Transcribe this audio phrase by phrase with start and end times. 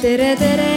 [0.00, 0.68] tere, tere.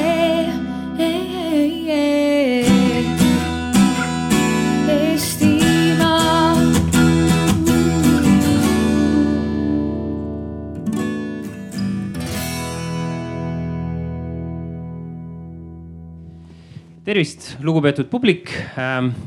[17.03, 18.49] Tervist, lugupeetud publik.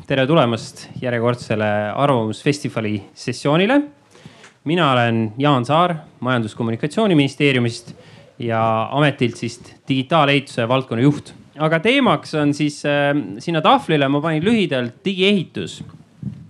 [0.08, 3.80] tere tulemast järjekordsele Arvamusfestivali sessioonile.
[4.64, 7.94] mina olen Jaan Saar Majandus-Kommunikatsiooniministeeriumist
[8.39, 11.33] ja ametilt siis digitaalehituse valdkonna juht.
[11.59, 15.83] aga teemaks on siis äh, sinna tahvlile ma panin lühidalt digiehitus.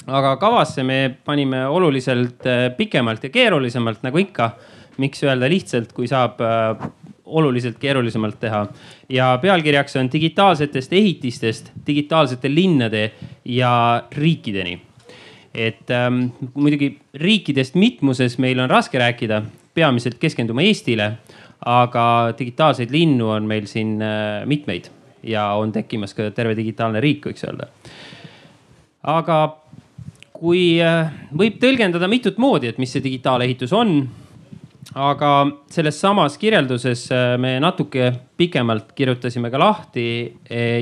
[0.06, 4.50] aga kavasse me panime oluliselt äh, pikemalt ja keerulisemalt nagu ikka.
[4.96, 6.90] miks öelda lihtsalt, kui saab äh,
[7.26, 8.66] oluliselt keerulisemalt teha.
[9.08, 13.10] ja pealkirjaks on digitaalsetest ehitistest digitaalsete linnade
[13.44, 14.80] ja riikideni.
[15.54, 19.42] et ähm, muidugi riikidest mitmuses meil on raske rääkida,
[19.74, 21.12] peamiselt keskendume Eestile.
[21.64, 24.90] Aga digitaalseid linnu on meil siin äh, mitmeid
[25.26, 27.70] ja on tekkimas ka terve digitaalne riik, võiks öelda.
[29.02, 29.40] aga
[30.36, 33.98] kui äh, võib tõlgendada mitut moodi, et mis see digitaalehitus on
[34.96, 35.32] aga
[35.72, 40.06] selles samas kirjelduses äh, me natuke pikemalt kirjutasime ka lahti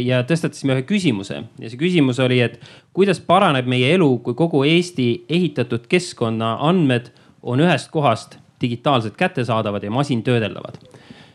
[0.05, 2.59] ja tõstatasime ühe küsimuse ja see küsimus oli, et
[2.93, 7.13] kuidas paraneb meie elu, kui kogu Eesti ehitatud keskkonna andmed
[7.45, 10.79] on ühest kohast digitaalselt kättesaadavad ja masintöödeldavad.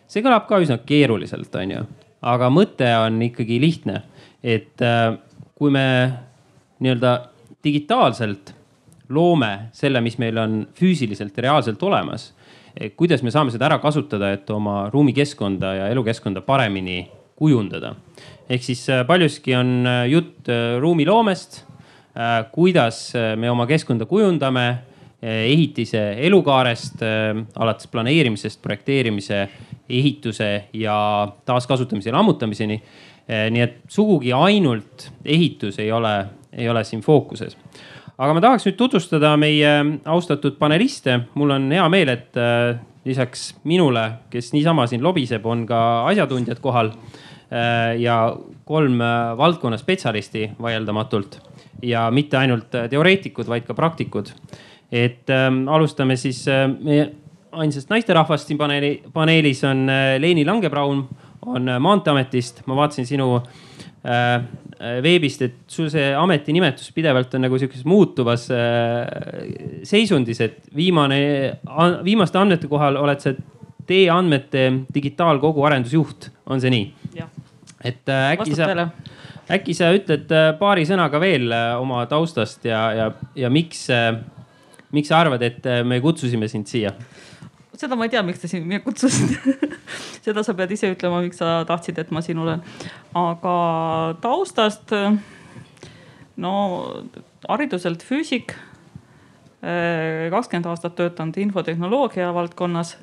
[0.08, 1.81] see kõlab ka üsna keeruliselt, on ju,
[2.22, 4.02] aga mõte on ikkagi lihtne,
[4.44, 5.17] et äh,
[5.56, 5.86] kui me
[6.80, 7.14] nii-öelda
[7.64, 8.53] digitaalselt
[9.09, 12.34] loome selle, mis meil on füüsiliselt ja reaalselt olemas
[12.95, 17.95] kuidas me saame seda ära kasutada, et oma ruumikeskkonda ja elukeskkonda paremini kujundada.
[18.50, 20.48] ehk siis äh, paljuski on äh, jutt
[20.80, 21.66] ruumiloomest,
[22.52, 24.81] kuidas me oma keskkonda kujundame,
[25.22, 27.02] ehitise elukaarest
[27.59, 29.42] alates planeerimisest, projekteerimise,
[29.89, 32.81] ehituse ja taaskasutamise ja lammutamiseni.
[33.52, 37.58] nii et sugugi ainult ehitus ei ole, ei ole siin fookuses
[38.20, 39.73] aga ma tahaks nüüd tutvustada meie
[40.05, 41.20] austatud paneliste.
[41.36, 42.39] mul on hea meel, et
[43.08, 46.94] lisaks minule, kes niisama siin lobiseb, on ka asjatundjad kohal.
[47.98, 48.15] Ja
[48.70, 48.99] kolm
[49.38, 51.39] valdkonna spetsialisti vaieldamatult
[51.82, 54.30] ja mitte ainult teoreetikud, vaid ka praktikud.
[54.92, 56.45] Et ähm, alustame siis
[56.80, 57.10] meie
[57.52, 59.88] ainsast naisterahvast siin paneeli, paneelis on
[60.22, 61.04] Leeni Langebraun,
[61.45, 62.61] on Maanteeametist.
[62.66, 64.44] ma vaatasin sinu äh,
[64.80, 69.02] Äh, veebist, et sul see ametinimetus pidevalt on nagu sihukeses muutuvas äh,
[69.83, 71.17] seisundis, et viimane,
[72.06, 73.33] viimaste andmete kohal oled sa
[73.89, 74.61] teie andmete
[74.95, 76.86] digitaalkogu arendusjuht, on see nii?
[77.83, 78.88] et äh, äkki sa,
[79.58, 81.52] äkki sa ütled paari sõnaga veel
[81.82, 83.83] oma taustast ja, ja, ja miks,
[84.95, 86.94] miks sa arvad, et me kutsusime sind siia?
[87.80, 89.55] seda ma ei tea, miks te siin mind kutsusite
[90.26, 92.64] seda sa pead ise ütlema, miks sa tahtsid, et ma siin olen.
[93.17, 93.54] aga
[94.23, 94.94] taustast,
[96.39, 96.54] no
[97.48, 98.55] hariduselt füüsik.
[100.32, 102.98] kakskümmend aastat töötanud infotehnoloogia valdkonnas.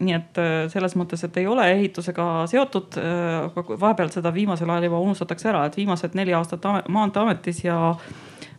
[0.00, 0.38] nii et
[0.72, 5.66] selles mõttes, et ei ole ehitusega seotud, aga vahepeal seda viimasel ajal juba unustatakse ära,
[5.68, 7.76] et viimased neli aastat Maanteeametis ja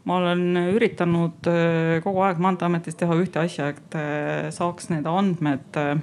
[0.03, 5.78] ma olen üritanud äh, kogu aeg Maanteeametis teha ühte asja, et äh, saaks need andmed
[5.78, 5.94] äh,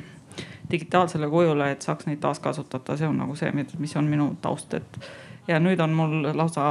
[0.71, 5.01] digitaalsele kujule, et saaks neid taaskasutada, see on nagu see, mis on minu taust, et.
[5.49, 6.67] ja nüüd on mul lausa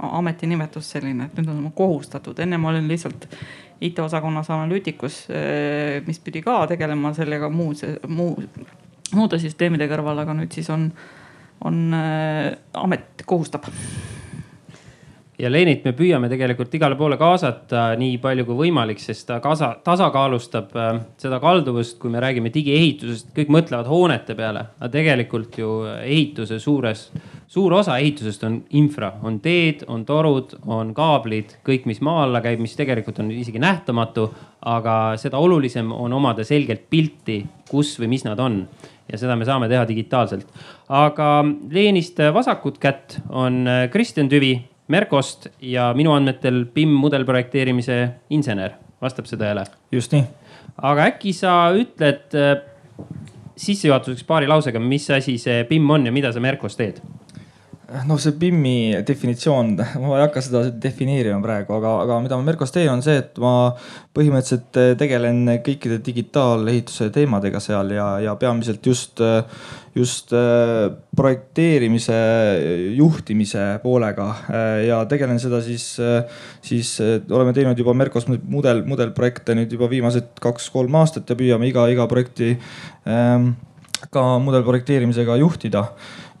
[0.00, 3.28] ametinimetus selline, et nüüd on mul kohustatud, enne ma olin lihtsalt
[3.84, 5.26] IT-osakonnas analüütikus,
[6.06, 7.74] mis pidi ka tegelema sellega muu,
[8.08, 8.32] muu,
[9.12, 10.88] muude süsteemide kõrval, aga nüüd siis on,
[11.68, 13.68] on amet kohustab
[15.38, 19.74] ja Lenit me püüame tegelikult igale poole kaasata nii palju kui võimalik, sest ta kasa,
[19.84, 25.72] tasakaalustab äh, seda kalduvust, kui me räägime digiehitusest, kõik mõtlevad hoonete peale, aga tegelikult ju
[26.00, 27.06] ehituse suures,
[27.52, 32.40] suur osa ehitusest on infra, on teed, on torud, on kaablid, kõik, mis maa alla
[32.44, 34.30] käib, mis tegelikult on isegi nähtamatu.
[34.66, 38.64] aga seda olulisem on omada selgelt pilti, kus või mis nad on
[39.06, 40.46] ja seda me saame teha digitaalselt.
[40.88, 44.56] aga Leenist vasakut kätt on äh, Kristjan Tüvi
[44.88, 47.96] Merkost ja minu andmetel BIM mudelprojekteerimise
[48.30, 49.64] insener, vastab see tõele?
[49.92, 50.24] just nii.
[50.82, 52.52] aga äkki sa ütled äh,
[53.56, 57.00] sissejuhatuseks paari lausega, mis asi see BIM on ja mida sa Merkos teed?
[57.86, 62.72] Noh, see BIM-i definitsioon, ma ei hakka seda defineerima praegu, aga, aga mida ma Merkos
[62.74, 63.70] teen, on see, et ma
[64.16, 69.22] põhimõtteliselt tegelen kõikide digitaalehituse teemadega seal ja, ja peamiselt just,
[69.94, 70.34] just
[71.20, 72.18] projekteerimise,
[72.98, 74.28] juhtimise poolega
[74.86, 75.92] ja tegelen seda siis,
[76.66, 81.86] siis oleme teinud juba Merkos mudel, mudelprojekte nüüd juba viimased kaks-kolm aastat ja püüame iga,
[81.92, 82.56] iga projekti
[83.06, 83.52] ähm,
[84.10, 85.86] ka mudelprojekteerimisega juhtida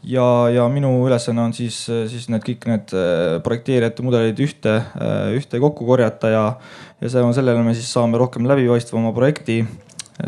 [0.06, 1.78] ja, ja minu ülesanne on siis,
[2.10, 6.44] siis need kõik need äh, projekteerijate mudelid ühte, äh, ühte kokku korjata ja,
[7.02, 9.64] ja on, sellele me siis saame rohkem läbipaistvama projekti.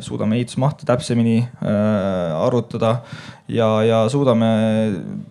[0.05, 2.91] suudame ehitusmahte täpsemini äh, arvutada
[3.49, 4.51] ja, ja suudame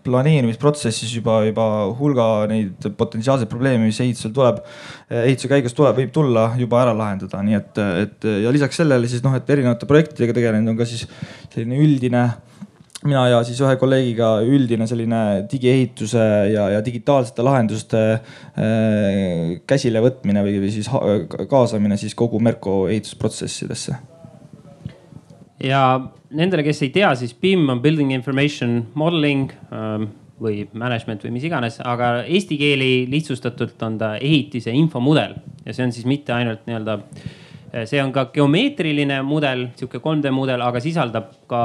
[0.01, 1.67] planeerimisprotsessis juba, juba
[1.99, 4.63] hulga neid potentsiaalseid probleeme, mis ehitusel tuleb,
[5.13, 9.21] ehituse käigus tuleb, võib tulla juba ära lahendada, nii et, et ja lisaks sellele siis
[9.21, 11.05] noh, et erinevate projektidega tegelenud on ka siis
[11.53, 12.25] selline üldine
[13.05, 15.21] mina ja siis ühe kolleegiga üldine selline
[15.51, 16.23] digiehituse
[16.53, 20.89] ja, ja digitaalsete lahenduste äh, käsilevõtmine või, või siis
[21.49, 23.97] kaasamine siis kogu Merko ehitusprotsessidesse.
[25.63, 25.83] ja
[26.29, 30.09] nendele, kes ei tea, siis BIM on Building Information Modeling ähm,
[30.41, 35.85] või management või mis iganes, aga eesti keeli lihtsustatult on ta ehitise infomudel ja see
[35.85, 36.99] on siis mitte ainult nii-öelda
[37.85, 41.63] see on ka geomeetriline mudel, sihuke 3D mudel, aga sisaldab ka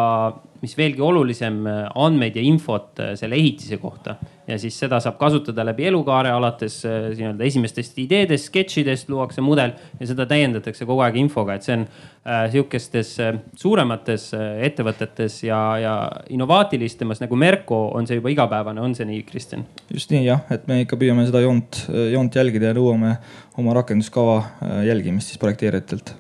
[0.62, 4.16] mis veelgi olulisem, äh, andmeid ja infot äh, selle ehitise kohta.
[4.46, 9.74] ja siis seda saab kasutada läbi elukaare, alates äh, nii-öelda esimestest ideedest, sketšidest luuakse mudel
[10.00, 15.40] ja seda täiendatakse kogu aeg infoga, et see on äh, sihukestes äh, suuremates äh, ettevõtetes
[15.46, 15.94] ja, ja
[16.34, 19.66] innovaatilistemas nagu Merko on see juba igapäevane, on see nii, Kristjan?
[19.94, 23.16] just nii jah, et me ikka püüame seda joont, joont jälgida ja nõuame
[23.58, 24.42] oma rakenduskava
[24.86, 26.16] jälgimist siis projekteerijatelt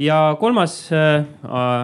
[0.00, 1.24] ja kolmas äh,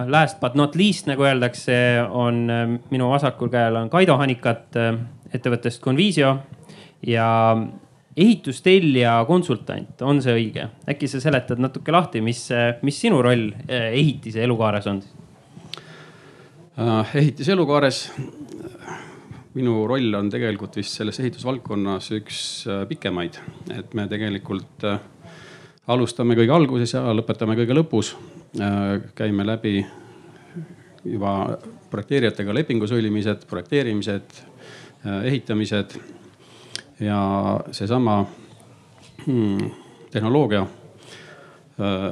[0.07, 1.75] last but not least, nagu öeldakse,
[2.09, 4.95] on äh, minu vasakul käel on Kaido Hanikat äh,
[5.33, 6.37] ettevõttest Convisio
[7.05, 7.29] ja
[8.17, 10.65] ehitustellija konsultant, on see õige?
[10.89, 12.47] äkki sa seletad natuke lahti, mis,
[12.81, 15.03] mis sinu roll ehitise elukaares on?
[17.13, 17.99] ehitise elukaares,
[19.57, 22.39] minu roll on tegelikult vist selles ehitusvaldkonnas üks
[22.89, 23.37] pikemaid,
[23.77, 24.97] et me tegelikult äh,
[25.87, 28.13] alustame kõige alguses ja lõpetame kõige lõpus.
[28.59, 29.79] Äh, käime läbi
[31.07, 31.57] juba
[31.91, 34.41] projekteerijatega lepingu sõlmimised, projekteerimised,
[35.05, 35.95] äh, ehitamised
[36.99, 37.19] ja
[37.71, 38.19] seesama
[39.25, 39.69] hmm,
[40.11, 40.65] tehnoloogia,
[41.79, 42.09] äh,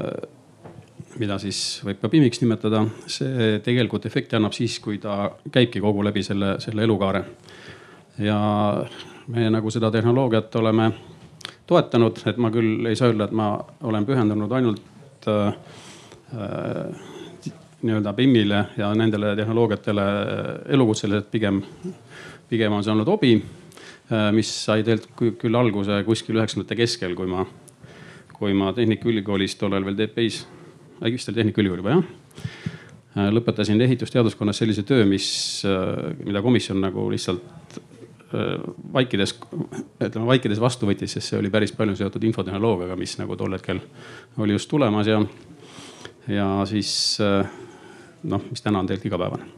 [1.19, 6.03] mida siis võib ka PIM-iks nimetada, see tegelikult efekti annab siis, kui ta käibki kogu
[6.03, 7.23] läbi selle, selle elukaare.
[8.19, 8.37] ja
[9.27, 10.91] me nagu seda tehnoloogiat oleme
[11.67, 13.49] toetanud, et ma küll ei saa öelda, et ma
[13.85, 15.51] olen pühendunud ainult äh,
[16.35, 17.11] äh
[17.85, 20.03] nii-öelda BIM-ile ja nendele tehnoloogiatele
[20.73, 21.59] elukutseliselt, pigem,
[22.49, 27.29] pigem on see olnud hobi äh,, mis sai tegelikult küll alguse kuskil üheksakümnendate keskel, kui
[27.29, 27.43] ma,
[28.33, 30.47] kui ma Tehnikaülikoolis tollal veel TPI-s,
[31.03, 32.01] vist oli Tehnikaülikool juba jah
[33.19, 35.27] äh, lõpetasin ehitusteaduskonnas sellise töö, mis,
[35.69, 37.45] äh, mida komisjon nagu lihtsalt
[37.75, 37.84] Äh,
[38.93, 39.35] vaikides,
[40.03, 43.81] ütleme vaikides vastu võttis, sest see oli päris palju seotud infotehnoloogiaga, mis nagu tol hetkel
[44.41, 45.21] oli just tulemas ja,
[46.31, 46.91] ja siis
[47.23, 47.47] äh,
[48.23, 49.49] noh, mis täna on tegelikult igapäevane.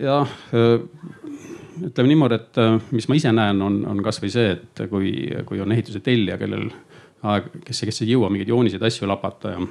[0.00, 0.76] ja äh,
[1.84, 2.62] ütleme niimoodi, et
[2.94, 5.10] mis ma ise näen, on, on kasvõi see, et kui,
[5.46, 6.68] kui on ehituse tellija, kellel
[7.26, 9.64] aeg, kes, kes ei jõua mingeid jooniseid, asju lapata ja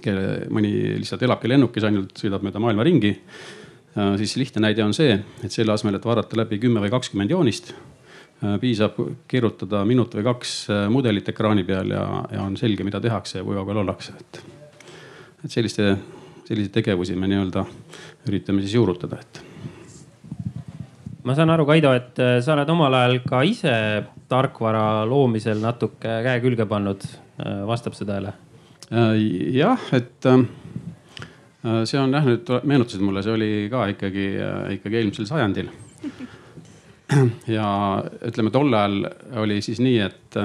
[0.00, 0.70] kelle mõni
[1.02, 3.59] lihtsalt elabki lennukis ainult, sõidab mööda maailma ringi Äh,
[3.94, 7.72] siis lihtne näide on see, et selle asemel, et vaadata läbi kümme või kakskümmend joonist,
[8.44, 8.98] äh, piisab
[9.30, 13.46] kirjutada minut või kaks äh, mudelit ekraani peal ja, ja on selge, mida tehakse ja
[13.46, 14.42] kui kaugel ollakse, et.
[15.44, 15.94] et selliste,
[16.46, 17.64] selliseid tegevusi me nii-öelda
[18.30, 19.42] üritame siis juurutada, et.
[21.24, 23.74] ma saan aru, Kaido, et sa oled omal ajal ka ise
[24.30, 27.02] tarkvara loomisel natuke käe külge pannud,
[27.66, 28.36] vastab see tõele?
[28.90, 30.44] jah, et Äh,
[31.60, 35.70] see on jah, nüüd meenutasid mulle, see oli ka ikkagi, äh, ikkagi eelmisel sajandil.
[37.58, 37.70] ja
[38.28, 39.10] ütleme, tol ajal
[39.42, 40.38] oli siis nii, et,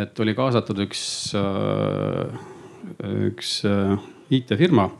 [0.00, 1.02] et oli kaasatud üks,
[1.36, 2.38] äh,
[3.28, 3.58] üks
[4.32, 4.90] IT-firma,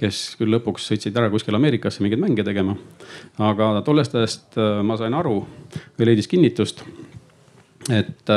[0.00, 2.76] kes küll lõpuks sõitsid ära kuskile Ameerikasse mingeid mänge tegema.
[3.40, 5.38] aga tollest ajast ma sain aru
[5.96, 6.84] või leidis kinnitust,
[7.88, 8.32] et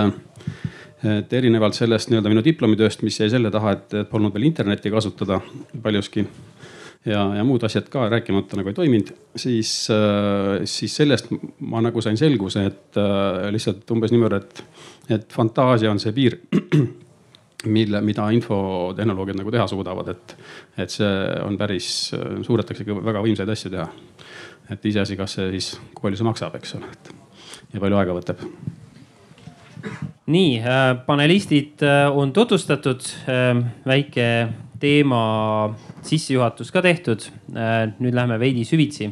[1.06, 5.40] et erinevalt sellest nii-öelda minu diplomitööst, mis jäi selle taha, et polnud veel internetti kasutada
[5.84, 6.26] paljuski
[7.06, 12.02] ja, ja muud asjad ka rääkimata nagu ei toiminud, siis, äh, siis sellest ma nagu
[12.02, 14.64] sain selguse, et äh, lihtsalt umbes niimoodi, et,
[15.18, 16.40] et fantaasia on see piir,
[17.78, 20.36] mille, mida infotehnoloogiad nagu teha suudavad, et,
[20.78, 21.14] et see
[21.44, 21.92] on päris,
[22.46, 23.88] suudetakse ikka väga võimsaid asju teha.
[24.72, 27.14] et iseasi, kas see siis, kui palju see maksab, eks ole, et
[27.74, 28.44] ja palju aega võtab
[30.28, 34.30] nii äh,, panelistid äh, on tutvustatud äh,, väike
[34.78, 35.22] teema
[36.06, 37.24] sissejuhatus ka tehtud.
[37.50, 39.08] Nüüd läheme veidi süvitsi,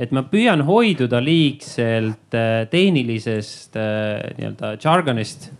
[0.00, 2.32] et ma püüan hoiduda liigselt
[2.72, 5.50] tehnilisest nii-öelda jargonist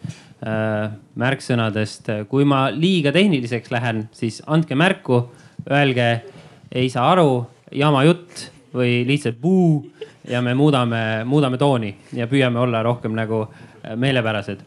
[1.20, 2.08] märksõnadest.
[2.32, 5.20] kui ma liiga tehniliseks lähen, siis andke märku,
[5.68, 6.08] öelge,
[6.72, 7.44] ei saa aru,
[7.76, 9.84] jama jutt või lihtsalt puu
[10.28, 13.46] ja me muudame, muudame tooni ja püüame olla rohkem nagu
[13.96, 14.62] meelepärased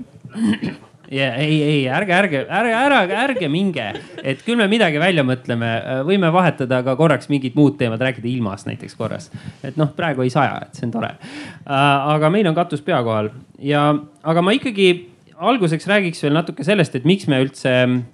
[1.14, 3.86] ja ei, ei ärge, ärge, ärge, ärge, ärge minge,
[4.24, 5.70] et küll me midagi välja mõtleme,
[6.08, 9.30] võime vahetada ka korraks mingid muud teemad, rääkida ilmast näiteks korras.
[9.64, 11.14] et noh, praegu ei saja, et see on tore.
[11.14, 13.86] Äh, aga meil on katus pea kohal ja,
[14.24, 14.90] aga ma ikkagi
[15.38, 17.72] alguseks räägiks veel natuke sellest, et miks me üldse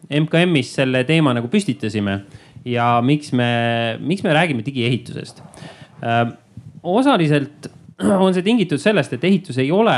[0.10, 2.22] MKM-is selle teema nagu püstitasime
[2.67, 3.51] ja miks me,
[4.01, 5.43] miks me räägime digiehitusest.
[6.84, 7.68] Osaliselt
[8.25, 9.96] on see tingitud sellest, et ehitus ei ole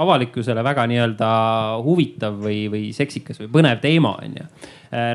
[0.00, 1.30] avalikkusele väga nii-öelda
[1.84, 4.46] huvitav või, või seksikas või põnev teema, on ju.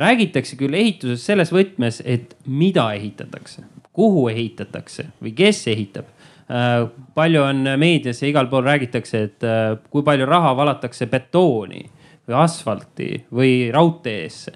[0.04, 3.64] Räägitakse küll ehituses selles võtmes, et mida ehitatakse,
[3.96, 6.10] kuhu ehitatakse või kes ehitab.
[7.16, 9.48] Palju on meedias ja igal pool räägitakse, et
[9.92, 11.84] kui palju raha valatakse betooni
[12.28, 14.56] või asfalti või raudteesse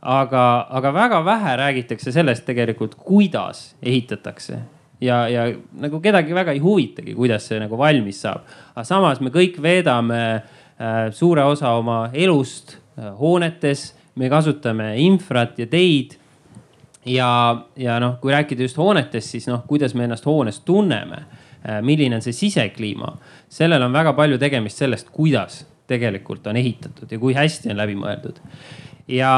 [0.00, 4.60] aga, aga väga vähe räägitakse sellest tegelikult, kuidas ehitatakse
[5.00, 5.46] ja, ja
[5.80, 8.44] nagu kedagi väga ei huvitagi, kuidas see nagu valmis saab.
[8.74, 15.58] aga samas me kõik veedame äh, suure osa oma elust äh, hoonetes, me kasutame infrat
[15.58, 16.16] ja teid.
[17.06, 17.30] ja,
[17.76, 22.16] ja noh, kui rääkida just hoonetest, siis noh, kuidas me ennast hoones tunneme äh,, milline
[22.16, 23.16] on see sisekliima,
[23.48, 27.96] sellel on väga palju tegemist sellest, kuidas tegelikult on ehitatud ja kui hästi on läbi
[27.98, 28.38] mõeldud.
[29.08, 29.32] ja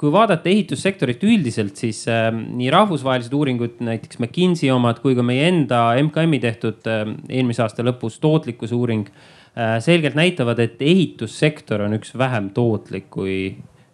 [0.00, 5.50] kui vaadata ehitussektorit üldiselt, siis äh, nii rahvusvahelised uuringud, näiteks McKinsey omad, kui ka meie
[5.50, 11.98] enda MKM-i tehtud äh, eelmise aasta lõpus tootlikkuse uuring äh, selgelt näitavad, et ehitussektor on
[11.98, 13.36] üks vähem tootlik kui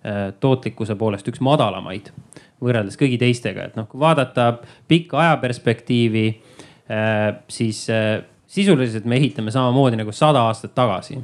[0.07, 2.13] äh, tootlikkuse poolest üks madalamaid
[2.63, 4.53] võrreldes kõigi teistega, et noh, kui vaadata
[4.89, 11.19] pikka ajaperspektiivi äh,, siis äh, sisuliselt me ehitame samamoodi nagu sada aastat tagasi.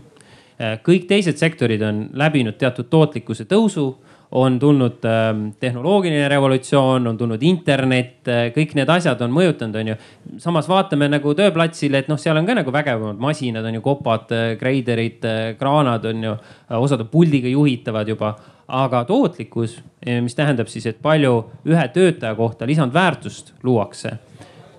[0.85, 3.87] Kõik teised sektorid on läbinud teatud tootlikkuse tõusu
[4.33, 9.91] on tulnud äh, tehnoloogiline revolutsioon, on tulnud internet äh,, kõik need asjad on mõjutanud, on
[9.93, 9.97] ju.
[10.41, 14.33] samas vaatame nagu tööplatsil, et noh, seal on ka nagu vägevamad masinad on ju, kopad
[14.33, 16.33] äh,, greiderid äh,, kraanad on ju,
[16.81, 18.35] osad on puldiga juhitavad juba.
[18.73, 19.75] aga tootlikkus,
[20.23, 21.33] mis tähendab siis, et palju
[21.69, 24.15] ühe töötaja kohta lisandväärtust luuakse,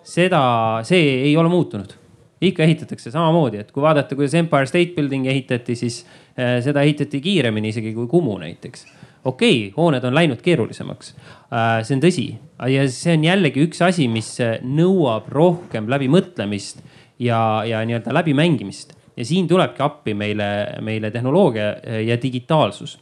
[0.08, 0.40] seda,
[0.88, 1.94] see ei ole muutunud
[2.42, 6.00] ikka ehitatakse samamoodi, et kui vaadata, kuidas Empire State Building ehitati, siis
[6.34, 8.88] seda ehitati kiiremini isegi kui Kumu näiteks
[9.24, 11.14] okei okay,, hooned on läinud keerulisemaks.
[11.54, 12.26] Äh, see on tõsi
[12.74, 16.84] ja see on jällegi üks asi, mis äh, nõuab rohkem läbimõtlemist
[17.20, 18.94] ja, ja nii-öelda läbimängimist.
[19.18, 23.00] ja siin tulebki appi meile, meile tehnoloogia äh, ja digitaalsus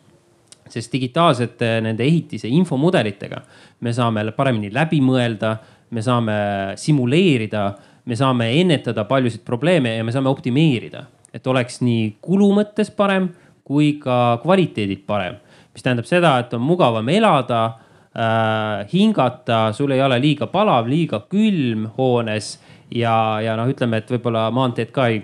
[0.72, 3.42] sest digitaalsete nende ehitise infomudelitega
[3.80, 5.58] me saame paremini läbi mõelda,
[5.92, 6.36] me saame
[6.80, 7.66] simuleerida,
[8.06, 13.28] me saame ennetada paljusid probleeme ja me saame optimeerida, et oleks nii kulu mõttes parem
[13.68, 15.42] kui ka kvaliteedid parem
[15.74, 21.24] mis tähendab seda, et on mugavam elada äh,, hingata, sul ei ole liiga palav, liiga
[21.32, 22.58] külm hoones
[22.92, 25.22] ja, ja noh, ütleme, et võib-olla maanteed ka ei,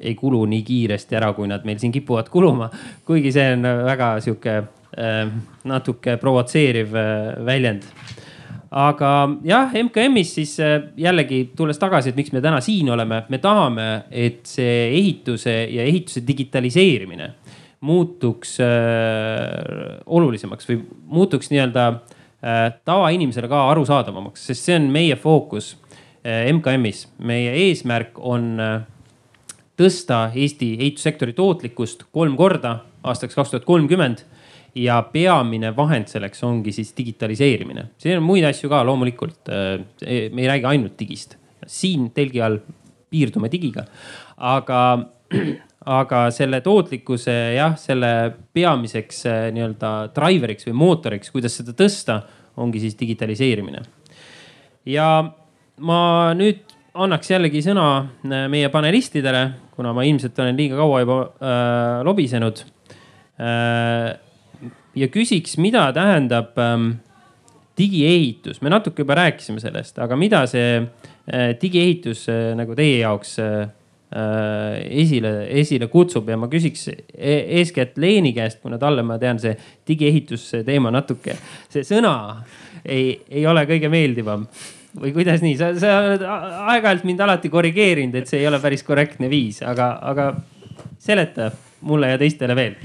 [0.00, 2.70] ei kulu nii kiiresti ära, kui nad meil siin kipuvad kuluma.
[3.06, 5.24] kuigi see on väga sihuke äh,
[5.70, 7.86] natuke provotseeriv äh, väljend
[8.74, 9.10] aga
[9.46, 13.88] jah, MKM-is siis äh, jällegi tulles tagasi, et miks me täna siin oleme, me tahame,
[14.10, 17.30] et see ehituse ja ehituse digitaliseerimine
[17.84, 25.74] muutuks äh, olulisemaks või muutuks nii-öelda äh, tavainimesele ka arusaadavamaks, sest see on meie fookus
[26.24, 27.06] äh, MKM-is.
[27.18, 28.76] meie eesmärk on äh,
[29.80, 34.24] tõsta Eesti ehitussektori tootlikkust kolm korda aastaks kaks tuhat kolmkümmend
[34.74, 37.86] ja peamine vahend selleks ongi siis digitaliseerimine.
[37.98, 39.48] siin on muid asju ka loomulikult.
[39.48, 41.36] Äh, me ei räägi ainult digist,
[41.66, 42.58] siin telgi all
[43.10, 43.86] piirdume digiga,
[44.36, 44.80] aga
[45.84, 48.10] aga selle tootlikkuse jah, selle
[48.56, 52.20] peamiseks eh, nii-öelda driver'iks või mootoriks, kuidas seda tõsta,
[52.60, 53.82] ongi siis digitaliseerimine.
[54.86, 55.08] ja
[55.80, 56.00] ma
[56.36, 56.62] nüüd
[56.94, 57.88] annaks jällegi sõna
[58.24, 59.44] eh, meie panelistidele,
[59.76, 62.62] kuna ma ilmselt olen liiga kaua juba äh, lobisenud
[63.42, 64.14] äh,.
[64.94, 66.76] ja küsiks, mida tähendab äh,
[67.78, 73.38] digiehitus, me natuke juba rääkisime sellest, aga mida see äh, digiehitus äh, nagu teie jaoks
[73.42, 73.66] äh,
[74.12, 79.56] esile, esile kutsub ja ma küsiks e eeskätt Leeni käest, kuna talle ma tean, see
[79.88, 81.34] digiehituse teema natuke,
[81.72, 82.14] see sõna
[82.84, 84.46] ei, ei ole kõige meeldivam.
[84.94, 88.86] Või kuidas nii, sa, sa oled aeg-ajalt mind alati korrigeerinud, et see ei ole päris
[88.86, 90.28] korrektne viis, aga, aga
[91.02, 91.50] seleta
[91.88, 92.78] mulle ja teistele veel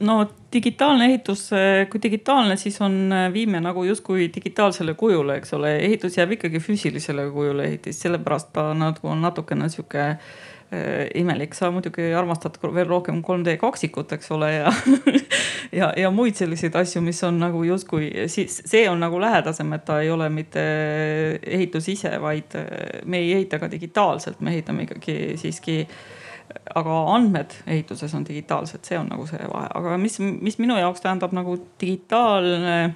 [0.00, 0.16] no
[0.52, 1.48] digitaalne ehitus,
[1.90, 7.28] kui digitaalne, siis on, viime nagu justkui digitaalsele kujule, eks ole, ehitus jääb ikkagi füüsilisele
[7.34, 10.18] kujule ehitis, sellepärast ta nagu on natukene sihuke äh,
[11.14, 14.72] imelik, sa muidugi armastad veel rohkem 3D kaksikut, eks ole, ja
[15.80, 19.84] ja, ja muid selliseid asju, mis on nagu justkui siis see on nagu lähedasem, et
[19.84, 20.64] ta ei ole mitte
[21.42, 22.58] ehitus ise, vaid
[23.04, 25.82] me ei ehita ka digitaalselt, me ehitame ikkagi siiski
[26.74, 31.04] aga andmed ehituses on digitaalsed, see on nagu see vahe, aga mis, mis minu jaoks
[31.04, 32.94] tähendab nagu digitaalne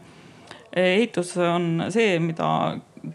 [0.78, 2.48] ehitus on see, mida,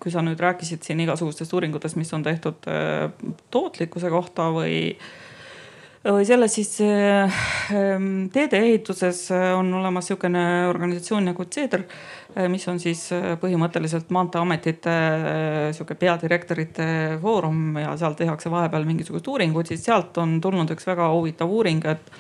[0.02, 3.10] kui sa nüüd rääkisid siin igasugustest uuringutest, mis on tehtud äh,
[3.54, 4.98] tootlikkuse kohta või või
[6.04, 11.86] selles siis ähm, teedeehituses on olemas sihukene organisatsioon nagu CEDR,
[12.36, 13.06] äh, mis on siis
[13.40, 14.96] põhimõtteliselt maanteeametite
[15.78, 16.88] sihuke peadirektorite
[17.24, 21.86] foorum ja seal tehakse vahepeal mingisugused uuringud, siis sealt on tulnud üks väga huvitav uuring,
[21.88, 22.12] et,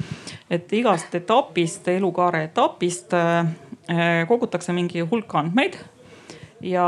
[0.49, 3.11] et igast etapist, elukaare etapist
[4.27, 5.75] kogutakse mingi hulk andmeid
[6.63, 6.85] ja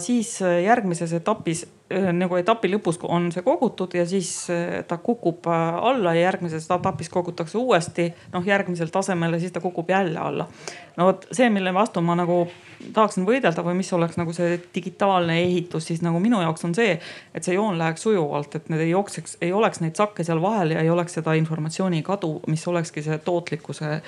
[0.00, 5.78] siis järgmises etapis nagu etapi lõpus on see kogutud ja siis äh, ta kukub äh,
[5.90, 10.48] alla ja järgmises etapis kogutakse uuesti noh, järgmisel tasemel ja siis ta kukub jälle alla.
[10.98, 12.42] No vot see, mille vastu ma nagu
[12.94, 16.94] tahaksin võidelda või mis oleks nagu see digitaalne ehitus, siis nagu minu jaoks on see,
[17.34, 20.76] et see joon läheks sujuvalt, et need ei jookseks, ei oleks neid sakke seal vahel
[20.76, 24.02] ja ei oleks seda informatsiooni kadu, mis olekski see tootlikkuse äh,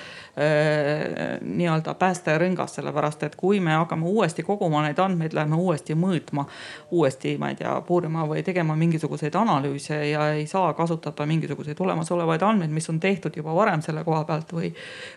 [1.42, 6.46] nii-öelda päästerõngas, sellepärast et kui me hakkame uuesti koguma neid andmeid, läheme uuesti mõõtma,
[6.94, 12.46] uuesti, ma ei tea, puurima või tegema mingisuguseid analüüse ja ei saa kasutada mingisuguseid olemasolevaid
[12.46, 14.72] andmeid, mis on tehtud juba varem selle koha pealt või,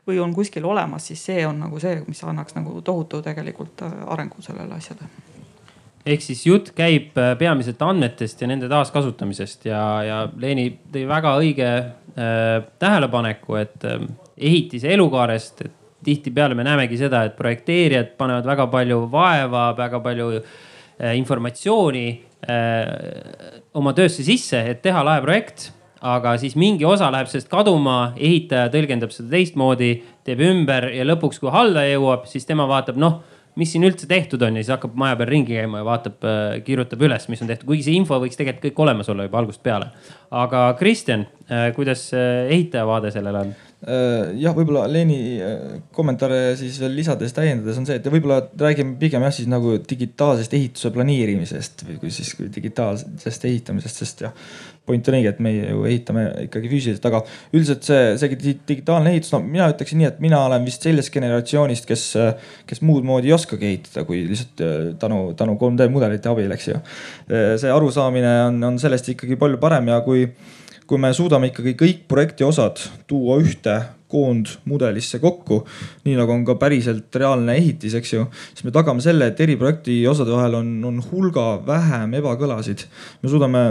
[0.07, 3.93] või on kuskil olemas, siis see on nagu see, mis annaks nagu tohutu tegelikult äh,
[4.13, 5.09] arengu sellele asjale.
[6.03, 11.37] Ehk siis jutt käib äh, peamiselt andmetest ja nende taaskasutamisest ja, ja Leeni tõi väga
[11.39, 14.03] õige äh, tähelepaneku, et äh,
[14.37, 20.27] ehitise elukaarest, et tihtipeale me näemegi seda, et projekteerijad panevad väga palju vaeva, väga palju
[20.35, 25.69] äh, informatsiooni äh, oma töösse sisse, et teha lahe projekt
[26.03, 29.93] aga siis mingi osa läheb sellest kaduma, ehitaja tõlgendab seda teistmoodi,
[30.27, 33.21] teeb ümber ja lõpuks, kui haldaja jõuab, siis tema vaatab, noh
[33.59, 36.55] mis siin üldse tehtud on ja siis hakkab maja peal ringi käima ja vaatab, äh,
[36.65, 39.63] kirjutab üles, mis on tehtud, kuigi see info võiks tegelikult kõik olemas olla juba algusest
[39.65, 39.91] peale.
[40.33, 43.53] aga Kristjan, äh, kuidas äh, ehitaja vaade sellele on?
[44.39, 45.17] jah, võib-olla Leeni
[45.91, 50.55] kommentaare siis veel lisades, täiendades on see, et võib-olla räägime pigem jah, siis nagu digitaalsest
[50.55, 54.31] ehituse planeerimisest või kui siis kui digitaalsest ehitamisest, sest jah,
[54.85, 57.21] point on õige, et meie ju ehitame ikkagi füüsiliselt, aga
[57.55, 61.87] üldiselt see, see digitaalne ehitus, no mina ütleksin nii, et mina olen vist sellest generatsioonist,
[61.87, 62.03] kes,
[62.67, 66.67] kes muud moodi ei oskagi ehitada, kui lihtsalt äh, tänu, tänu 3D mudelite abil, eks
[66.73, 66.81] ju.
[67.31, 70.27] Äh, see arusaamine on, on sellest ikkagi palju parem ja kui,
[70.89, 73.79] kui me suudame ikkagi kõik projekti osad tuua ühte
[74.13, 75.63] koondmudelisse kokku,
[76.05, 79.55] nii nagu on ka päriselt reaalne ehitis, eks ju, siis me tagame selle, et eri
[79.57, 82.85] projekti osade vahel on, on hulga vähem ebakõlasid.
[83.23, 83.63] me suudame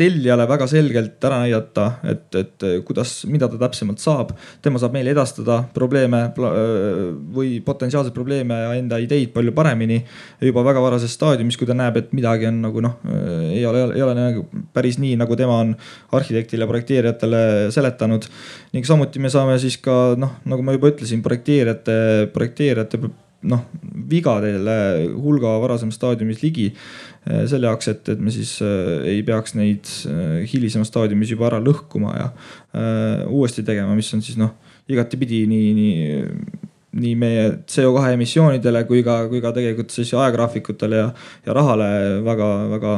[0.00, 4.32] tellijale väga selgelt ära näidata, et, et kuidas, mida ta täpsemalt saab.
[4.62, 7.00] tema saab meile edastada probleeme äh,
[7.36, 10.00] või potentsiaalseid probleeme ja enda ideid palju paremini.
[10.40, 13.86] juba väga varases staadiumis, kui ta näeb, et midagi on nagu noh, äh, ei ole,
[13.96, 15.74] ei ole nagu päris nii, nagu tema on
[16.16, 17.42] arhitektile ja projekteerijatele
[17.74, 18.28] seletanud.
[18.72, 23.04] ning samuti me saame siis ka noh, nagu ma juba ütlesin, projekteerijate, projekteerijate
[23.40, 23.62] noh
[24.10, 24.74] vigadele
[25.16, 26.66] hulga varasemas staadiumis ligi
[27.50, 31.60] selle jaoks, et, et me siis eh, ei peaks neid eh, hilisemas staadiumis juba ära
[31.62, 32.28] lõhkuma ja
[33.26, 34.52] uuesti tegema, mis on siis noh,
[34.90, 41.08] igatipidi nii, nii nii meie CO2 emissioonidele kui ka, kui ka tegelikult siis ajagraafikutele ja,
[41.46, 41.90] ja rahale
[42.26, 42.94] väga-väga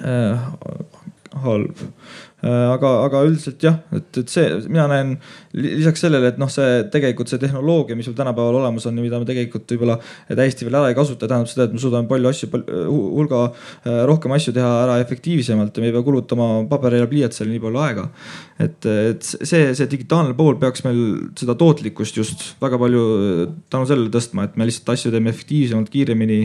[0.00, 0.46] äh,
[1.44, 1.82] halb.
[1.82, 5.12] Äh, aga, aga üldiselt jah, et, et see, mina näen
[5.54, 9.20] lisaks sellele, et noh, see tegelikult see tehnoloogia, mis meil tänapäeval olemas on ja mida
[9.22, 12.50] me tegelikult võib-olla täiesti veel ära ei kasuta, tähendab seda, et me suudame palju asju,
[12.90, 17.50] hulga äh, rohkem asju teha ära efektiivsemalt ja me ei pea kulutama paberile ja pliiatsile
[17.52, 18.08] nii palju aega.
[18.58, 21.02] et, et see, see digitaalne pool peaks meil
[21.38, 23.02] seda tootlikkust just väga palju
[23.70, 26.40] tänu sellele tõstma, et me lihtsalt asju teeme efektiivsemalt, kiiremini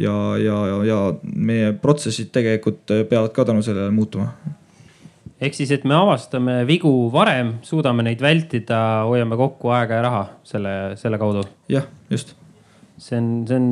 [0.00, 4.32] ja, ja, ja meie protsessid tegelikult peavad ka tänu sellele muutuma
[5.40, 10.24] ehk siis, et me avastame vigu varem, suudame neid vältida, hoiame kokku aega ja raha
[10.46, 11.44] selle, selle kaudu.
[11.72, 12.34] jah, just.
[12.96, 13.66] see on, see on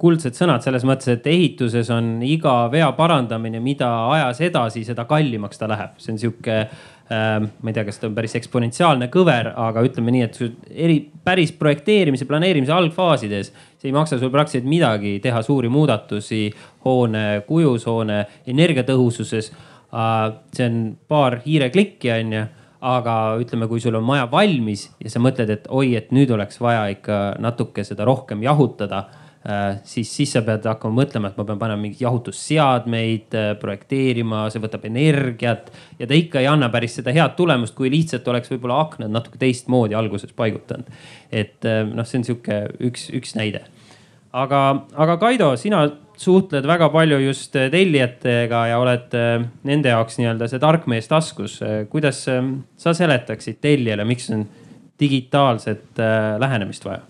[0.00, 5.60] kuldsed sõnad selles mõttes, et ehituses on iga vea parandamine, mida ajas edasi, seda kallimaks
[5.60, 5.96] ta läheb.
[6.02, 10.14] see on sihuke äh,, ma ei tea, kas ta on päris eksponentsiaalne kõver, aga ütleme
[10.14, 15.72] nii, et eri, päris projekteerimise, planeerimise algfaasides, see ei maksa sul praktiliselt midagi teha suuri
[15.72, 16.48] muudatusi
[16.84, 19.52] hoone kujus, hoone energiatõhususes.
[19.94, 20.78] See on
[21.08, 22.44] paar hiireklikki, on ju
[22.84, 26.58] aga ütleme, kui sul on maja valmis ja sa mõtled, et oi, et nüüd oleks
[26.60, 29.06] vaja ikka natuke seda rohkem jahutada
[29.48, 34.46] Äh, siis, siis sa pead hakkama mõtlema, et ma pean panema mingeid jahutusseadmeid, äh, projekteerima,
[34.48, 35.68] see võtab energiat.
[35.98, 39.36] ja ta ikka ei anna päris seda head tulemust, kui lihtsalt oleks võib-olla aknad natuke
[39.36, 40.88] teistmoodi alguses paigutanud.
[41.28, 42.56] et äh, noh, see on sihuke
[42.88, 43.66] üks, üks näide.
[44.34, 44.60] Aga,
[45.04, 45.84] aga Kaido, sina
[46.18, 49.16] suhtled väga palju just tellijatega ja oled
[49.66, 51.58] nende jaoks nii-öelda see tark mees taskus.
[51.90, 54.46] kuidas sa seletaksid tellijale, miks on
[55.00, 55.98] digitaalset
[56.38, 57.02] lähenemist vaja?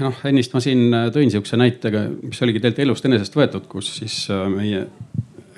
[0.00, 4.18] noh, ennist ma siin tõin sihukese näitega, mis oligi tegelikult elust enesest võetud, kus siis
[4.52, 4.84] meie,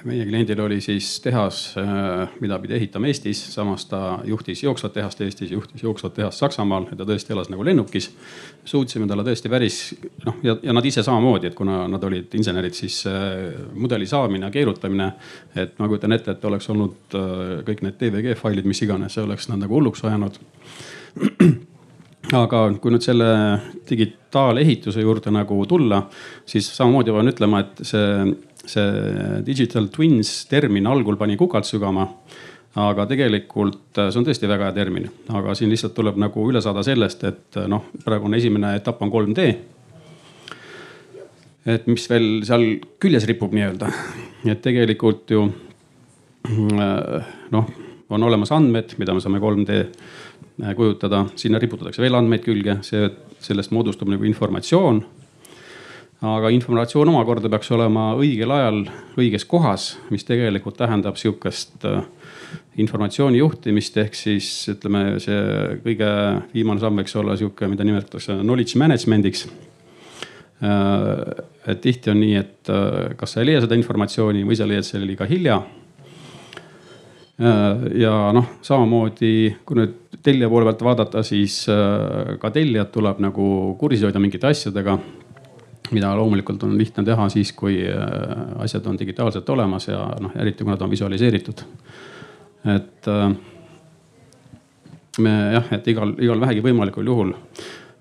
[0.07, 5.21] meie kliendil oli siis tehas, äh, mida pidi ehitama Eestis, samas ta juhtis jooksvat tehast
[5.25, 8.11] Eestis, juhtis jooksvat tehast Saksamaal ja ta tõesti elas nagu lennukis.
[8.65, 9.79] suutsime talle tõesti päris
[10.25, 13.05] noh, ja, ja nad ise samamoodi, et kuna nad olid insenerid, siis
[13.75, 15.13] mudeli saamine, keerutamine.
[15.55, 17.17] et ma kujutan ette, et oleks olnud
[17.67, 20.39] kõik need DVG failid, mis iganes, see oleks nad nagu hulluks ajanud
[22.35, 23.29] aga kui nüüd selle
[23.89, 26.03] digitaalehituse juurde nagu tulla,
[26.49, 28.35] siis samamoodi pean ütlema, et see,
[28.71, 32.09] see digital twins termin algul pani kukalt sügama.
[32.77, 36.83] aga tegelikult see on tõesti väga hea termin, aga siin lihtsalt tuleb nagu üle saada
[36.85, 39.47] sellest, et noh, praegu on esimene etapp on 3D.
[41.73, 42.67] et mis veel seal
[43.01, 43.89] küljes ripub nii-öelda,
[44.53, 45.47] et tegelikult ju
[47.51, 47.73] noh,
[48.09, 49.81] on olemas andmed, mida me saame 3D
[50.63, 53.11] Äh, kujutada, sinna riputatakse veel andmeid külge, see,
[53.45, 55.03] sellest moodustub nagu informatsioon.
[56.25, 58.83] Aga informatsioon omakorda peaks olema õigel ajal
[59.21, 62.05] õiges kohas, mis tegelikult tähendab sihukest äh,
[62.81, 65.41] informatsiooni juhtimist, ehk siis ütleme, see
[65.85, 66.11] kõige
[66.55, 69.47] viimane samm võiks olla sihuke, mida nimetatakse knowledge management'iks.
[70.65, 72.71] Äh, et tihti on nii, et
[73.19, 75.59] kas sa ei leia seda informatsiooni või sa leiad selle liiga hilja
[77.37, 79.33] ja noh, samamoodi
[79.67, 83.47] kui nüüd tellija poole pealt vaadata, siis äh, ka tellijad tuleb nagu
[83.81, 84.99] kursis hoida mingite asjadega.
[85.91, 88.01] Mida loomulikult on lihtne teha siis, kui äh,
[88.65, 91.63] asjad on digitaalselt olemas ja noh, eriti kui nad on visualiseeritud.
[92.75, 93.31] et äh,
[95.19, 97.35] me jah, et igal, igal vähegi võimalikul juhul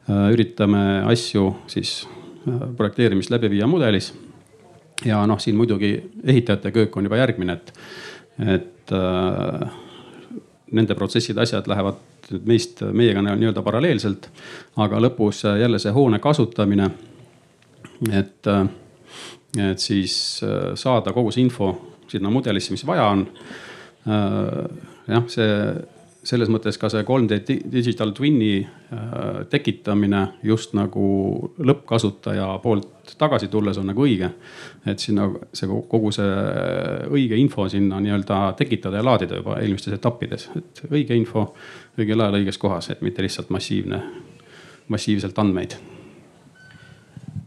[0.05, 2.03] üritame asju siis
[2.77, 4.13] projekteerimist läbi viia mudelis.
[5.05, 7.73] ja noh, siin muidugi ehitajate köök on juba järgmine, et,
[8.39, 9.71] et äh,
[10.71, 11.99] nende protsesside asjad lähevad
[12.45, 14.29] meist, meiega nii-öelda paralleelselt.
[14.77, 16.89] aga lõpus jälle see hoone kasutamine.
[18.11, 18.47] Et,
[19.57, 21.73] et siis äh, saada kogu see info
[22.11, 23.25] sinna mudelisse, mis vaja on.
[24.05, 24.63] Äh,
[25.07, 25.51] jah, see
[26.25, 27.37] selles mõttes ka see 3D
[27.71, 31.05] digital twin'i äh, tekitamine just nagu
[31.61, 34.31] lõppkasutaja poolt tagasi tulles on nagu õige.
[34.85, 36.29] et sinna see kogu see
[37.13, 41.51] õige info sinna nii-öelda tekitada ja laadida juba eelmistes etappides, et õige info
[41.99, 44.01] õigel ajal õiges kohas, et mitte lihtsalt massiivne,
[44.89, 45.77] massiivselt andmeid.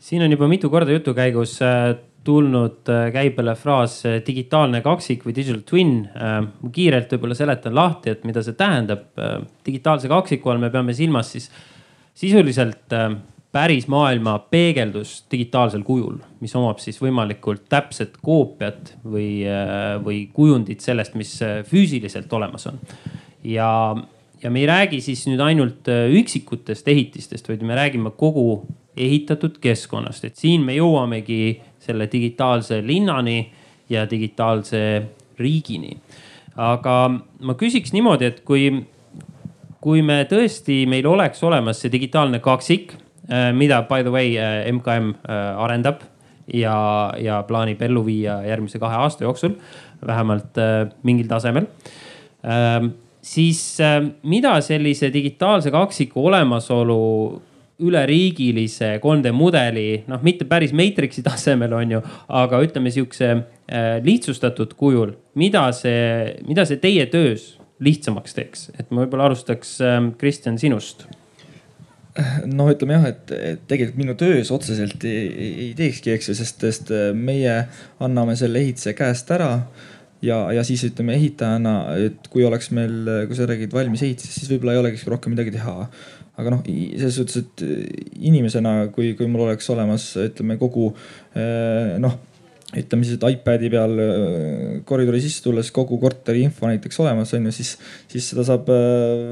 [0.09, 1.93] Siin on juba mitu korda jutu käigus äh,
[2.25, 5.97] tulnud äh, käibele fraas äh, digitaalne kaksik või digital twin.
[6.73, 9.11] Kiirelt võib-olla seletan lahti, et mida see tähendab.
[9.67, 11.51] digitaalse kaksiku all me peame silmas siis
[12.19, 12.95] sisuliselt
[13.53, 19.45] päris maailma peegeldust digitaalsel kujul, mis omab siis võimalikult täpset koopiat või,
[20.05, 21.37] või kujundit sellest, mis
[21.71, 22.81] füüsiliselt olemas on.
[23.47, 23.71] ja,
[24.43, 28.67] ja me ei räägi siis nüüd ainult üksikutest ehitistest, vaid me räägime kogu
[28.99, 33.39] ehitatud keskkonnast, et siin me jõuamegi selle digitaalse linnani
[33.91, 34.83] ja digitaalse
[35.39, 35.97] riigini.
[36.59, 36.95] aga
[37.47, 38.65] ma küsiks niimoodi, et kui,
[39.81, 42.97] kui me tõesti, meil oleks olemas see digitaalne kaksik,
[43.31, 44.35] äh, mida by the way
[44.73, 46.03] MKM äh, äh, arendab
[46.51, 46.79] ja,
[47.23, 49.55] ja plaanib ellu viia järgmise kahe aasta jooksul,
[50.07, 50.59] vähemalt
[51.03, 51.67] mingil tasemel
[53.29, 53.61] siis
[54.23, 57.43] mida sellise digitaalse kaksiku olemasolu
[57.79, 62.01] üleriigilise 3D mudeli, noh, mitte päris Matrixi tasemel, on ju,
[62.41, 67.53] aga ütleme sihukese äh, lihtsustatud kujul, mida see, mida see teie töös
[67.85, 71.07] lihtsamaks teeks, et ma võib-olla alustaks ähm, Kristjan sinust
[72.51, 76.91] no ütleme jah, et tegelikult minu töös otseselt ei, ei teekski, eks ju, sest, sest
[76.91, 77.61] äh, meie
[78.03, 79.53] anname selle ehitise käest ära.
[80.19, 81.75] ja, ja siis ütleme ehitajana,
[82.09, 85.55] et kui oleks meil, kui sa räägid valmis ehitisest, siis võib-olla ei olekski rohkem midagi
[85.55, 85.87] teha
[86.39, 87.65] aga noh, selles suhtes, et
[88.31, 90.93] inimesena, kui, kui mul oleks olemas, ütleme kogu
[92.03, 92.19] noh
[92.77, 93.95] ütleme siis, et iPad'i peal
[94.89, 97.71] koridori sisse tulles kogu korteri info näiteks olemas on ju, siis,
[98.13, 98.69] siis seda saab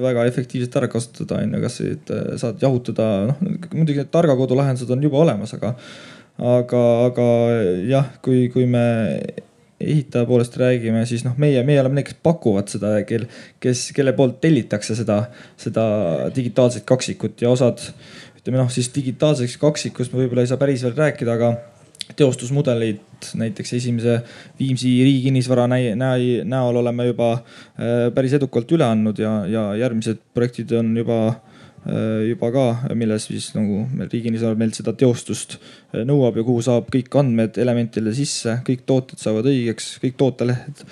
[0.01, 3.43] väga efektiivselt ära kasutada on ju, kas, et saad jahutada, noh
[3.75, 5.75] muidugi need targa kodu lahendused on juba olemas, aga,
[6.57, 7.29] aga, aga
[7.91, 8.87] jah, kui, kui me
[9.81, 13.27] ehitaja poolest räägime, siis noh, meie, meie oleme need, kes pakuvad seda, kel,
[13.61, 15.23] kes, kelle poolt tellitakse seda,
[15.61, 15.85] seda
[16.37, 17.83] digitaalset kaksikut ja osad
[18.39, 21.53] ütleme noh, siis digitaalseks kaksikust me võib-olla ei saa päris veel rääkida, aga
[22.17, 24.21] teostusmudeleid näiteks esimese
[24.59, 30.73] Viimsi riigi kinnisvara näol oleme juba äh, päris edukalt üle andnud ja, ja järgmised projektid
[30.79, 31.19] on juba,
[32.27, 32.65] juba ka,
[32.99, 37.61] milles siis nagu riigi kinnisvara meilt seda teostust äh, nõuab ja kuhu saab kõik andmed
[37.63, 40.83] elementidele sisse, kõik tooted saavad õigeks, kõik tootelehed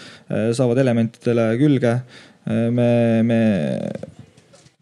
[0.55, 1.99] saavad elementidele külge.
[2.45, 3.41] me, me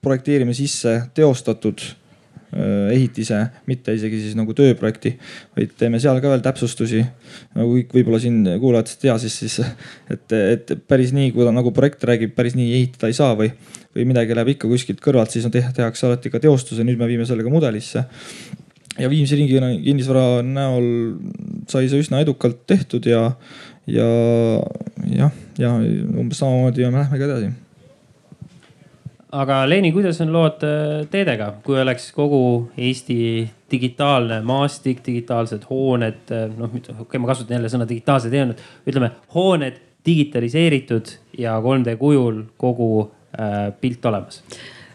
[0.03, 1.83] projekteerime sisse teostatud
[2.53, 5.15] Äh, ehitise, mitte isegi siis nagu tööprojekti,
[5.57, 6.99] vaid teeme seal ka veel täpsustusi.
[7.57, 9.55] nagu kõik võib-olla siin kuulajatest ei tea, siis, siis
[10.13, 13.49] et, et päris nii, kui nagu projekt räägib, päris nii ehitada ei saa või,
[13.97, 17.09] või midagi läheb ikka kuskilt kõrvalt, siis on tehakse alati ka teostus ja nüüd me
[17.11, 18.05] viime selle ka mudelisse.
[18.99, 20.87] ja Viimsi ringi kinnisvara näol
[21.69, 23.31] sai see üsna edukalt tehtud ja,
[23.87, 24.09] ja
[25.09, 27.53] jah, ja umbes samamoodi me lähme ka edasi
[29.33, 32.43] aga Leeni, kuidas on lood äh, teedega, kui oleks kogu
[32.77, 33.17] Eesti
[33.73, 38.37] digitaalne maastik, digitaalsed hooned, äh, noh, okei okay,, ma kasutan jälle sõna digitaalsed,
[38.89, 42.89] ütleme hooned digitaliseeritud ja 3D kujul kogu
[43.81, 44.43] pilt olemas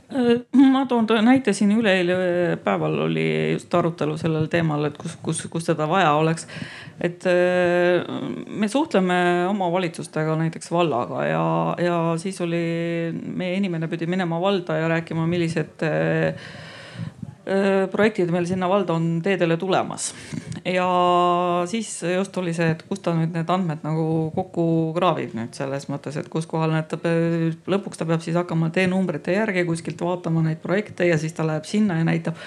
[0.08, 0.39] Äh,
[0.71, 3.26] ma toon näite siin üleeile päeval oli
[3.58, 6.47] just arutelu sellel teemal, et kus, kus, kus seda vaja oleks.
[7.04, 8.08] et äh,
[8.47, 9.17] me suhtleme
[9.50, 11.43] omavalitsustega, näiteks vallaga ja,
[11.84, 12.63] ja siis oli,
[13.12, 16.66] meie inimene pidi minema valda ja rääkima, millised äh, Äh,
[17.92, 20.10] projektid meil sinna valda on teedele tulemas.
[20.78, 20.88] ja
[21.70, 25.88] siis just oli see, et kust ta nüüd need andmed nagu kokku kraavib nüüd selles
[25.92, 26.98] mõttes, et kus kohal need,
[27.70, 31.68] lõpuks ta peab siis hakkama teenumbrite järgi kuskilt vaatama neid projekte ja siis ta läheb
[31.68, 32.40] sinna ja näitab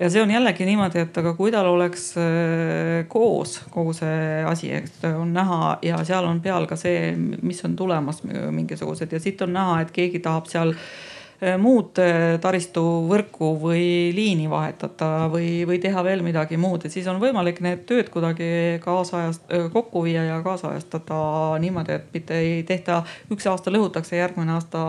[0.00, 4.72] ja see on jällegi niimoodi, et aga kui tal oleks äh, koos kogu see asi,
[4.80, 9.42] et on näha ja seal on peal ka see, mis on tulemas mingisugused ja siit
[9.46, 11.09] on näha, et keegi tahab seal Äh,
[11.58, 17.20] muud äh, taristuvõrku või liini vahetada või, või teha veel midagi muud, et siis on
[17.22, 21.20] võimalik need tööd kuidagi kaasajast-, äh, kokku viia ja kaasajastada
[21.62, 23.00] niimoodi, et mitte ei tehta,
[23.32, 24.84] üks aasta lõhutakse, järgmine aasta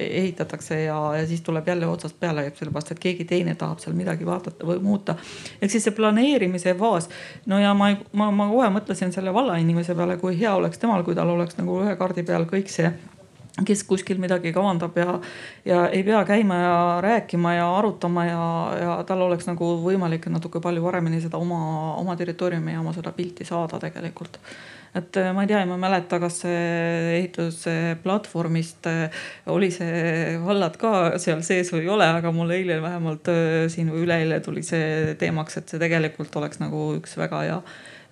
[0.00, 4.24] ehitatakse ja, ja siis tuleb jälle otsast peale, sellepärast et keegi teine tahab seal midagi
[4.26, 5.18] vaadata või muuta.
[5.60, 7.10] ehk siis see planeerimise faas.
[7.46, 11.14] no ja ma, ma, ma kohe mõtlesin selle vallainimese peale, kui hea oleks temal, kui
[11.14, 12.88] tal oleks nagu ühe kaardi peal kõik see
[13.62, 15.20] kes kuskil midagi kavandab ja,
[15.64, 18.40] ja ei pea käima ja rääkima ja arutama ja,
[18.80, 23.12] ja tal oleks nagu võimalik natuke palju paremini seda oma, oma territooriumi ja oma seda
[23.14, 24.38] pilti saada tegelikult.
[24.94, 29.10] et äh, ma ei tea, ma ei mäleta, kas ehitusplatvormist äh,
[29.46, 33.90] oli see vallad ka seal sees või ei ole, aga mul eile vähemalt äh, siin
[33.94, 37.58] või üleeile tuli see teemaks, et see tegelikult oleks nagu üks väga hea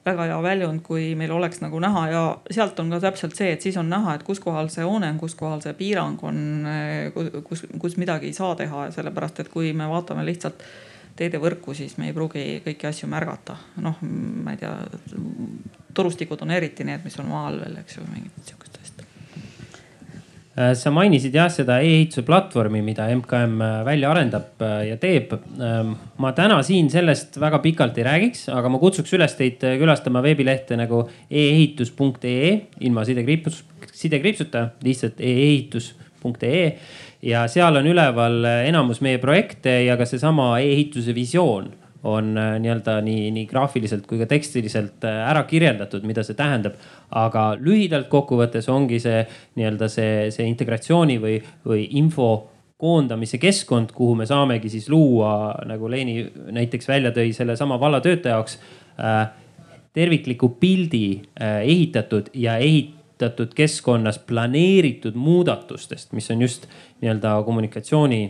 [0.05, 3.63] väga hea väljund, kui meil oleks nagu näha ja sealt on ka täpselt see, et
[3.63, 6.41] siis on näha, et kus kohal see hoone on, kus kohal see piirang on,
[7.47, 10.67] kus, kus midagi ei saa teha, sellepärast et kui me vaatame lihtsalt
[11.17, 13.57] teedevõrku, siis me ei pruugi kõiki asju märgata.
[13.85, 14.75] noh, ma ei tea,
[15.95, 18.82] torustikud on eriti need, mis on maa all veel, eks ju, mingid siuksed Äh,
[20.53, 25.33] sa mainisid jah seda e-ehituse platvormi, mida MKM äh, välja arendab äh, ja teeb.
[25.57, 30.21] Ähm, ma täna siin sellest väga pikalt ei räägiks, aga ma kutsuks üles teid külastama
[30.25, 32.53] veebilehte nagu e-ehitus.ee
[32.85, 33.63] ilma sidekriips,
[33.97, 36.67] sidekriipsuta, lihtsalt e-ehitus.ee
[37.25, 43.01] ja seal on üleval enamus meie projekte ja ka seesama e-ehituse visioon on äh, nii-öelda
[43.01, 46.79] nii, nii graafiliselt kui ka tekstiliselt äh, ära kirjeldatud, mida see tähendab.
[47.13, 49.21] aga lühidalt kokkuvõttes ongi see
[49.61, 51.37] nii-öelda see, see integratsiooni või,
[51.69, 52.31] või info
[52.83, 56.25] koondamise keskkond, kuhu me saamegi siis luua, nagu Leeni
[56.57, 58.59] näiteks välja tõi, sellesama valla töötaja jaoks
[58.99, 59.21] äh,
[59.93, 66.67] tervikliku pildi äh, ehitatud ja ehitatud keskkonnas planeeritud muudatustest, mis on just
[67.05, 68.23] nii-öelda kommunikatsiooni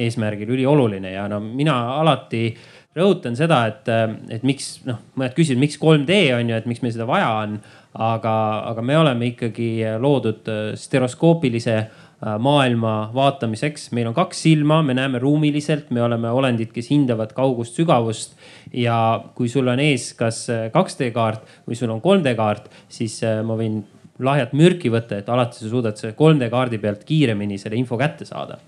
[0.00, 3.88] eesmärgil ülioluline ja no mina alati äh, rõhutan seda, et,
[4.34, 7.60] et miks noh, mõned küsivad, miks 3D on ju, et miks meil seda vaja on.
[7.90, 8.32] aga,
[8.70, 10.46] aga me oleme ikkagi loodud
[10.78, 16.90] stereoskoopilise äh, maailma vaatamiseks, meil on kaks silma, me näeme ruumiliselt, me oleme olendid, kes
[16.90, 18.36] hindavad kaugust, sügavust.
[18.72, 23.40] ja kui sul on ees kas 2D kaart või sul on 3D kaart, siis äh,
[23.46, 23.82] ma võin
[24.20, 28.26] lahjat mürki võtta, et alati sa suudad selle 3D kaardi pealt kiiremini selle info kätte
[28.28, 28.58] saada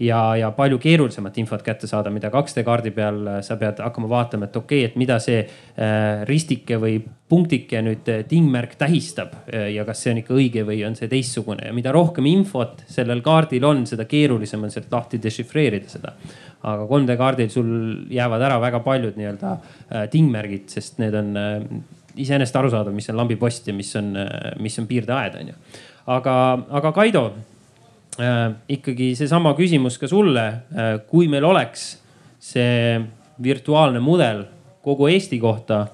[0.00, 4.08] ja, ja palju keerulisemat infot kätte saada, mida 2D kaardi peal äh, sa pead hakkama
[4.10, 6.96] vaatama, et okei okay,, et mida see äh, ristike või
[7.30, 11.68] punktike nüüd äh, tingmärk tähistab ja kas see on ikka õige või on see teistsugune
[11.68, 16.14] ja mida rohkem infot sellel kaardil on, seda keerulisem on sealt lahti dešifreerida seda.
[16.62, 17.70] aga 3D kaardil sul
[18.10, 19.54] jäävad ära väga paljud nii-öelda
[20.12, 21.30] tingmärgid, sest need on
[22.20, 24.12] iseenesest arusaadav, mis on lambipost ja mis on,
[24.60, 25.78] mis on piirdeaed, on ju.
[26.10, 26.34] aga,
[26.80, 27.24] aga Kaido
[28.68, 30.96] ikkagi seesama küsimus ka sulle äh,.
[31.08, 31.84] kui meil oleks
[32.40, 33.00] see
[33.42, 34.44] virtuaalne mudel
[34.82, 35.86] kogu Eesti kohta,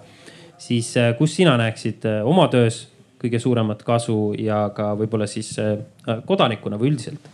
[0.59, 2.87] siis äh, kus sina näeksid äh, oma töös
[3.21, 5.77] kõige suuremat kasu ja ka võib-olla siis äh,
[6.27, 7.29] kodanikuna või üldiselt?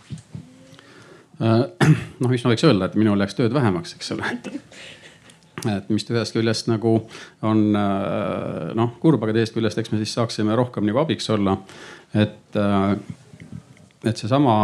[1.41, 1.63] Äh,
[2.21, 4.33] noh, mis ma võiks öelda, et minul läks tööd vähemaks, eks ole
[5.77, 6.95] et mis ühest küljest nagu
[7.45, 11.57] on äh, noh kurb, aga teisest küljest, eks me siis saaksime rohkem nagu abiks olla.
[12.13, 12.95] et, äh,
[14.03, 14.55] et seesama,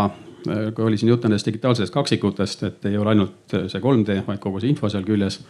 [0.47, 4.41] äh, kui oli siin jutt nendest digitaalsetest kaksikutest, et ei ole ainult see 3D, vaid
[4.43, 5.41] kogu see info seal küljes.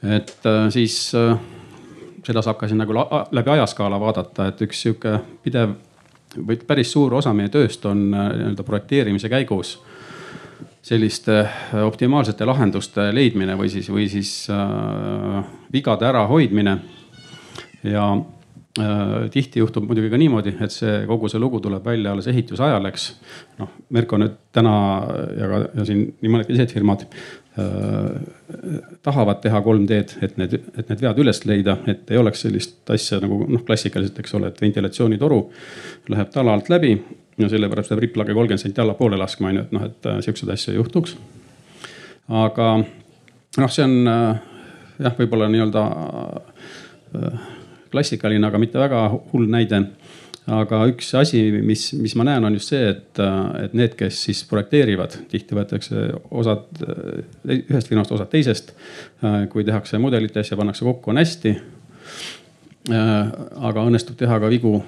[0.00, 2.94] et siis seda saab ka siin nagu
[3.36, 5.74] läbi ajaskaala vaadata, et üks sihuke pidev
[6.36, 9.76] või päris suur osa meie tööst on nii-öelda projekteerimise käigus
[10.82, 16.78] selliste äh, optimaalsete lahenduste leidmine või siis, või siis äh, vigade ärahoidmine.
[17.84, 18.39] ja äh,
[19.32, 22.88] tihti juhtub muidugi ka niimoodi, et see kogu see lugu tuleb välja alles ehituse ajal,
[22.90, 23.06] eks.
[23.60, 24.74] noh, Merko nüüd täna
[25.38, 28.18] ja ka ja siin nii mõnedki teised firmad äh,
[29.06, 33.20] tahavad teha 3D-d, et need, et need vead üles leida, et ei oleks sellist asja
[33.22, 35.40] nagu noh, klassikaliselt, eks ole, et ventilatsioonitoru
[36.14, 36.94] läheb tala alt läbi
[37.40, 40.52] ja sellepärast peab ripplage kolmkümmend senti allapoole laskma, on ju, et noh, et äh, siukseid
[40.54, 41.16] asju ei juhtuks.
[42.40, 44.42] aga noh, see on äh,
[45.06, 45.86] jah, võib-olla nii-öelda
[47.20, 47.48] äh,
[47.92, 49.84] klassikaline, aga mitte väga hull näide
[50.50, 53.20] aga üks asi, mis, mis ma näen, on just see, et,
[53.60, 56.80] et need, kes siis projekteerivad, tihti võetakse osad
[57.44, 58.72] ühest firmast, osad teisest.
[59.52, 61.54] kui tehakse mudelites ja pannakse kokku, on hästi.
[62.90, 64.78] aga õnnestub teha ka vigu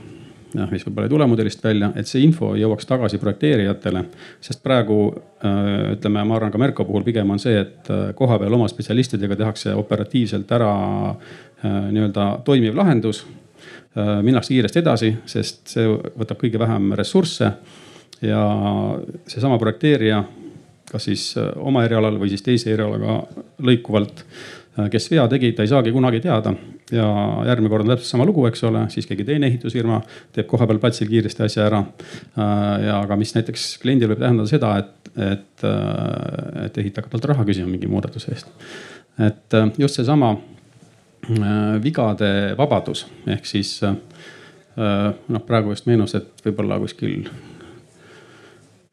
[0.59, 4.05] noh, mis võib-olla ei tule mudelist välja, et see info jõuaks tagasi projekteerijatele.
[4.41, 8.55] sest praegu äh, ütleme, ma arvan ka Merko puhul pigem on see, et äh, kohapeal
[8.55, 10.73] oma spetsialistidega tehakse operatiivselt ära
[11.11, 13.27] äh, nii-öelda toimiv lahendus.
[14.23, 15.85] minnakse kiiresti edasi, sest see
[16.17, 17.51] võtab kõige vähem ressursse
[18.25, 18.45] ja
[19.29, 20.23] seesama projekteerija,
[20.89, 21.27] kas siis
[21.61, 23.19] oma erialal või siis teise erialaga
[23.61, 24.25] lõikuvalt
[24.91, 26.55] kes vea tegi, ta ei saagi kunagi teada.
[26.93, 27.09] Ja
[27.47, 30.01] järgmine kord on täpselt sama lugu, eks ole, siis keegi teine ehitusfirma
[30.35, 31.83] teeb kohapeal platsil kiiresti asja ära.
[32.37, 37.17] Äh, ja aga mis näiteks kliendil võib tähendada seda, et, et, äh, et ehitaja hakkab
[37.17, 38.53] talt raha küsima mingi muudatuse eest.
[39.21, 40.33] et just seesama
[41.83, 47.29] vigade vabadus ehk siis noh, praegu just meenus, et võib-olla kuskil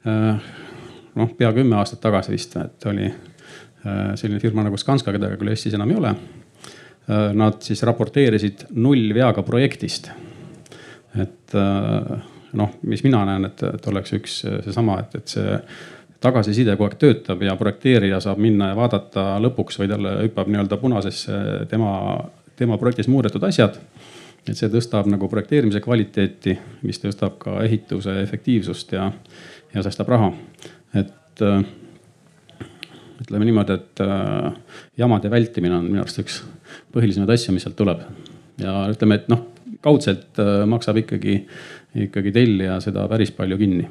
[0.04, 3.08] noh, pea kümme aastat tagasi vist, et oli
[3.86, 6.10] Äh, selline firma nagu Skanska, keda küll Eestis enam ei ole.
[7.10, 10.12] Äh, nad siis raporteerisid nullveaga projektist.
[11.18, 12.18] et äh,
[12.54, 15.56] noh, mis mina näen, et, et oleks üks seesama, et, et see
[16.22, 20.78] tagasiside kogu aeg töötab ja projekteerija saab minna ja vaadata lõpuks või talle hüppab nii-öelda
[20.78, 21.40] punasesse
[21.72, 21.96] tema,
[22.60, 23.80] tema projektis muudetud asjad.
[24.46, 29.10] et see tõstab nagu projekteerimise kvaliteeti, mis tõstab ka ehituse efektiivsust ja,
[29.74, 30.30] ja säästab raha.
[30.94, 31.42] et
[33.20, 34.54] ütleme niimoodi, et äh,
[34.98, 36.42] jamade vältimine on minu arust üks
[36.94, 38.04] põhilisemaid asju, mis sealt tuleb.
[38.60, 39.46] ja ütleme, et noh,
[39.86, 41.42] kaudselt äh, maksab ikkagi,
[42.08, 43.90] ikkagi tellija seda päris palju kinni.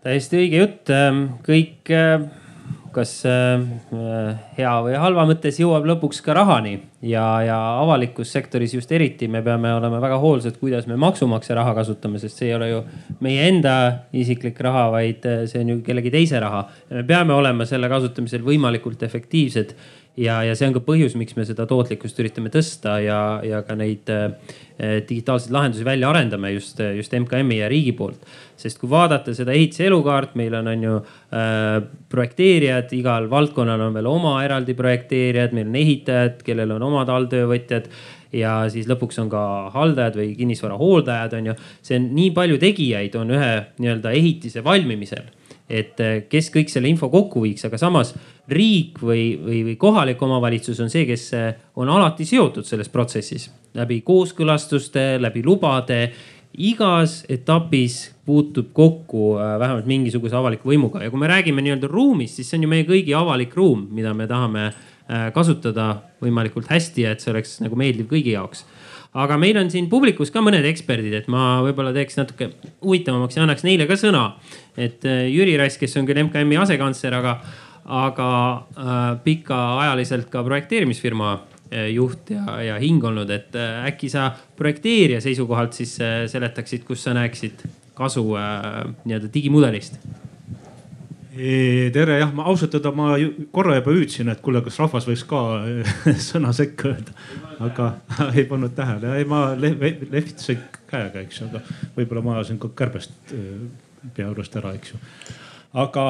[0.00, 2.22] täiesti õige jutt, ähm, kõik äh,
[2.90, 3.60] kas äh,
[4.56, 6.72] hea või halva mõttes jõuab lõpuks ka rahani
[7.06, 11.76] ja, ja avalikus sektoris just eriti me peame olema väga hoolsad, kuidas me maksumaksja raha
[11.76, 12.80] kasutame, sest see ei ole ju
[13.22, 13.76] meie enda
[14.16, 16.64] isiklik raha, vaid see on ju kellegi teise raha.
[16.96, 19.76] me peame olema selle kasutamisel võimalikult efektiivsed
[20.20, 23.76] ja, ja see on ka põhjus, miks me seda tootlikkust üritame tõsta ja, ja ka
[23.78, 24.28] neid äh,
[25.08, 28.22] digitaalseid lahendusi välja arendame just, just MKM-i ja riigi poolt.
[28.60, 31.80] sest kui vaadata seda ehitise elukaart, meil on, on ju äh,
[32.12, 37.90] projekteerijad, igal valdkonnal on veel oma eraldi projekteerijad, meil on ehitajad, kellel on omad alltöövõtjad
[38.36, 39.42] ja siis lõpuks on ka
[39.74, 41.58] haldajad või kinnisvara hooldajad, on ju.
[41.82, 45.28] see on nii palju tegijaid on ühe nii-öelda ehitise valmimisel
[45.70, 48.12] et äh, kes kõik selle info kokku viiks, aga samas
[48.50, 53.48] riik või, või, või kohalik omavalitsus on see, kes äh, on alati seotud selles protsessis
[53.78, 56.10] läbi kooskõlastuste, läbi lubade.
[56.58, 62.34] igas etapis puutub kokku äh, vähemalt mingisuguse avaliku võimuga ja kui me räägime nii-öelda ruumist,
[62.34, 64.72] siis see on ju meie kõigi avalik ruum, mida me tahame
[65.34, 68.60] kasutada võimalikult hästi ja et see oleks nagu meeldiv kõigi jaoks
[69.18, 72.52] aga meil on siin publikus ka mõned eksperdid, et ma võib-olla teeks natuke
[72.84, 74.36] huvitavamaks ja annaks neile ka sõna.
[74.76, 77.36] Et äh, Jüri Rass, kes on küll MKM-i asekantsler, aga,
[78.00, 85.20] aga äh, pikaajaliselt ka projekteerimisfirma äh, juht ja, ja hing olnud, et äkki sa projekteerija
[85.24, 85.96] seisukohalt siis
[86.32, 87.66] seletaksid, kus sa näeksid
[88.00, 90.00] kasu nii-öelda digimudelist?
[91.40, 93.12] Tere, jah, ma ausalt öelda, ma
[93.54, 95.40] korra juba hüüdsin, et kuule, kas rahvas võiks ka
[96.30, 97.14] sõna sekka öelda.
[97.64, 97.86] aga
[98.36, 101.62] ei pannud tähele, ei ma lehvitasin käega, eks aga
[101.96, 103.14] võib-olla ma ajasin ka kärbest
[104.16, 105.00] pea juurest ära, eks ju.
[105.80, 106.04] aga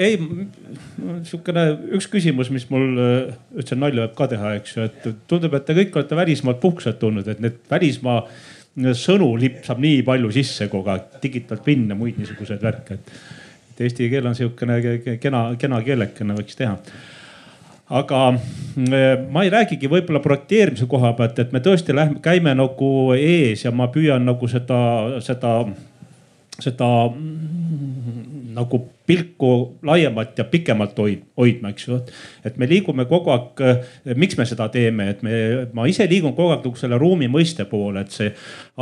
[0.00, 0.16] ei,
[1.28, 1.66] sihukene
[1.98, 5.76] üks küsimus, mis mul üldse nalja võib ka teha, eks ju, et tundub, et te
[5.76, 8.22] kõik olete välismaalt puhkuselt tulnud, et need välismaa
[8.98, 13.16] sõnu lipsab nii palju sisse kogu aeg, digital twin ja muid niisuguseid värke, et
[13.74, 14.76] et eesti keel on sihukene
[15.18, 16.76] kena, kena keelekene võiks teha
[17.92, 22.90] aga mm, ma ei räägigi võib-olla projekteerimise koha pealt, et me tõesti lähme, käime nagu
[23.16, 24.78] ees ja ma püüan nagu seda,
[25.24, 25.58] seda,
[26.62, 26.88] seda
[28.54, 29.50] nagu pilku
[29.82, 31.98] laiemalt ja pikemalt hoid, hoidma, eks ju.
[32.46, 33.62] et me liigume kogu aeg,
[34.16, 35.34] miks me seda teeme, et me,
[35.74, 38.30] ma ise liigun kogu aeg nagu selle ruumi mõiste poole, et see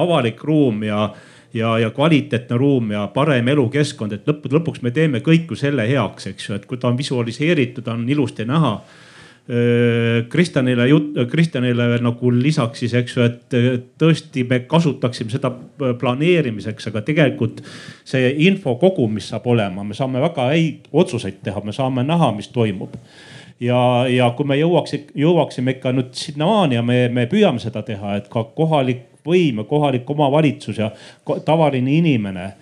[0.05, 1.07] avalik ruum ja
[1.53, 5.85] ja, ja kvaliteetne ruum ja parem elukeskkond, et lõppude lõpuks me teeme kõik ju selle
[5.89, 8.79] heaks, eks ju, et kui ta on visualiseeritud, on ilusti näha.
[10.31, 13.57] Kristjanile jutt, Kristjanile veel nagu lisaks siis, eks ju, et
[13.99, 15.51] tõesti me kasutaksime seda
[15.99, 17.59] planeerimiseks, aga tegelikult
[18.07, 22.31] see info kogum, mis saab olema, me saame väga häid otsuseid teha, me saame näha,
[22.37, 22.95] mis toimub.
[23.63, 28.17] Ja, ja kui me jõuaks, jõuaksime ikka nüüd sinnamaani ja me, me püüame seda teha,
[28.19, 30.91] et ka kohalik võim ja kohalik omavalitsus ja
[31.47, 32.53] tavaline inimene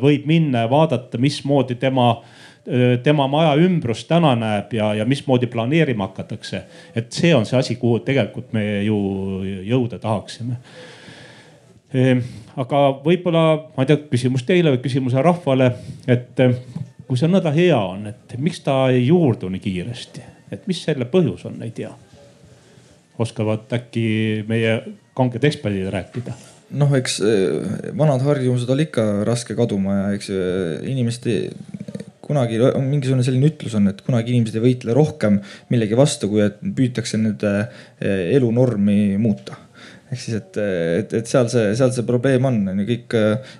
[0.00, 2.14] võib minna ja vaadata, mismoodi tema
[3.02, 6.62] tema maja ümbrus täna näeb ja, ja mismoodi planeerima hakatakse.
[6.94, 8.98] et see on see asi, kuhu tegelikult me ju
[9.66, 10.60] jõuda tahaksime.
[12.56, 13.42] aga võib-olla,
[13.76, 15.72] ma ei tea, küsimus teile või küsimus rahvale,
[16.06, 16.38] et
[17.08, 20.22] kui see nõnda hea on, et miks ta ei juurdu nii kiiresti,
[20.54, 21.90] et mis selle põhjus on, ei tea.
[23.18, 24.80] oskavad äkki meie
[25.14, 26.38] kanged eksperdid rääkida?
[26.72, 27.18] noh, eks
[27.98, 30.30] vanad harjumused oli ikka raske kaduma ja eks
[30.88, 31.50] inimeste
[32.32, 35.38] kunagi mingisugune selline ütlus on, et kunagi inimesed ei võitle rohkem
[35.72, 39.60] millegi vastu, kui et püütakse nende eh, elunormi muuta
[40.12, 43.14] ehk siis, et, et, et seal see, seal see probleem on, on ju kõik,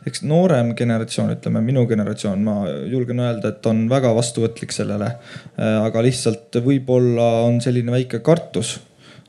[0.09, 2.57] eks noorem generatsioon, ütleme minu generatsioon, ma
[2.93, 5.15] julgen öelda, et on väga vastuvõtlik sellele.
[5.57, 8.77] aga lihtsalt võib-olla on selline väike kartus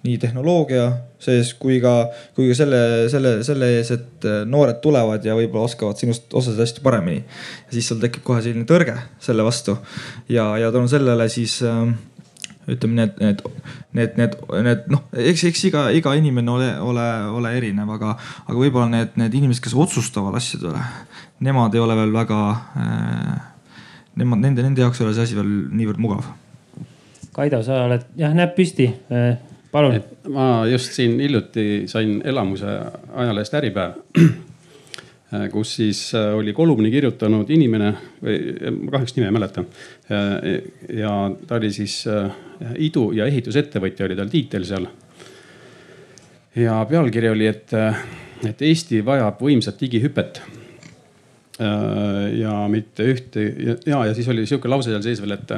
[0.04, 0.88] nii tehnoloogia
[1.24, 1.94] sees kui ka,
[2.36, 2.80] kui ka selle,
[3.12, 7.24] selle, selle ees, et äh, noored tulevad ja võib-olla oskavad sinust osasid asju paremini.
[7.72, 9.78] siis sul tekib kohe selline tõrge selle vastu
[10.30, 11.88] ja, ja tänu sellele siis äh,
[12.68, 13.42] ütleme, need, need,
[13.92, 14.36] need, need,
[14.68, 17.08] need noh, eks, eks iga, iga inimene ole, ole,
[17.40, 18.14] ole erinev, aga,
[18.46, 20.84] aga võib-olla need, need inimesed, kes otsustavad asjade üle,
[21.44, 22.44] nemad ei ole veel väga
[22.76, 23.42] äh,.
[24.14, 26.28] Nemad, nende, nende jaoks ei ole see asi veel niivõrd mugav.
[27.34, 29.40] Kaido, sa oled jah näpp püsti äh,
[29.74, 30.00] palun.
[30.30, 32.80] ma just siin hiljuti sain elamuse
[33.14, 34.00] ajalehest Äripäev
[35.52, 37.92] kus siis äh, oli kolumni kirjutanud inimene
[38.24, 38.38] või
[38.78, 39.64] ma kahjuks nime ei mäleta.
[40.94, 41.14] ja
[41.48, 42.32] ta oli siis äh,
[42.76, 44.88] idu- ja ehitusettevõtja oli tal tiitel seal.
[46.56, 48.04] ja pealkiri oli, et, äh,
[48.46, 50.42] et Eesti vajab võimsat digihüpet
[52.34, 53.44] ja mitte ühte
[53.86, 55.52] ja, ja siis oli sihuke lause seal sees veel, et,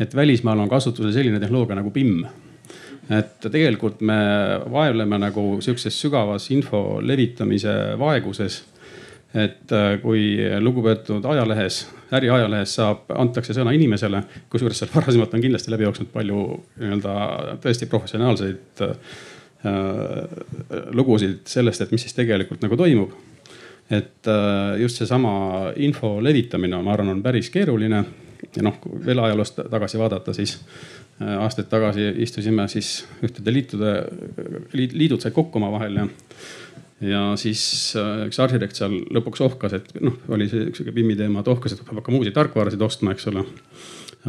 [0.00, 2.22] et välismaal on kasutusel selline tehnoloogia nagu BIM
[3.10, 4.18] et tegelikult me
[4.70, 8.62] vaevleme nagu sihukeses sügavas info levitamise vaeguses.
[9.34, 14.20] et äh, kui lugupeetud ajalehes, äriajalehes saab, antakse sõna inimesele,
[14.52, 16.42] kusjuures seal varasemalt on kindlasti läbi jooksnud palju
[16.82, 17.14] nii-öelda
[17.64, 18.96] tõesti professionaalseid äh,
[20.92, 23.16] lugusid sellest, et mis siis tegelikult nagu toimub
[23.92, 28.04] et äh, just seesama info levitamine, ma arvan, on päris keeruline.
[28.56, 30.56] ja noh, veel ajaloost tagasi vaadata, siis
[31.42, 33.92] aastaid tagasi istusime siis ühtede liitude,
[34.74, 36.06] liidud said kokku omavahel ja,
[37.04, 37.62] ja siis
[37.98, 41.74] äh, üks arhitekt seal lõpuks ohkas, et noh, oli see sihuke BIM-i teema, et ohkas,
[41.74, 43.44] et peab hakkama uusi tarkvarasid ostma, eks ole.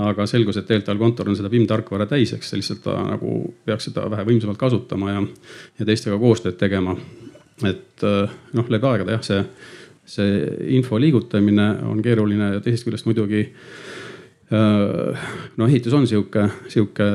[0.04, 3.36] aga selgus, et tegelikult tal kontor on seda BIM tarkvara täis, eks lihtsalt ta nagu
[3.66, 5.24] peaks seda vähe võimsamalt kasutama ja,
[5.80, 6.98] ja teistega koostööd tegema.
[7.64, 9.44] et äh, noh, läbi aegade jah, see,
[10.16, 10.40] see
[10.76, 14.13] info liigutamine on keeruline ja teisest küljest muidugi Äh,
[14.52, 17.06] no ehitus on sihuke, sihuke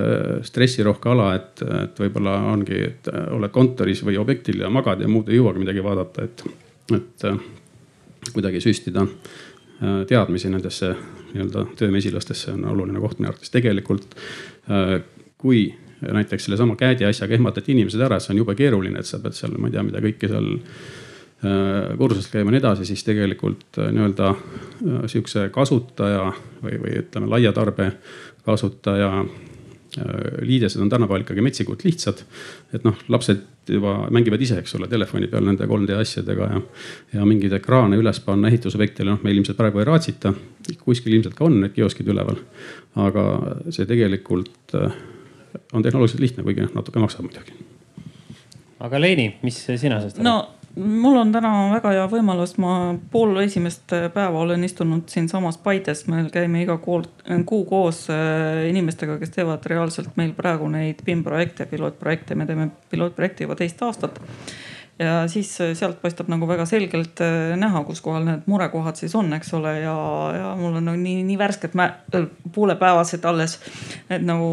[0.43, 5.29] stressirohke ala, et, et võib-olla ongi, et oled kontoris või objektil ja magad ja muud
[5.31, 6.43] ei jõuagi midagi vaadata, et,
[6.97, 7.37] et äh,
[8.33, 10.95] kuidagi süstida äh, teadmisi nendesse
[11.29, 13.53] nii-öelda töömesilastesse on oluline koht minu arvates.
[13.53, 14.17] tegelikult
[15.39, 19.37] kui näiteks sellesama Käädi asjaga ehmatati inimesed ära, see on jube keeruline, et sa pead
[19.37, 20.49] seal, ma ei tea, mida kõike seal
[21.45, 24.33] äh, kursusel käima ja nii edasi, siis tegelikult nii-öelda
[25.11, 26.33] sihukese kasutaja
[26.63, 27.93] või, või ütleme, laia tarbe
[28.47, 29.13] kasutaja
[29.99, 32.19] Äh, liidesed on tänapäeval ikkagi metsikult lihtsad.
[32.75, 36.61] et noh, lapsed juba mängivad ise, eks ole, telefoni peal nende 3D asjadega ja,
[37.15, 40.35] ja mingeid ekraane üles panna ehitusobjektile, noh meil ilmselt praegu ei raatsita.
[40.85, 42.37] kuskil ilmselt ka on need kioskid üleval.
[43.01, 43.25] aga
[43.71, 44.93] see tegelikult äh,
[45.73, 47.57] on tehnoloogiliselt lihtne, kuigi noh natuke maksab muidugi.
[48.85, 50.29] aga Leeni, mis sina sellest arvad?
[50.29, 50.37] no
[50.79, 56.25] mul on täna väga hea võimalus, ma pool esimest päeva olen istunud siinsamas Paides, me
[56.33, 57.03] käime iga kuu,
[57.49, 62.71] kuu koos äh, inimestega, kes teevad reaalselt meil praegu neid BIM projekte, pilootprojekte, me teeme
[62.93, 64.21] pilootprojekti juba teist aastat
[64.99, 69.15] ja siis äh, sealt paistab nagu väga selgelt äh, näha, kus kohal need murekohad siis
[69.19, 69.99] on, eks ole, ja,
[70.37, 71.77] ja mul on nagu nii, nii värsked
[72.55, 73.59] poolepäevased alles.
[74.11, 74.49] Need nagu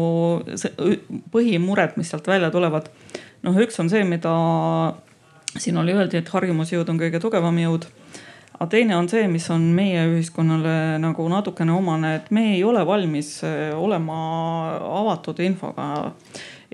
[1.34, 2.90] põhimured, mis sealt välja tulevad.
[3.46, 4.32] noh, üks on see, mida
[5.58, 7.86] siin oli öeldi, et harjumusjõud on kõige tugevam jõud.
[8.56, 12.86] aga teine on see, mis on meie ühiskonnale nagu natukene omane, et me ei ole
[12.86, 14.16] valmis eh, olema
[15.02, 16.12] avatud infoga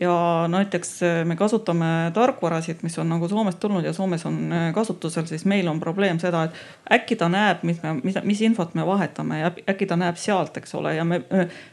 [0.02, 4.66] ja näiteks eh, me kasutame tarkvarasid, mis on nagu Soomest tulnud ja Soomes on eh,
[4.74, 8.74] kasutusel, siis meil on probleem seda, et äkki ta näeb, mis me, mis, mis infot
[8.78, 11.22] me vahetame ja äkki ta näeb sealt, eks ole, ja me,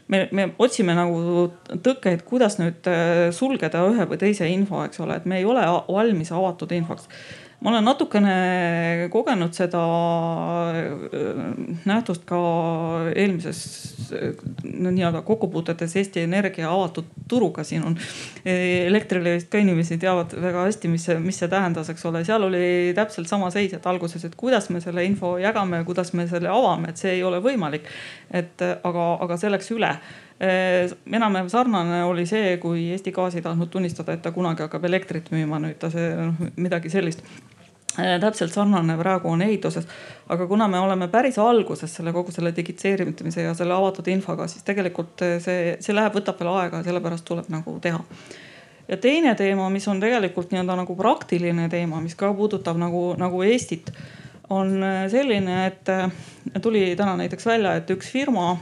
[0.08, 5.18] me, me otsime nagu tõkkeid, kuidas nüüd eh, sulgeda ühe või teise info, eks ole,
[5.20, 7.10] et me ei ole valmis avatud infoks
[7.60, 8.34] ma olen natukene
[9.12, 9.80] kogenud seda
[10.72, 11.40] äh,
[11.84, 12.38] nähtust ka
[13.12, 13.60] eelmises
[14.64, 17.64] no nii-öelda kokkupuutetes Eesti Energia avatud turuga.
[17.64, 17.96] siin on
[18.44, 23.28] Elektrilevist ka inimesi teavad väga hästi, mis mis see tähendas, eks ole, seal oli täpselt
[23.28, 26.96] sama seis, et alguses, et kuidas me selle info jagame, kuidas me selle avame, et
[26.96, 27.86] see ei ole võimalik.
[28.30, 29.94] et aga, aga see läks üle
[30.40, 35.28] enam-vähem sarnane oli see, kui Eesti Gaas ei tahtnud tunnistada, et ta kunagi hakkab elektrit
[35.34, 37.49] müüma, nüüd ta see noh midagi sellist Äh,
[38.20, 39.86] täpselt sarnane praegu on ehituses.
[40.28, 44.64] aga kuna me oleme päris alguses selle kogu selle digitseerimise ja selle avatud infoga, siis
[44.66, 48.00] tegelikult äh, see, see läheb, võtab veel aega ja sellepärast tuleb nagu teha.
[48.88, 53.42] ja teine teema, mis on tegelikult nii-öelda nagu praktiline teema, mis ka puudutab nagu, nagu
[53.42, 53.92] Eestit,
[54.50, 58.56] on äh, selline, et tuli täna näiteks välja, et üks firma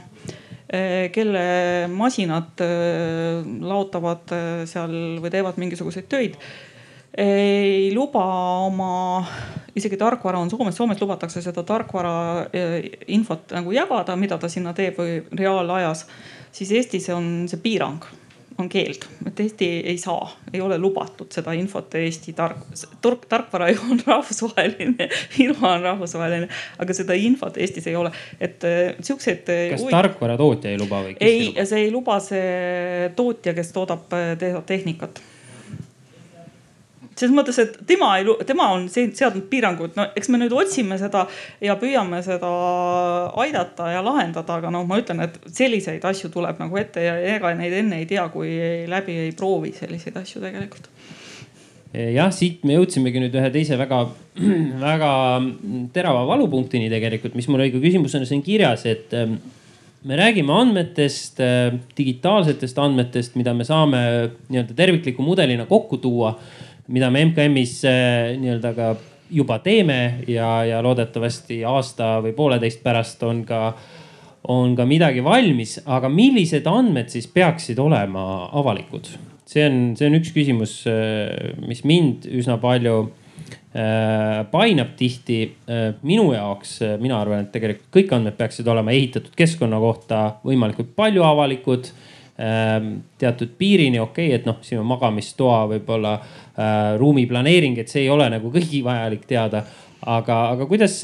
[0.69, 1.39] kelle
[1.89, 2.61] masinad
[3.65, 4.29] laotavad
[4.69, 6.35] seal või teevad mingisuguseid töid
[7.17, 8.23] ei luba
[8.65, 9.25] oma,
[9.75, 12.13] isegi tarkvara on Soomes, Soomes lubatakse seda tarkvara
[12.53, 12.77] eh,
[13.15, 16.05] infot nagu jagada, mida ta sinna teeb või reaalajas.
[16.51, 18.05] siis Eestis on see piirang,
[18.59, 22.61] on keeld, et Eesti ei saa, ei ole lubatud seda infot Eesti tark,
[23.01, 28.63] turg, tarkvara ju on rahvusvaheline, firma on rahvusvaheline, aga seda infot Eestis ei ole, et
[28.69, 29.49] eh, siukseid.
[29.49, 31.17] Eh, kas tarkvara tootja ei luba või?
[31.17, 34.13] ei, see ei luba see tootja, kes toodab
[34.69, 35.23] tehnikat
[37.19, 41.25] selles mõttes, et tema ei, tema on seadnud piirangud, no eks me nüüd otsime seda
[41.63, 42.49] ja püüame seda
[43.43, 47.51] aidata ja lahendada, aga noh, ma ütlen, et selliseid asju tuleb nagu ette ja ega
[47.57, 48.55] neid enne ei tea, kui
[48.89, 50.89] läbi ei proovi selliseid asju tegelikult.
[51.89, 54.03] Jah, siit me jõudsimegi nüüd ühe teise väga,
[54.89, 55.13] väga
[55.95, 59.39] terava valupunktini tegelikult, mis mul õige küsimus on siin kirjas, et ähm,
[60.05, 64.01] me räägime andmetest, äh, digitaalsetest andmetest, mida me saame
[64.51, 66.35] nii-öelda tervikliku mudelina kokku tuua
[66.89, 68.89] mida me MKM-is äh, nii-öelda ka
[69.29, 73.73] juba teeme ja, ja loodetavasti aasta või pooleteist pärast on ka,
[74.49, 75.79] on ka midagi valmis.
[75.85, 79.11] aga millised andmed siis peaksid olema avalikud?
[79.49, 85.41] see on, see on üks küsimus, äh, mis mind üsna palju äh, painab tihti
[86.01, 91.25] minu jaoks, mina arvan, et tegelikult kõik andmed peaksid olema ehitatud keskkonna kohta võimalikult palju
[91.25, 91.93] avalikud
[92.39, 98.05] teatud piirini okei okay,, et noh, siin on magamistoa võib-olla äh, ruumi planeering, et see
[98.05, 99.65] ei ole nagu kõigi vajalik teada.
[99.99, 101.01] aga, aga kuidas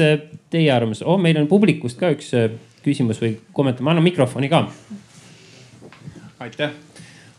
[0.49, 2.53] teie arvamus oh,, meil on publikust ka üks äh,
[2.86, 4.63] küsimus või kommentaar, ma annan mikrofoni ka.
[6.39, 6.71] aitäh,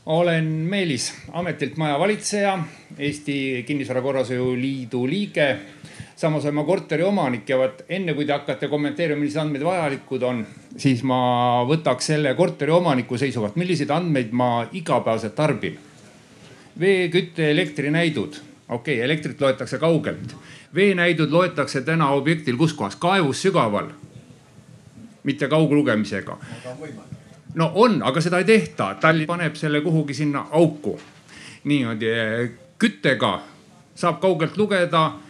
[0.06, 2.58] olen Meelis, ametilt majavalitseja,
[2.98, 5.48] Eesti Kinnisvara Korrashoiu Liidu liige
[6.16, 10.22] samas olen ma korteri omanik ja vot enne kui te hakkate kommenteerima, millised andmed vajalikud
[10.24, 10.40] on,
[10.80, 11.18] siis ma
[11.68, 15.78] võtaks selle korteri omaniku seisukohalt, milliseid andmeid ma igapäevaselt tarbin.
[16.80, 20.36] vee, kütte, elektrinäidud, okei okay,, elektrit loetakse kaugelt.
[20.74, 23.90] veenäidud loetakse täna objektil kus kohas, kaevus sügaval.
[25.22, 26.38] mitte kauglugemisega.
[27.54, 31.00] no on, aga seda ei tehta, Tallinn paneb selle kuhugi sinna auku.
[31.64, 32.06] niimoodi
[32.78, 33.40] küttega
[33.94, 35.25] saab kaugelt lugeda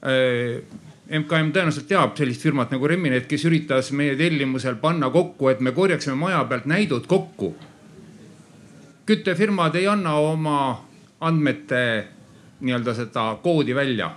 [0.00, 5.60] MKM äh, tõenäoliselt teab sellist firmat nagu Reminet, kes üritas meie tellimusel panna kokku, et
[5.60, 7.54] me korjaksime maja pealt näidud kokku.
[9.06, 10.84] küttefirmad ei anna oma
[11.20, 12.06] andmete
[12.60, 14.10] nii-öelda seda koodi välja.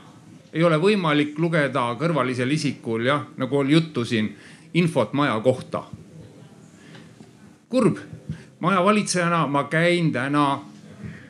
[0.53, 4.35] ei ole võimalik lugeda kõrvalisel isikul jah, nagu oli juttu siin,
[4.73, 5.83] infot maja kohta.
[7.69, 7.97] kurb,
[8.59, 10.72] maja valitsejana ma käin täna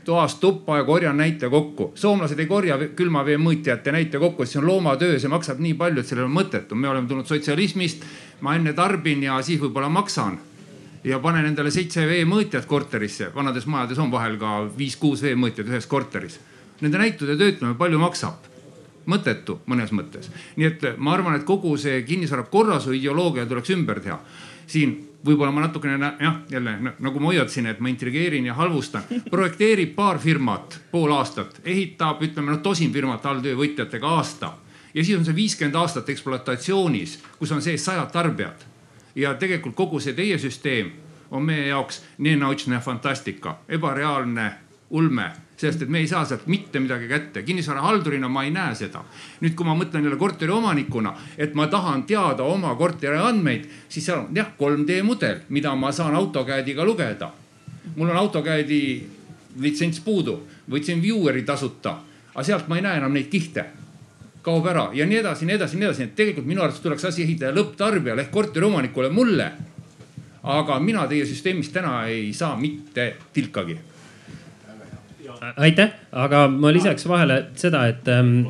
[0.06, 1.92] toast tuppa ja korjan näite kokku.
[1.96, 6.08] soomlased ei korja külmavee mõõtjate näite kokku, see on loomatöö, see maksab nii palju, et
[6.08, 6.76] sellel on mõttetu.
[6.76, 8.04] me oleme tulnud sotsialismist,
[8.42, 10.40] ma enne tarbin ja siis võib-olla maksan
[11.04, 16.40] ja panen endale seitse veemõõtjat korterisse, vanades majades on vahel ka viis-kuus veemõõtjat ühes korteris.
[16.82, 18.52] Nende näitude töötlemine palju maksab
[19.06, 20.30] mõttetu mõnes mõttes.
[20.56, 24.20] nii et ma arvan, et kogu see kinnisvara korrashoiu ideoloogia tuleks ümber teha.
[24.68, 29.04] siin võib-olla ma natukene jah, jälle nagu ma hoiatasin, et ma intrigeerin ja halvustan.
[29.30, 34.54] projekteerib paar firmat pool aastat, ehitab, ütleme noh, tosin firmat alltöövõtjatega aasta
[34.94, 38.66] ja siis on see viiskümmend aastat ekspluatatsioonis, kus on sees sajad tarbijad
[39.16, 40.92] ja tegelikult kogu see teie süsteem
[41.32, 44.52] on meie jaoks nenaučne fantastika, ebareaalne
[44.94, 45.32] ulme
[45.64, 47.44] sest et me ei saa sealt mitte midagi kätte.
[47.44, 49.04] kinnisvarahaldurina ma ei näe seda.
[49.42, 54.26] nüüd, kui ma mõtlen jälle korteriomanikuna, et ma tahan teada oma korteri andmeid, siis seal
[54.26, 57.32] on jah 3D mudel, mida ma saan AutoCAD-iga lugeda.
[57.96, 58.82] mul on AutoCAD-i
[59.60, 60.40] litsents puudu,
[60.70, 61.98] võtsin viewer'i tasuta,
[62.34, 63.66] aga sealt ma ei näe enam neid kihte
[64.44, 67.24] kaob ära ja nii edasi, nii edasi, nii edasi, et tegelikult minu arvates tuleks asi
[67.24, 69.52] ehitada lõpptarbijale ehk korteriomanikule, mulle.
[70.44, 73.78] aga mina teie süsteemist täna ei saa mitte tilkagi.
[75.58, 78.44] Aitäh, aga ma lisaks vahele seda, et ähm,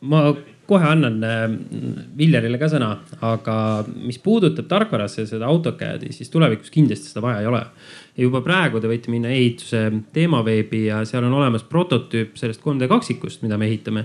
[0.00, 0.28] ma
[0.68, 1.44] kohe annan äh,
[2.18, 2.90] Villerile ka sõna,
[3.24, 3.56] aga
[3.96, 7.62] mis puudutab tarkvarasse seda AutoCAD-i, siis tulevikus kindlasti seda vaja ei ole.
[8.16, 12.90] ja juba praegu te võite minna ehituse teemaveebi ja seal on olemas prototüüp sellest 3D
[12.90, 14.04] kaksikust, mida me ehitame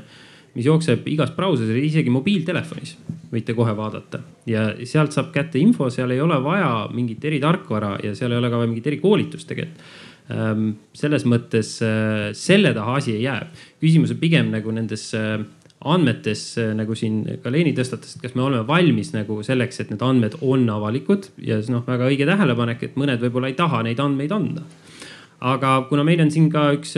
[0.54, 2.96] mis jookseb igas brauseris, isegi mobiiltelefonis
[3.34, 4.20] võite kohe vaadata.
[4.46, 8.52] Ja sealt saab kätte info, seal ei ole vaja mingit eritarkvara ja seal ei ole
[8.54, 9.82] ka mingit erikoolitust tegelikult
[10.96, 13.42] selles mõttes äh, selle taha asi ei jää.
[13.84, 15.42] küsimus on pigem nagu nendes äh,
[15.84, 19.92] andmetes, äh, nagu siin ka Leeni tõstatas, et kas me oleme valmis nagu selleks, et
[19.92, 24.00] need andmed on avalikud ja noh, väga õige tähelepanek, et mõned võib-olla ei taha neid
[24.00, 24.64] andmeid anda.
[25.44, 26.96] aga kuna meil on siin ka üks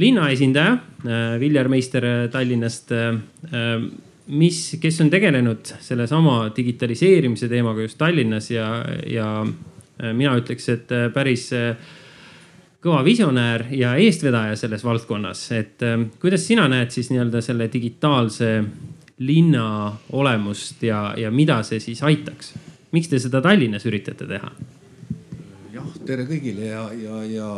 [0.00, 3.80] linna esindaja, äh, Viljar Meister äh, Tallinnast, äh,
[4.26, 8.68] mis, kes on tegelenud sellesama digitaliseerimise teemaga just Tallinnas ja,
[9.10, 9.44] ja
[10.14, 11.48] mina ütleks, et päris
[12.80, 15.84] kõva visionäär ja eestvedaja selles valdkonnas, et
[16.20, 18.50] kuidas sina näed siis nii-öelda selle digitaalse
[19.20, 22.54] linna olemust ja, ja mida see siis aitaks?
[22.90, 24.50] miks te seda Tallinnas üritate teha?
[26.06, 27.48] tere kõigile ja, ja, ja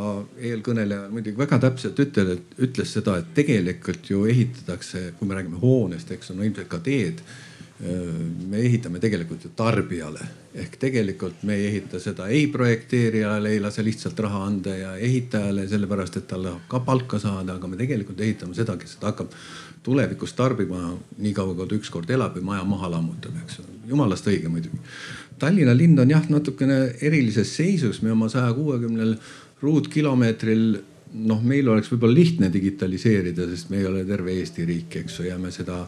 [0.50, 2.18] eelkõneleja muidugi väga täpselt et
[2.60, 7.22] ütles seda, et tegelikult ju ehitatakse, kui me räägime hoonest, eks on ilmselt ka teed.
[7.82, 10.22] Me ehitame tegelikult ju tarbijale.
[10.54, 15.66] Ehk tegelikult me ei ehita seda ei projekteerijale, ei lase lihtsalt raha anda ja ehitajale
[15.68, 19.34] sellepärast, et tal tahab ka palka saada, aga me tegelikult ehitame seda, kes seda hakkab
[19.82, 23.58] tulevikus tarbima niikaua, kui ta ükskord elab ja maja maha lammutab, eks.
[23.88, 24.78] jumalast õige muidugi.
[25.42, 29.16] Tallinna linn on jah, natukene erilises seisus, me oma saja kuuekümnel
[29.62, 30.66] ruutkilomeetril
[31.26, 35.26] noh, meil oleks võib-olla lihtne digitaliseerida, sest me ei ole terve Eesti riik, eks ju,
[35.32, 35.82] ja me seda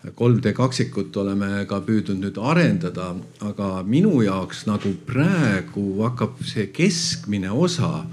[0.00, 3.10] 3D kaksikut oleme ka püüdnud nüüd arendada,
[3.44, 8.06] aga minu jaoks nagu praegu hakkab see keskmine osa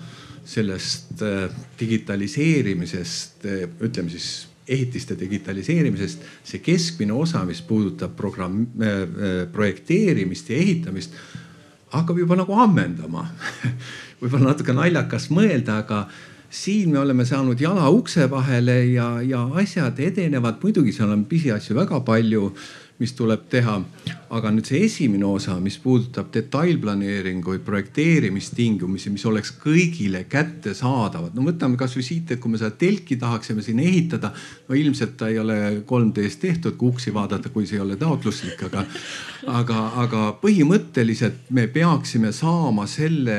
[0.47, 1.47] sellest äh,
[1.79, 10.59] digitaliseerimisest, äh, ütleme siis ehitiste digitaliseerimisest, see keskmine osa, mis puudutab programm äh,, projekteerimist ja
[10.59, 11.15] ehitamist,
[11.95, 13.29] hakkab juba nagu ammendama.
[14.19, 16.07] Võib-olla natuke naljakas mõelda, aga
[16.49, 20.59] siin me oleme saanud jala ukse vahele ja, ja asjad edenevad.
[20.63, 22.53] muidugi seal on pisiasju väga palju
[22.99, 23.77] mis tuleb teha.
[24.27, 31.35] aga nüüd see esimene osa, mis puudutab detailplaneeringuid, projekteerimistingimusi, mis oleks kõigile kättesaadavad.
[31.37, 34.33] no võtame kasvõi siit, et kui me seda telki tahaksime siin ehitada,
[34.67, 38.65] no ilmselt ta ei ole 3D-s tehtud, kui uksi vaadata, kui see ei ole taotluslik,
[38.67, 38.85] aga,
[39.61, 43.37] aga, aga põhimõtteliselt me peaksime saama selle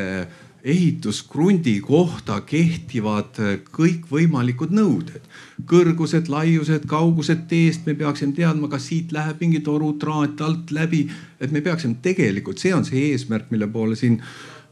[0.65, 3.39] ehituskrundi kohta kehtivad
[3.75, 5.23] kõikvõimalikud nõuded.
[5.69, 11.09] kõrgused, laiused, kaugused teest, me peaksime teadma, kas siit läheb mingi torutraat alt läbi.
[11.41, 14.23] et me peaksime tegelikult, see on see eesmärk, mille poole siin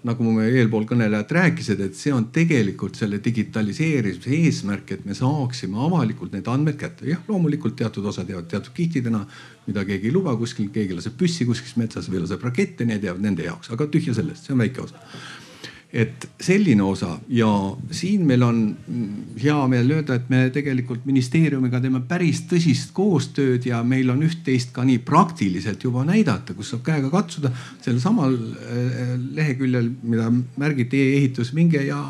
[0.07, 5.79] nagu mu eelpool kõnelejad rääkisid, et see on tegelikult selle digitaliseerimise eesmärk, et me saaksime
[5.87, 7.07] avalikult need andmed kätte.
[7.07, 9.25] jah, loomulikult teatud osad jäävad teatud kihtidena,
[9.67, 13.23] mida keegi ei luba kuskil, keegi laseb püssi kuskil metsas või laseb rakette, need jäävad
[13.23, 15.03] nende jaoks, aga tühja sellest, see on väike osa
[15.95, 17.49] et selline osa ja
[17.95, 18.59] siin meil on
[19.39, 24.73] hea meel öelda, et me tegelikult ministeeriumiga teeme päris tõsist koostööd ja meil on üht-teist
[24.75, 27.53] ka nii praktiliselt juba näidata, kus saab käega katsuda.
[27.85, 30.29] sellel samal äh, leheküljel, mida
[30.59, 32.03] märgiti e-ehitus, minge ja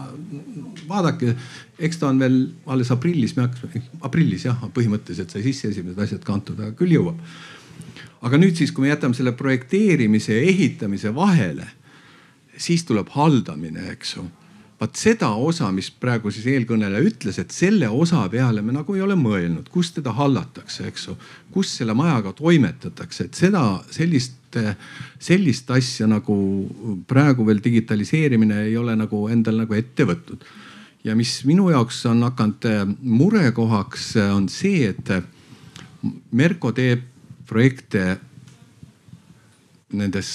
[0.89, 1.37] vaadake,
[1.79, 6.25] eks ta on veel alles aprillis, me hakkasime, aprillis jah, põhimõtteliselt sai sisse esimesed asjad
[6.25, 7.21] kantud, aga küll jõuab.
[8.27, 11.76] aga nüüd siis, kui me jätame selle projekteerimise ja ehitamise vahele
[12.57, 14.27] siis tuleb haldamine, eks ju
[14.81, 19.03] vaat seda osa, mis praegu siis eelkõneleja ütles, et selle osa peale me nagu ei
[19.05, 21.17] ole mõelnud, kus teda hallatakse, eks ju.
[21.53, 24.59] kus selle majaga toimetatakse, et seda, sellist,
[25.19, 26.37] sellist asja nagu
[27.09, 30.45] praegu veel digitaliseerimine ei ole nagu endal nagu ette võtnud.
[31.05, 35.33] ja mis minu jaoks on hakanud murekohaks, on see, et
[36.31, 37.01] Merko teeb
[37.49, 38.19] projekte
[39.97, 40.29] nendes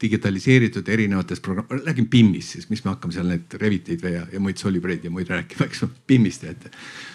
[0.00, 4.60] digitaliseeritud erinevates programm, räägin BIM-ist siis, mis me hakkame seal neid Reviteid ja, ja muid
[4.60, 6.72] Solibreid ja muid rääkima, eks ju, BIM-ist teete.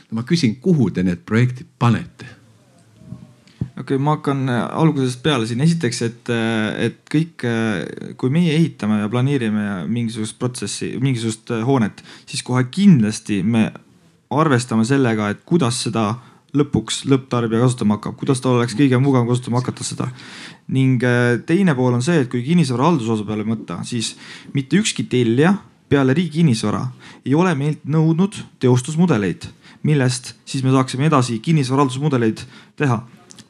[0.10, 2.28] no ma küsin, kuhu te need projektid panete?
[3.76, 5.62] okei okay,, ma hakkan äh, algusest peale siin.
[5.62, 12.04] esiteks, et, äh, et kõik, äh, kui meie ehitame ja planeerime mingisugust protsessi, mingisugust hoonet,
[12.26, 13.68] siis kohe kindlasti me
[14.36, 16.14] arvestame sellega, et kuidas seda
[16.56, 20.10] lõpuks lõpptarbija kasutama hakkab, kuidas tal oleks kõige mugavam kasutama hakata seda
[20.72, 24.16] ning äh, teine pool on see, et kui kinnisvara haldusosa peale mõtta, siis
[24.56, 25.56] mitte ükski tellija
[25.89, 26.82] peale Riigi Kinnisvara
[27.26, 29.45] ei ole meilt nõudnud teostusmudeleid,
[29.86, 32.41] millest siis me saaksime edasi kinnisvara haldusmudeleid
[32.76, 33.03] teha.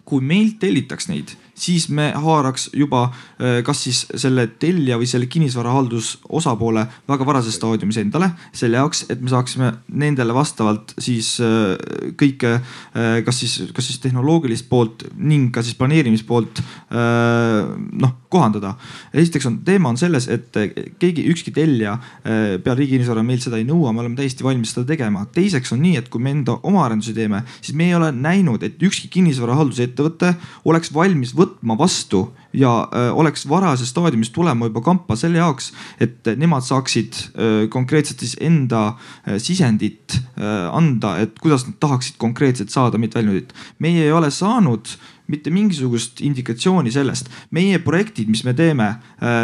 [0.06, 5.30] kui meilt tellitaks neid siis me haaraks juba äh, kas siis selle tellija või selle
[5.32, 8.32] kinnisvarahaldus osapoole väga varases staadiumis endale.
[8.54, 11.76] selle jaoks, et me saaksime nendele vastavalt siis äh,
[12.20, 16.62] kõike, äh, kas siis, kas siis tehnoloogilist poolt ning ka siis planeerimispoolt
[16.96, 18.76] noh kohandada.
[19.14, 20.56] esiteks on, teema on selles, et
[21.00, 24.86] keegi, ükski tellija peale Riigi Kinnisvara meilt seda ei nõua, me oleme täiesti valmis seda
[24.88, 25.26] tegema.
[25.36, 28.64] teiseks on nii, et kui me enda oma arendusi teeme, siis me ei ole näinud,
[28.64, 30.34] et ükski kinnisvarahaldusettevõte
[30.72, 32.26] oleks valmis võtma võtma vastu
[32.56, 35.72] ja äh, oleks varajases staadiumis tulema juba kampa selle jaoks,
[36.02, 42.70] et nemad saaksid äh, konkreetselt siis enda äh, sisendit anda, et kuidas nad tahaksid konkreetselt
[42.74, 43.54] saada mingit väljundit.
[43.80, 44.90] meie ei ole saanud
[45.28, 47.30] mitte mingisugust indikatsiooni sellest.
[47.52, 48.96] meie projektid, mis me teeme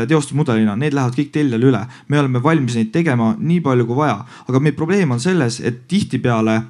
[0.08, 1.82] teostusmudelina, need lähevad kõik tellijale üle.
[2.08, 5.88] me oleme valmis neid tegema nii palju kui vaja, aga meie probleem on selles, et
[5.88, 6.62] tihtipeale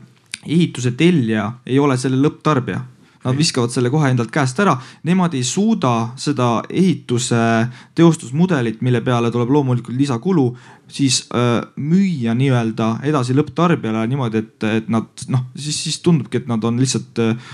[0.45, 2.81] ehituse tellija ei ole selle lõpptarbija
[3.23, 4.73] Nad viskavad selle kohe endalt käest ära,
[5.05, 7.41] nemad ei suuda seda ehituse
[7.95, 10.47] teostusmudelit, mille peale tuleb loomulikult lisakulu,
[10.91, 16.49] siis äh, müüa nii-öelda edasi lõpptarbijale niimoodi, et, et nad noh, siis, siis tundubki, et
[16.51, 17.53] nad on lihtsalt äh,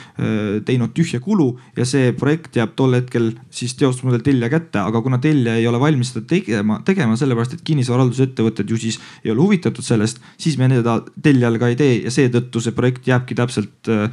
[0.68, 5.22] teinud tühja kulu ja see projekt jääb tol hetkel siis teostusmudel tellija kätte, aga kuna
[5.24, 9.86] tellija ei ole valmis seda tegema, tegema sellepärast, et kinnisvarahaldusettevõtted ju siis ei ole huvitatud
[9.86, 11.96] sellest, siis me seda tellijal ka ei tee.
[12.08, 14.10] Ja seetõttu see projekt jääbki täpselt äh,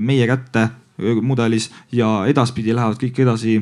[0.00, 3.60] meie kätte mudelis ja edaspidi lähevad kõik edasi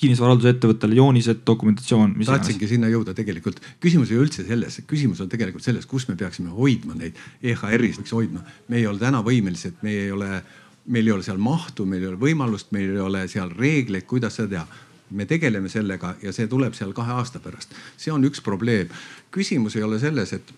[0.00, 2.14] kinnisvarahaldusettevõttele joonised, dokumentatsioon.
[2.26, 3.60] tahtsingi sinna jõuda tegelikult.
[3.80, 8.00] küsimus ei ole üldse selles, küsimus on tegelikult selles, kus me peaksime hoidma neid EHR-is
[8.00, 8.44] võiks hoidma.
[8.68, 10.42] me ei ole täna võimelised, me ei ole,
[10.86, 14.40] meil ei ole seal mahtu, meil ei ole võimalust, meil ei ole seal reegleid, kuidas
[14.40, 17.74] seda teha me tegeleme sellega ja see tuleb seal kahe aasta pärast.
[17.96, 18.88] see on üks probleem.
[19.34, 20.52] küsimus ei ole selles, et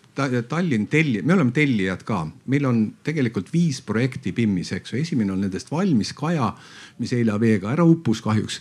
[0.49, 4.99] Tallinn telli-, me oleme tellijad ka, meil on tegelikult viis projekti PIM-is, eks ju.
[5.01, 6.53] esimene on nendest valmis Kaja,
[6.99, 8.61] mis eile veega ära uppus kahjuks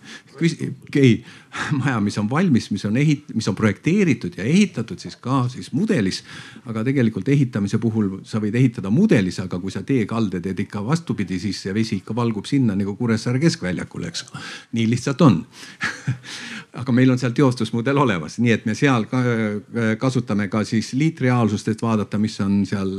[0.41, 1.23] ei,
[1.81, 5.71] maja, mis on valmis, mis on ehit-, mis on projekteeritud ja ehitatud siis ka siis
[5.75, 6.23] mudelis.
[6.65, 11.39] aga tegelikult ehitamise puhul sa võid ehitada mudelis, aga kui sa teekalde teed ikka vastupidi,
[11.39, 14.25] siis see vesi ikka valgub sinna nagu Kuressaare keskväljakule, eks.
[14.71, 15.43] nii lihtsalt on
[16.81, 19.21] aga meil on seal teostusmudel olemas, nii et me seal ka,
[19.99, 22.91] kasutame ka siis liitreaalsust, et vaadata, mis on seal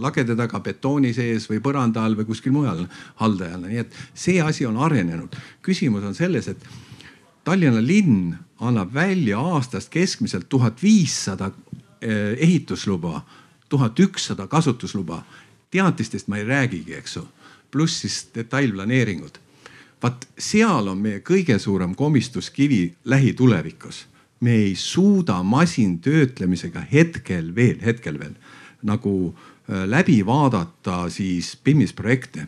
[0.00, 2.86] lagede taga betooni sees või põranda all või kuskil mujal
[3.20, 5.36] haldajana, nii et see asi on arenenud.
[5.62, 6.87] küsimus on selles, et
[7.48, 11.50] Tallinna linn annab välja aastast keskmiselt tuhat viissada
[12.02, 13.22] eh, ehitusluba,
[13.68, 15.22] tuhat ükssada kasutusluba.
[15.70, 17.22] teatistest ma ei räägigi, eks ju,
[17.70, 19.38] pluss siis detailplaneeringud
[20.02, 24.06] vaat seal on meie kõige suurem komistuskivi lähitulevikus.
[24.40, 28.34] me ei suuda masintöötlemisega hetkel veel, hetkel veel
[28.82, 32.46] nagu äh, läbi vaadata siis BIM-is projekte,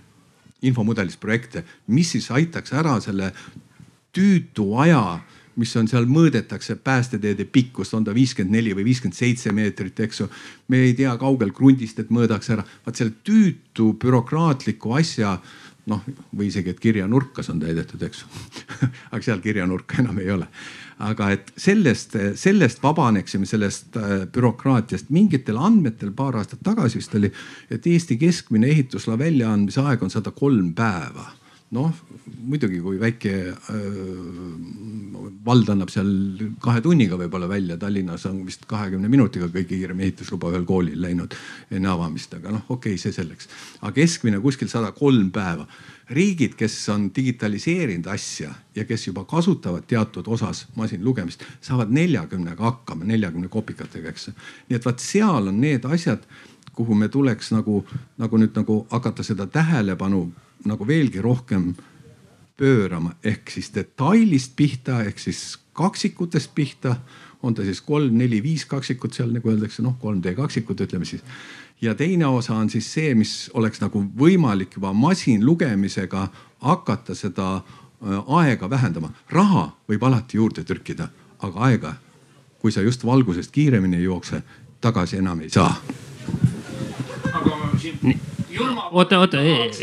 [0.62, 3.32] infomudelis projekte, mis siis aitaks ära selle
[4.12, 5.20] tüütu aja
[5.60, 10.22] mis on seal, mõõdetakse päästeteede pikkust, on ta viiskümmend neli või viiskümmend seitse meetrit, eks
[10.22, 10.28] ju.
[10.72, 15.36] me ei tea kaugel krundist, et mõõdaks ära, vaat selle tüütu bürokraatliku asja
[15.90, 16.04] noh,
[16.36, 18.22] või isegi, et kirjanurkas on täidetud, eks
[19.12, 20.46] aga seal kirjanurka enam ei ole.
[21.00, 27.32] aga et sellest, sellest vabaneksime, sellest äh, bürokraatiast mingitel andmetel paar aastat tagasi vist oli,
[27.70, 31.30] et Eesti keskmine ehitusloa väljaandmise aeg on sada kolm päeva
[31.70, 31.90] noh,
[32.50, 33.98] muidugi, kui väike äh,
[35.46, 36.08] vald annab seal
[36.62, 41.36] kahe tunniga võib-olla välja, Tallinnas on vist kahekümne minutiga kõige kiirem ehitusluba ühel koolil läinud
[41.70, 43.48] enne avamist, aga noh, okei okay,, see selleks.
[43.80, 45.66] aga keskmine kuskil sada kolm päeva.
[46.10, 53.04] riigid, kes on digitaliseerinud asja ja kes juba kasutavad teatud osas masinlugemist, saavad neljakümnega hakkama,
[53.04, 54.32] neljakümne kopikatega, eks.
[54.68, 56.26] nii et vaat seal on need asjad,
[56.74, 57.84] kuhu me tuleks nagu,
[58.18, 60.32] nagu nüüd nagu hakata seda tähelepanu
[60.64, 61.74] nagu veelgi rohkem
[62.60, 66.96] pöörama ehk siis detailist pihta ehk siis kaksikutest pihta.
[67.42, 71.22] on ta siis kolm, neli, viis kaksikut seal nagu öeldakse, noh 3D kaksikut ütleme siis.
[71.80, 77.62] ja teine osa on siis see, mis oleks nagu võimalik juba masinlugemisega hakata seda äh,
[78.26, 79.12] aega vähendama.
[79.30, 81.08] raha võib alati juurde trükkida,
[81.38, 81.94] aga aega,
[82.58, 84.42] kui sa just valgusest kiiremini ei jookse,
[84.80, 85.80] tagasi enam ei saa.
[87.32, 88.20] aga siin
[88.90, 89.36] oota, oota,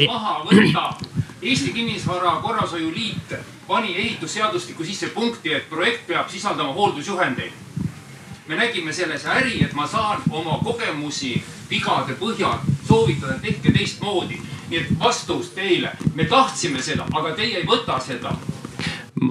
[0.07, 0.93] maha võtta.
[1.41, 3.33] Eesti Kinnisvara Korrashoiu Liit
[3.67, 7.51] pani ehitusseadustiku sisse punkti, et projekt peab sisaldama hooldusjuhendeid.
[8.47, 14.41] me nägime selles äri, et ma saan oma kogemusi vigade põhjal soovitada, tehke teistmoodi.
[14.69, 18.35] nii et vastus teile, me tahtsime seda, aga teie ei võta seda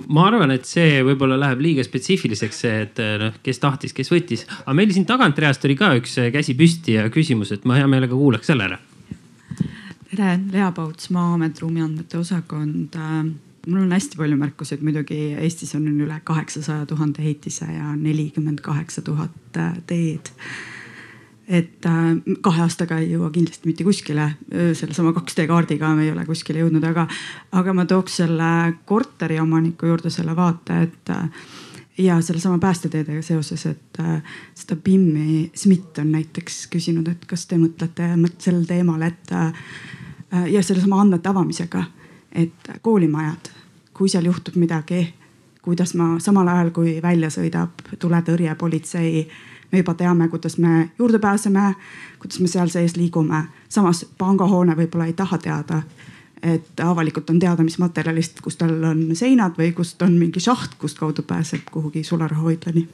[0.08, 4.74] ma arvan, et see võib-olla läheb liiga spetsiifiliseks, et noh, kes tahtis, kes võttis, aga
[4.74, 8.52] meil siin tagantreast oli ka üks käsi püsti ja küsimus, et ma hea meelega kuulaks
[8.52, 8.80] selle ära
[10.10, 12.94] tere, Lea Pauts, Maa-amet ruumiandmete osakond.
[12.94, 13.24] Äh,
[13.66, 19.02] mul on hästi palju märkuseid, muidugi Eestis on üle kaheksasaja tuhande ehitise ja nelikümmend kaheksa
[19.02, 20.32] tuhat äh, teed.
[21.48, 26.24] et äh, kahe aastaga ei jõua kindlasti mitte kuskile, sellesama 2D kaardiga me ei ole
[26.26, 27.06] kuskile jõudnud, aga,
[27.54, 28.48] aga ma tooks selle
[28.84, 31.14] korteriomaniku juurde selle vaate, et
[31.98, 34.22] ja sellesama päästeteedega seoses, et äh,
[34.54, 39.52] seda BIM-i SMIT on näiteks küsinud, et kas te mõtlete sel teemal, et äh,
[40.34, 41.84] Äh, ja sellesama andmete avamisega,
[42.32, 43.50] et koolimajad,
[43.94, 45.14] kui seal juhtub midagi,
[45.62, 49.28] kuidas ma samal ajal, kui välja sõidab tuletõrje, politsei,
[49.72, 51.74] me juba teame, kuidas me juurde pääseme,
[52.18, 53.44] kuidas me seal sees liigume.
[53.68, 55.82] samas pangahoone võib-olla ei taha teada,
[56.42, 60.76] et avalikult on teada, mis materjalist, kus tal on seinad või kust on mingi šaht,
[60.80, 62.86] kust kaudu pääseb kuhugi sularahahoidlani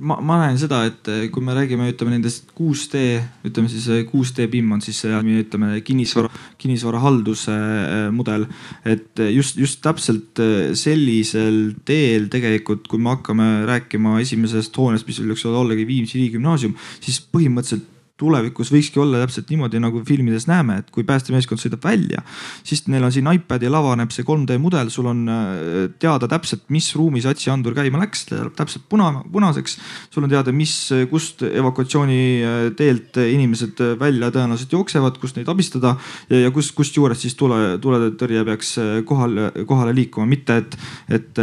[0.00, 3.02] ma, ma näen seda, et eh, kui me räägime, ütleme nendest 6D,
[3.48, 8.46] ütleme siis 6D eh, BIM on siis see, ütleme kinnisvara, kinnisvarahalduse eh, mudel.
[8.84, 10.40] et just, just täpselt
[10.78, 17.20] sellisel teel tegelikult, kui me hakkame rääkima esimesest hoonest, mis võiks ollagi Viimsi riigigümnaasium, siis
[17.32, 22.22] põhimõtteliselt tulevikus võikski olla täpselt niimoodi, nagu filmides näeme, et kui päästemeeskond sõidab välja,
[22.66, 26.90] siis neil on siin iPadil avaneb see 3D mudel, sul on äh, teada täpselt, mis
[26.98, 29.78] ruumis atsiandur käima läks, ta läheb täpselt puna, punaseks.
[30.12, 30.74] sul on teada, mis,
[31.10, 35.96] kust evakuatsiooniteelt äh, inimesed äh, välja tõenäoliselt jooksevad, kust neid abistada
[36.28, 38.74] ja, ja kust, kust juurest siis tule, tuletõrje peaks
[39.08, 40.76] kohale, kohale liikuma, mitte et,
[41.10, 41.40] et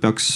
[0.00, 0.28] peaks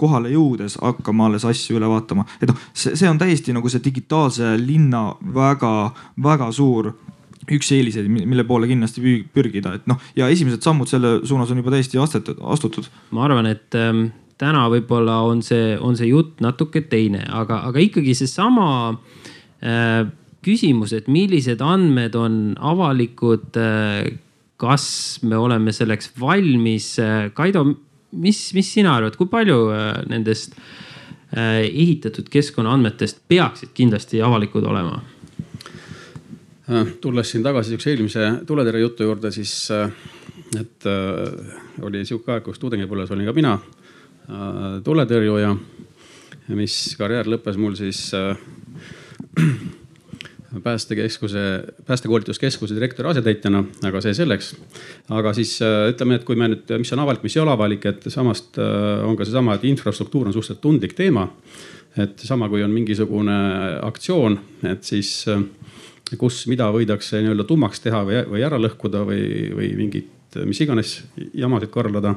[0.00, 2.24] kohale jõudes hakkama alles asju üle vaatama.
[2.40, 5.04] et noh, see on täiesti nagu see digitaalse linna
[5.34, 6.92] väga-väga suur
[7.52, 11.74] üks eeliseid, mille poole kindlasti pürgida, et noh, ja esimesed sammud selle suunas on juba
[11.74, 12.88] täiesti astetud, astutud.
[13.12, 14.06] ma arvan, et ähm,
[14.40, 18.66] täna võib-olla on see, on see jutt natuke teine, aga, aga ikkagi seesama
[19.60, 20.04] äh,
[20.44, 24.12] küsimus, et millised andmed on avalikud äh,.
[24.60, 24.84] kas
[25.26, 27.28] me oleme selleks valmis äh,?
[27.34, 27.66] Kaido,
[28.12, 35.02] mis, mis sina arvad, kui palju äh, nendest äh, ehitatud keskkonnaandmetest peaksid kindlasti avalikud olema?
[36.70, 39.90] Äh, tulles siin tagasi sihukese eelmise tuletõrje jutu juurde, siis äh,
[40.56, 43.58] et äh, oli sihuke aeg, kus tudengipõlves olin ka mina
[44.80, 45.50] tuletõrjuja,
[46.56, 47.98] mis karjäär lõppes mul siis
[50.64, 51.42] päästekeskuse,
[51.84, 54.54] päästekoolituskeskuse direktori asetäitjana, aga see selleks.
[55.12, 58.08] aga siis ütleme, et kui me nüüd, mis on avalik, mis ei ole avalik, et
[58.08, 61.28] samast on ka seesama, et infrastruktuur on suhteliselt tundlik teema.
[62.00, 63.36] et sama, kui on mingisugune
[63.84, 64.40] aktsioon,
[64.72, 65.18] et siis
[66.18, 70.96] kus, mida võidakse nii-öelda tummaks teha või, või ära lõhkuda või, või mingit, mis iganes
[71.34, 72.14] jamasid korraldada.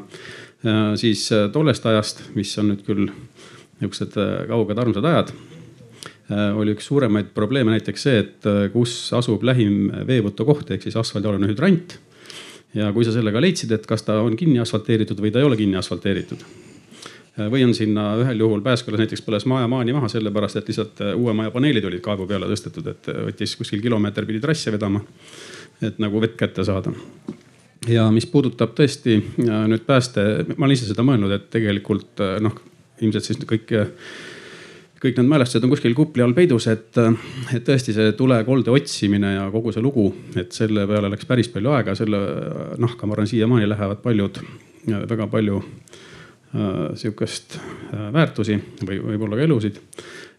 [0.97, 5.33] siis äh, tollest ajast, mis on nüüd küll niisugused äh, kauged armsad ajad,
[6.31, 11.47] äh, oli üks suuremaid probleeme näiteks see, et kus asub lähim veevõtukoht ehk siis asfaldialune
[11.51, 11.99] hüdrant.
[12.73, 15.57] ja kui sa sellega leidsid, et kas ta on kinni asfalteeritud või ta ei ole
[15.57, 16.76] kinni asfalteeritud Äh,
[17.38, 21.13] või on sinna ühel juhul Pääskülas näiteks põles maja maani maha sellepärast, et lihtsalt äh,
[21.17, 25.03] uue maja paneelid olid kaevu peale tõstetud, et äh, võttis kuskil kilomeeter pidi trasse vedama.
[25.81, 26.91] et nagu vett kätte saada
[27.88, 30.23] ja mis puudutab tõesti nüüd pääste,
[30.55, 32.55] ma olen ise seda mõelnud, et tegelikult noh,
[33.01, 33.69] ilmselt siis kõik,
[34.97, 36.97] kõik need mälestused on kuskil kupli all peidus, et,
[37.53, 41.75] et tõesti see tulekolde otsimine ja kogu see lugu, et selle peale läks päris palju
[41.77, 42.23] aega, selle
[42.81, 44.41] nahka, ma arvan, siiamaani lähevad paljud,
[45.13, 45.86] väga palju äh,
[46.95, 49.82] sihukest äh, väärtusi või võib-olla ka elusid.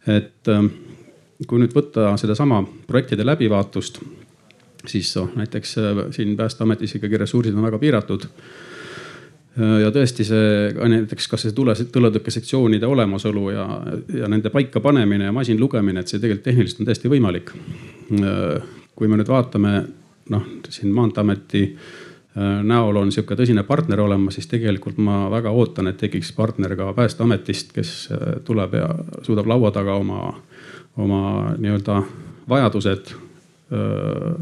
[0.07, 0.71] et äh,
[1.47, 4.01] kui nüüd võtta sedasama projektide läbivaatust
[4.87, 8.27] siis noh, näiteks äh, siin Päästeametis ikkagi ressursid on väga piiratud.
[9.59, 13.69] Äh, ja tõesti see näiteks kas see tule, tuletõkkesektsioonide olemasolu ja,
[14.23, 17.55] ja nende paika panemine ja masin lugemine, et see tegelikult tehniliselt on täiesti võimalik.
[18.19, 19.81] Äh, kui me nüüd vaatame
[20.35, 21.65] noh, siin Maanteeameti
[22.63, 26.93] näol on sihuke tõsine partner olemas, siis tegelikult ma väga ootan, et tekiks partner ka
[26.95, 27.93] Päästeametist, kes
[28.47, 28.89] tuleb ja
[29.27, 30.35] suudab laua taga oma,
[30.97, 31.23] oma
[31.59, 32.03] nii-öelda
[32.49, 33.11] vajadused
[33.73, 34.37] öö,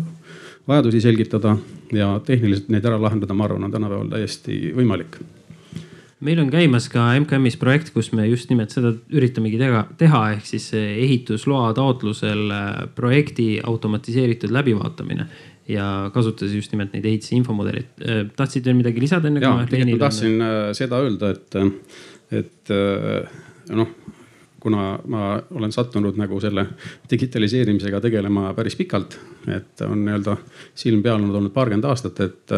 [0.69, 1.57] vajadusi selgitada
[1.93, 5.19] ja tehniliselt neid ära lahendada, ma arvan, on tänapäeval täiesti võimalik.
[6.27, 10.47] Meil on käimas ka MKM-is projekt, kus me just nimelt seda üritamegi teha, teha ehk
[10.49, 15.29] siis ehitusloa taotlusel äh, projekti automatiseeritud läbivaatamine
[15.69, 17.93] ja kasutades just nimelt neid ehitise infomudelit.
[18.03, 19.43] Äh, tahtsid veel midagi lisada enne?
[19.43, 20.47] ja, tegelikult ma tahtsin on...
[20.49, 21.59] Äh, seda öelda, et,
[22.43, 22.77] et
[23.75, 23.97] noh
[24.67, 26.65] kuna ma olen sattunud nagu selle
[27.11, 29.15] digitaliseerimisega tegelema päris pikalt,
[29.47, 30.35] et on nii-öelda
[30.75, 32.55] silm peal olnud olnud paarkümmend aastat, et,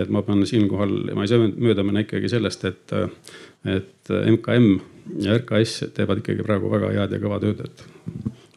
[0.00, 2.96] et ma pean siinkohal, ma ei saa mööda minna ikkagi sellest, et,
[3.76, 4.70] et MKM
[5.26, 7.84] ja RKS teevad ikkagi praegu väga head ja kõva tööd, et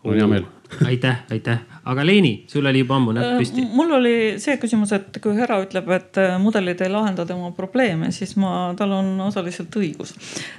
[0.06, 0.48] mul on hea meel
[0.86, 3.63] aitäh, aitäh, aga Leeni, sul oli juba ammu näpp püsti.
[3.63, 7.49] Äh, mul oli see küsimus, et kui härra ütleb, et äh, mudelid ei lahenda tema
[7.55, 10.13] probleeme, siis ma, tal on osaliselt õigus.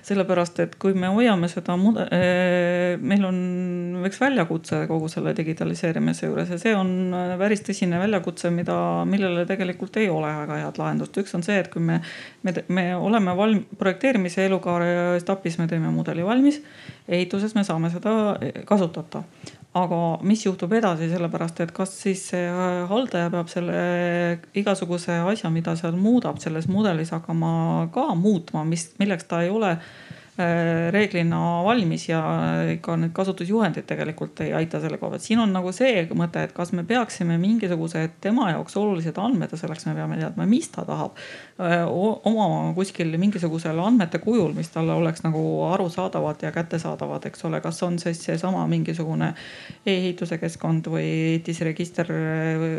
[0.07, 3.39] sellepärast, et kui me hoiame seda mudel, äh, meil on
[4.09, 8.79] üks väljakutse kogu selle digitaliseerimise juures ja see on päris tõsine väljakutse, mida,
[9.09, 11.21] millele tegelikult ei ole väga head lahendust.
[11.21, 12.01] üks on see, et kui me,
[12.43, 14.91] me, me oleme valm-, projekteerimise elukaare
[15.21, 16.63] etapis me teeme mudeli valmis,
[17.09, 18.39] ehituses me saame seda
[18.69, 19.25] kasutada
[19.77, 23.81] aga mis juhtub edasi, sellepärast et kas siis äh, haldaja peab selle
[24.57, 29.77] igasuguse asja, mida seal muudab, selles mudelis hakkama ka muutma, mis, milleks ta ei ole
[30.95, 32.21] reeglina valmis ja
[32.83, 35.25] ka need kasutusjuhendid tegelikult ei aita selle koha pealt.
[35.25, 39.59] siin on nagu see mõte, et kas me peaksime mingisugused tema jaoks olulised andmed ja
[39.59, 41.19] selleks me peame teadma, mis ta tahab.
[41.59, 47.61] Äh, omama kuskil mingisugusel andmete kujul, mis talle oleks nagu arusaadavad ja kättesaadavad, eks ole,
[47.65, 49.33] kas on siis seesama mingisugune
[49.87, 52.13] e-ehituse keskkond või ehitisregister.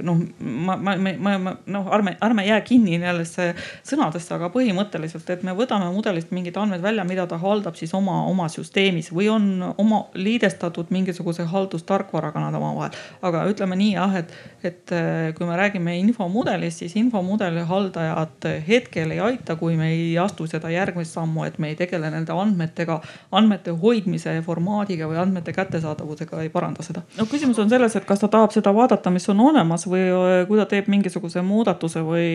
[0.03, 3.51] noh, ma, ma, ma, ma noh, ärme, ärme jää kinni nendesse
[3.83, 8.21] sõnadesse, aga põhimõtteliselt, et me võtame mudelist mingid andmed välja, mida ta haldab siis oma,
[8.29, 12.97] oma süsteemis või on oma liidestatud mingisuguse haldustarkvaraga nad omavahel.
[13.21, 14.33] aga ütleme nii jah, et,
[14.63, 20.17] et äh, kui me räägime infomudelist, siis infomudeli haldajad hetkel ei aita, kui me ei
[20.21, 22.99] astu seda järgmist sammu, et me ei tegele nende andmetega,
[23.35, 27.03] andmete hoidmise formaadiga või andmete kättesaadavusega ei paranda seda.
[27.17, 30.43] no küsimus on selles, et kas ta tahab seda vaadata, mis on olemas või äh,
[30.47, 32.29] kui ta teeb mingisuguse muudatuse või,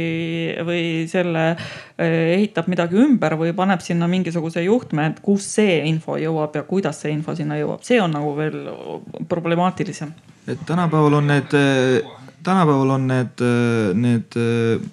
[0.67, 6.19] või selle äh, ehitab midagi ümber või paneb sinna mingisuguse juhtme et kus see info
[6.21, 8.61] jõuab ja kuidas see info sinna jõuab, see on nagu veel
[9.29, 10.13] problemaatilisem.
[10.47, 11.57] et tänapäeval on need
[12.45, 13.43] tänapäeval on need,
[13.99, 14.37] need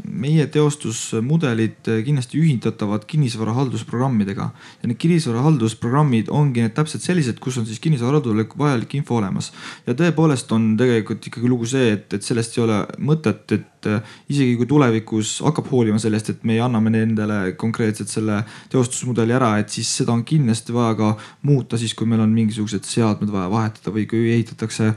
[0.08, 4.47] meie teostusmudelid kindlasti ühitatavad kinnisvarahaldusprogrammidega
[4.82, 9.52] ja need kinnisvarahaldusprogrammid ongi need täpselt sellised, kus on siis kinnisvarahaldusele vajalik info olemas.
[9.88, 13.89] ja tõepoolest on tegelikult ikkagi lugu see, et, et sellest ei ole mõtet, et
[14.30, 18.41] isegi kui tulevikus hakkab hoolima sellest, et me anname nendele konkreetselt selle
[18.72, 21.12] teostusmudeli ära, et siis seda on kindlasti vaja ka
[21.49, 24.91] muuta siis, kui meil on mingisugused seadmed vaja vahetada või kui ehitatakse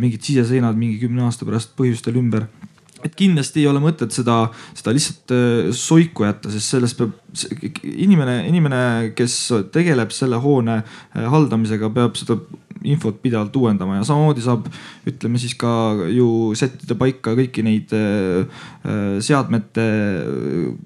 [0.00, 2.46] mingid siseseinad mingi kümne aasta pärast põhjusel põhjustel ümber.
[3.06, 7.14] Et kindlasti ei ole mõtet seda, seda lihtsalt äh, soiku jätta, sest sellest peab
[7.48, 8.80] inimene, inimene,
[9.18, 9.36] kes
[9.74, 12.38] tegeleb selle hoone äh, haldamisega, peab seda
[12.86, 14.68] infot pidevalt uuendama ja samamoodi saab,
[15.08, 15.70] ütleme siis ka
[16.14, 18.44] ju sättida paika kõiki neid äh,
[18.86, 19.86] äh, seadmete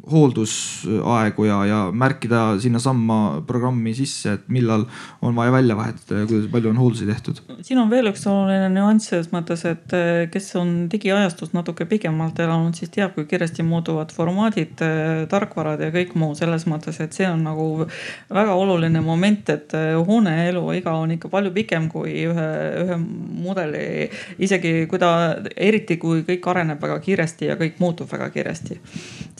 [0.09, 4.87] hooldusaegu ja, ja märkida sinnasamma programmi sisse, et millal
[5.21, 7.43] on vaja välja vahetada ja kuidas palju on hooldusi tehtud.
[7.61, 9.97] siin on veel üks oluline nüanss selles mõttes, et
[10.33, 14.81] kes on digiajastus natuke pikemalt elanud, siis teab, kui kiiresti muutuvad formaadid,
[15.29, 17.87] tarkvarad ja kõik muu selles mõttes, et see on nagu
[18.33, 19.75] väga oluline moment, et
[20.07, 22.49] hoone eluiga on ikka palju pikem kui ühe,
[22.85, 24.09] ühe mudeli,
[24.43, 25.13] isegi kui ta,
[25.57, 28.81] eriti kui kõik areneb väga kiiresti ja kõik muutub väga kiiresti.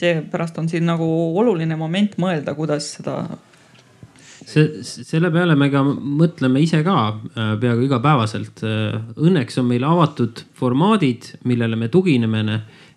[0.03, 1.07] seepärast on siin nagu
[1.39, 3.23] oluline moment mõelda, kuidas seda
[4.47, 8.63] see, selle peale me ka mõtleme ise ka äh, peaaegu igapäevaselt.
[8.67, 12.43] Äh, õnneks on meil avatud formaadid, millele me tugineme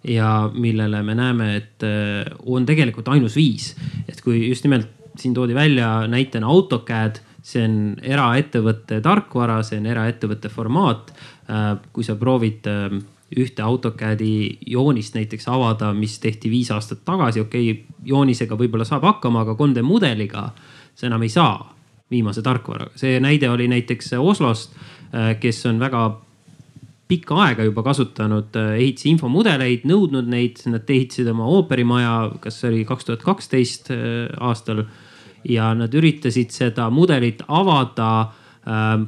[0.07, 3.75] ja millele me näeme, et äh, on tegelikult ainus viis.
[4.07, 9.85] et kui just nimelt siin toodi välja näitena AutoCAD, see on eraettevõtte tarkvara, see on
[9.85, 11.13] eraettevõtte formaat.
[11.93, 12.65] kui sa proovid
[13.37, 19.05] ühte AutoCAD-i joonist näiteks avada, mis tehti viis aastat tagasi, okei okay,, joonisega võib-olla saab
[19.05, 20.47] hakkama, aga 3D mudeliga
[20.95, 21.57] sa enam ei saa
[22.11, 22.93] viimase tarkvaraga.
[22.95, 24.75] see näide oli näiteks Oslost,
[25.13, 26.05] äh, kes on väga
[27.07, 32.71] pikka aega juba kasutanud äh, ehitise infomudeleid, nõudnud neid, nad ehitasid oma ooperimaja, kas see
[32.71, 34.85] oli kaks tuhat kaksteist äh, aastal.
[35.45, 38.31] ja nad üritasid seda mudelit avada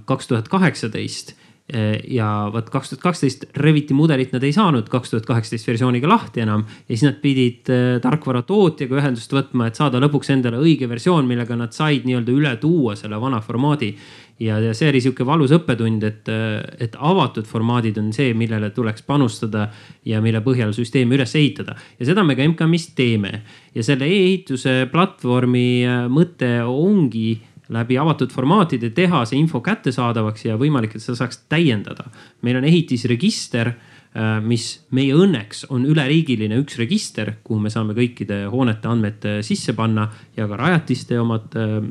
[0.05, 1.31] kaks tuhat kaheksateist
[1.67, 6.07] Eh, ja vot kaks tuhat kaksteist Reviti mudelit nad ei saanud kaks tuhat kaheksateist versiooniga
[6.07, 6.61] lahti enam.
[6.63, 11.27] ja siis nad pidid eh, tarkvara tootjaga ühendust võtma, et saada lõpuks endale õige versioon,
[11.27, 13.91] millega nad said nii-öelda üle tuua selle vana formaadi.
[14.39, 16.31] Ja, ja see oli sihuke valus õppetund, et,
[16.79, 19.67] et avatud formaadid on see, millele tuleks panustada
[20.05, 21.77] ja mille põhjal süsteemi üles ehitada.
[21.99, 23.41] ja seda me ka MKM-is teeme
[23.75, 25.67] ja selle e-ehituse platvormi
[26.13, 27.37] mõte ongi
[27.73, 32.07] läbi avatud formaatide teha see info kättesaadavaks ja võimalik, et seda saaks täiendada.
[32.41, 38.45] meil on ehitisregister, äh, mis meie õnneks on üleriigiline üks register, kuhu me saame kõikide
[38.51, 41.81] hoonete andmed äh, sisse panna ja ka rajatiste omad äh,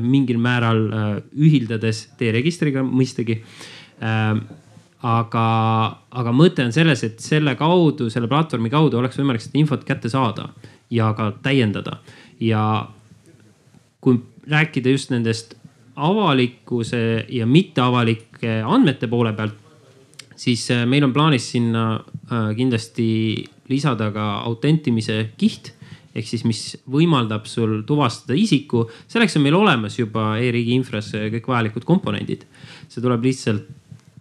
[0.00, 0.78] mingil määral
[1.36, 3.40] ühildades teie registriga mõistagi
[4.00, 5.44] aga,
[6.12, 10.12] aga mõte on selles, et selle kaudu, selle platvormi kaudu oleks võimalik seda infot kätte
[10.12, 10.50] saada
[10.92, 12.00] ja ka täiendada.
[12.40, 12.88] ja
[14.00, 14.16] kui
[14.48, 15.54] rääkida just nendest
[15.96, 19.54] avalikkuse ja mitteavalike andmete poole pealt,
[20.36, 25.74] siis äh, meil on plaanis sinna äh, kindlasti lisada ka autentimise kiht
[26.14, 28.88] ehk siis, mis võimaldab sul tuvastada isiku.
[29.08, 32.44] selleks on meil olemas juba e-riigi infras kõik vajalikud komponendid.
[32.88, 33.68] see tuleb lihtsalt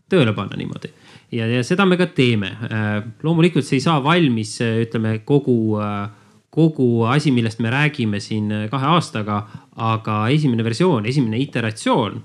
[0.10, 0.92] tööle panna niimoodi
[1.32, 2.56] ja, ja seda me ka teeme.
[2.70, 6.10] Äh, loomulikult see ei saa valmis, ütleme kogu äh,
[6.50, 9.44] kogu asi, millest me räägime siin äh, kahe aastaga,
[9.76, 12.20] aga esimene versioon, esimene iteratsioon,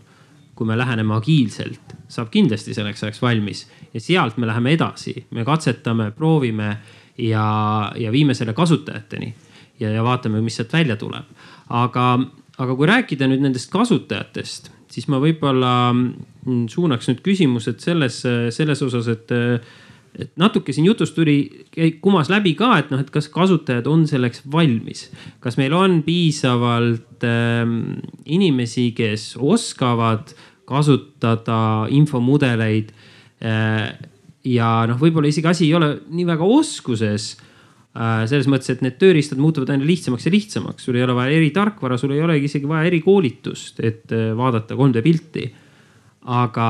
[0.55, 5.45] kui me läheneme agiilselt, saab kindlasti selleks ajaks valmis ja sealt me läheme edasi, me
[5.45, 6.77] katsetame, proovime
[7.19, 7.47] ja,
[7.99, 9.35] ja viime selle kasutajateni
[9.81, 11.31] ja, ja vaatame, mis sealt välja tuleb.
[11.69, 12.09] aga,
[12.59, 18.21] aga kui rääkida nüüd nendest kasutajatest, siis ma võib-olla mm, suunaks nüüd küsimused selles,
[18.55, 19.35] selles osas, et
[20.15, 21.67] et natuke siin jutust tuli,
[21.99, 25.09] kumas läbi ka, et noh, et kas kasutajad on selleks valmis.
[25.43, 27.65] kas meil on piisavalt äh,
[28.25, 32.93] inimesi, kes oskavad kasutada infomudeleid
[33.43, 33.91] äh,.
[34.45, 37.51] ja noh, võib-olla isegi asi ei ole nii väga oskuses äh,.
[37.95, 41.99] Selles mõttes, et need tööriistad muutuvad aina lihtsamaks ja lihtsamaks, sul ei ole vaja eritarkvara,
[42.01, 45.47] sul ei olegi isegi vaja erikoolitust, et äh, vaadata 3D pilti.
[46.25, 46.67] aga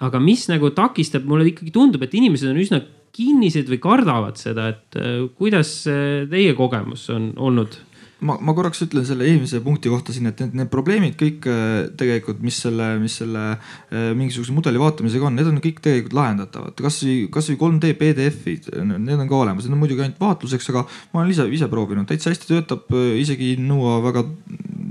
[0.00, 2.80] aga mis nagu takistab, mulle ikkagi tundub, et inimesed on üsna
[3.16, 7.80] kinnised või kardavad seda, et äh, kuidas teie kogemus on olnud?
[8.26, 11.88] Ma, ma korraks ütlen selle eelmise punkti kohta siin, et need, need probleemid kõik äh,
[12.00, 16.76] tegelikult, mis selle, mis selle äh, mingisuguse mudeli vaatamisega on, need on kõik tegelikult lahendatavad.
[16.80, 21.22] kasvõi, kasvõi 3D PDF-id, need on ka olemas, need on muidugi ainult vaatluseks, aga ma
[21.22, 22.90] olen ise, ise proovinud, täitsa hästi töötab,
[23.20, 24.26] isegi ei nõua väga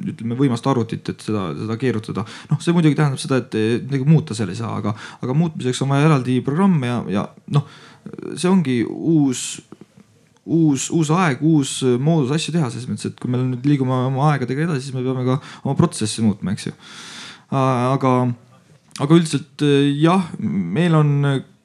[0.09, 2.25] ütleme võimast arvutit, et seda, seda keerutada.
[2.49, 5.93] noh, see muidugi tähendab seda, et midagi muuta seal ei saa, aga, aga muutmiseks on
[5.93, 7.67] vaja eraldi programme ja, ja noh,
[8.35, 9.59] see ongi uus
[10.45, 14.31] uus, uus aeg, uus moodus asju teha, selles mõttes, et kui me nüüd liigume oma
[14.33, 16.75] aegadega edasi, siis me peame ka oma protsessi muutma, eks ju.
[17.51, 18.13] aga,
[18.99, 19.65] aga üldiselt
[19.99, 21.15] jah, meil on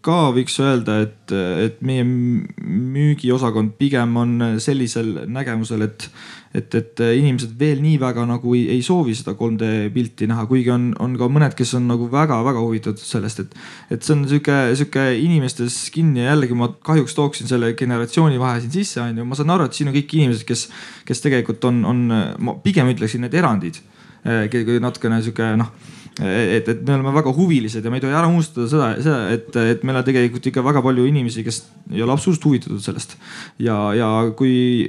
[0.05, 6.11] ka võiks öelda, et, et meie müügiosakond pigem on sellisel nägemusel, et
[6.55, 10.71] et, et inimesed veel nii väga nagu ei, ei soovi seda 3D pilti näha, kuigi
[10.71, 13.57] on, on ka mõned, kes on nagu väga-väga huvitatud sellest, et,
[13.97, 18.63] et see on sihuke, sihuke inimestes kinni ja jällegi ma kahjuks tooksin selle generatsiooni vahe
[18.63, 19.27] siin sisse, on ju.
[19.27, 20.69] ma saan aru, et siin on kõik inimesed, kes,
[21.09, 22.07] kes tegelikult on, on,
[22.39, 23.83] ma pigem ütleksin need erandid.
[24.25, 25.75] natukene sihuke noh
[26.23, 29.49] et, et me oleme väga huvilised ja me ei tohi ära unustada seda, seda, et,
[29.75, 33.17] et meil on tegelikult ikka väga palju inimesi, kes ei ole absoluutselt huvitatud sellest.
[33.59, 34.87] ja, ja kui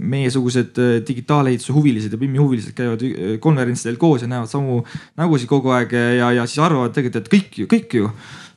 [0.00, 4.82] meiesugused äh, digitaalehituse huvilised ja PIM-i huvilised käivad äh, konverentsidel koos ja näevad samu
[5.20, 8.10] nägusid kogu aeg ja, ja siis arvavad tegelikult, et kõik ju, kõik ju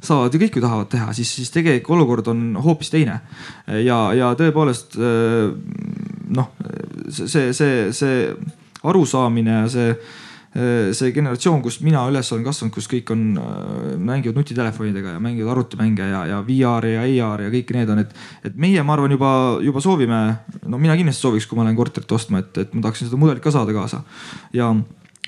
[0.03, 3.21] saavad ju, kõik ju tahavad teha, siis, siis tegelik olukord on hoopis teine.
[3.85, 5.53] ja, ja tõepoolest äh,
[6.35, 6.51] noh,
[7.07, 8.27] see, see, see
[8.83, 9.95] arusaamine ja see
[10.53, 15.55] see generatsioon, kus mina üles olen kasvanud, kus kõik on, äh, mängivad nutitelefonidega ja mängivad
[15.55, 18.13] arvutimänge ja, ja VR ja AR ja kõik need on, et,
[18.45, 19.31] et meie, ma arvan, juba,
[19.65, 20.19] juba soovime,
[20.69, 23.41] no mina kindlasti sooviks, kui ma lähen korterit ostma, et, et ma tahaksin seda mudelit
[23.41, 24.03] ka saada kaasa.
[24.53, 24.69] ja,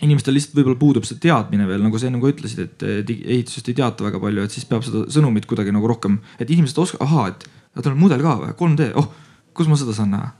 [0.05, 3.77] inimestel lihtsalt võib-olla puudub see teadmine veel, nagu sa enne ka ütlesid, et ehitusest ei
[3.81, 7.29] teata väga palju, et siis peab seda sõnumit kuidagi nagu rohkem, et inimesed oskavad, ahaa,
[7.31, 9.09] et tal on mudel ka või, 3D, oh,
[9.57, 10.33] kus ma seda saan näha?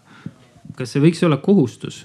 [0.76, 2.04] kas see võiks olla kohustus?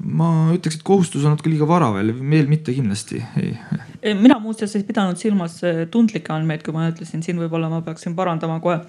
[0.00, 4.14] Ma ütleks, et kohustus on natuke liiga vara veel, veel mitte kindlasti, ei.
[4.18, 8.16] mina muuseas ei pidanud silmas eh, tundlikke andmeid, kui ma ütlesin, siin võib-olla ma peaksin
[8.18, 8.80] parandama kohe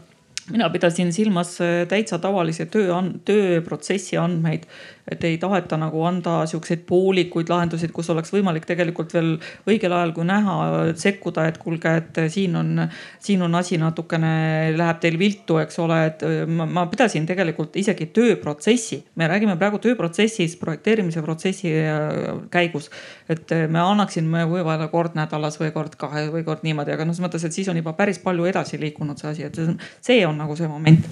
[0.49, 2.95] mina pidasin silmas eh, täitsa tavalisi töö,
[3.26, 4.65] tööprotsessi andmeid.
[5.11, 9.31] Et ei taheta nagu anda siukseid poolikuid lahendusi, kus oleks võimalik tegelikult veel
[9.68, 10.55] õigel ajal, kui näha,
[10.95, 12.85] sekkuda, et kuulge, et siin on,
[13.19, 14.31] siin on asi natukene,
[14.77, 19.81] läheb teil viltu, eks ole, et ma, ma pidasin tegelikult isegi tööprotsessi, me räägime praegu
[19.84, 22.91] tööprotsessis, projekteerimise protsessi äh, käigus.
[23.31, 27.26] et me annaksime võib-olla kord nädalas või kord kahe või kord niimoodi, aga noh, selles
[27.26, 29.59] mõttes, et siis on juba päris palju edasi liikunud see asi, et
[30.03, 31.10] see on, on nagu see moment.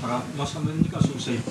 [0.00, 1.48] aga ma saan veel igasuguseid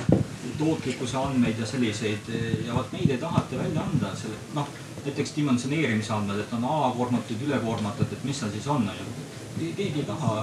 [0.60, 2.30] tootlikkuse andmeid ja selliseid
[2.68, 4.68] ja vot neid ei taheta välja anda, selle noh,
[5.06, 9.72] näiteks dimensioneerimise andmed, et on alakoormatud, ülekoormatud, et mis seal siis on, on ju.
[9.78, 10.36] keegi ei taha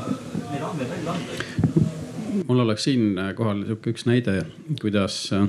[0.51, 1.33] neid andmeid välja anda.
[2.49, 4.39] mul oleks siinkohal sihuke üks näide,
[4.81, 5.49] kuidas äh,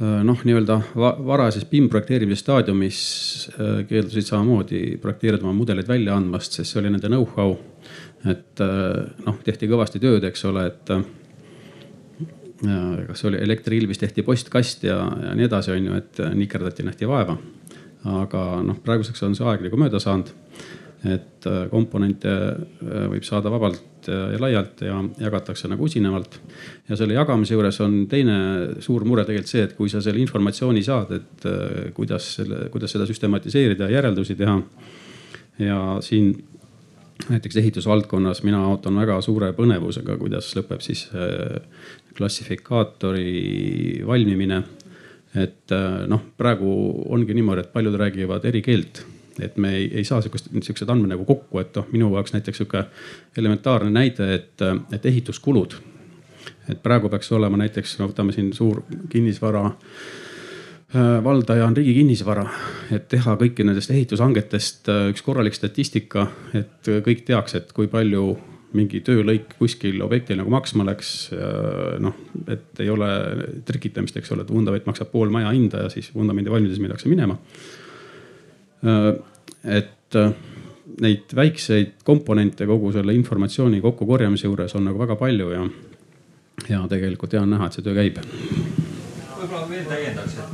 [0.00, 0.80] noh, nii-öelda
[1.26, 2.98] varases BIM projekteerimise staadiumis
[3.54, 7.56] äh, keeldusid samamoodi projekteerida oma mudeleid välja andmast, sest see oli nende know-how.
[8.30, 10.96] Et äh, noh, tehti kõvasti tööd, eks ole, et
[13.06, 17.36] kas oli Elektriilvis tehti postkast ja, ja nii edasi, on ju, et nikerdati, nähti vaeva.
[18.04, 20.32] aga noh, praeguseks on see aeg nagu mööda saanud.
[21.04, 26.40] et äh, komponente äh, võib saada vabalt ja laialt ja jagatakse nagu usinamalt.
[26.88, 28.36] ja selle jagamise juures on teine
[28.80, 32.96] suur mure tegelikult see, et kui sa selle informatsiooni saad, et äh, kuidas selle, kuidas
[32.96, 34.62] seda süstematiseerida ja järeldusi teha.
[35.58, 36.32] ja siin
[37.28, 41.06] näiteks ehitusvaldkonnas mina ootan väga suure põnevusega, kuidas lõpeb siis
[42.16, 44.62] klassifikaatori valmimine.
[45.34, 46.68] et äh, noh, praegu
[47.10, 49.06] ongi niimoodi, et paljud räägivad eri keelt
[49.42, 52.60] et me ei, ei saa sihukest, sihukesed andmed nagu kokku, et noh, minu jaoks näiteks
[52.62, 52.84] sihuke
[53.36, 54.62] elementaarne näide, et,
[54.92, 55.74] et ehituskulud.
[56.70, 59.74] et praegu peaks olema näiteks, no võtame siin suur kinnisvara äh,
[60.94, 62.44] valdaja on Riigi Kinnisvara,
[62.94, 68.28] et teha kõiki nendest ehitushangetest äh, üks korralik statistika, et kõik teaks, et kui palju
[68.74, 71.30] mingi töölõik kuskil objektil nagu maksma läks.
[72.02, 72.16] noh,
[72.50, 73.08] et ei ole
[73.66, 77.38] trikitamist, eks ole, et vundament maksab pool maja hinda ja siis vundamendi valmides minnakse minema.
[79.62, 80.18] et
[81.00, 85.64] neid väikseid komponente kogu selle informatsiooni kokkukorjamise juures on nagu väga palju ja,
[86.68, 88.20] ja tegelikult hea on näha, et see töö käib.
[89.38, 90.53] võib-olla veel täiendaks, et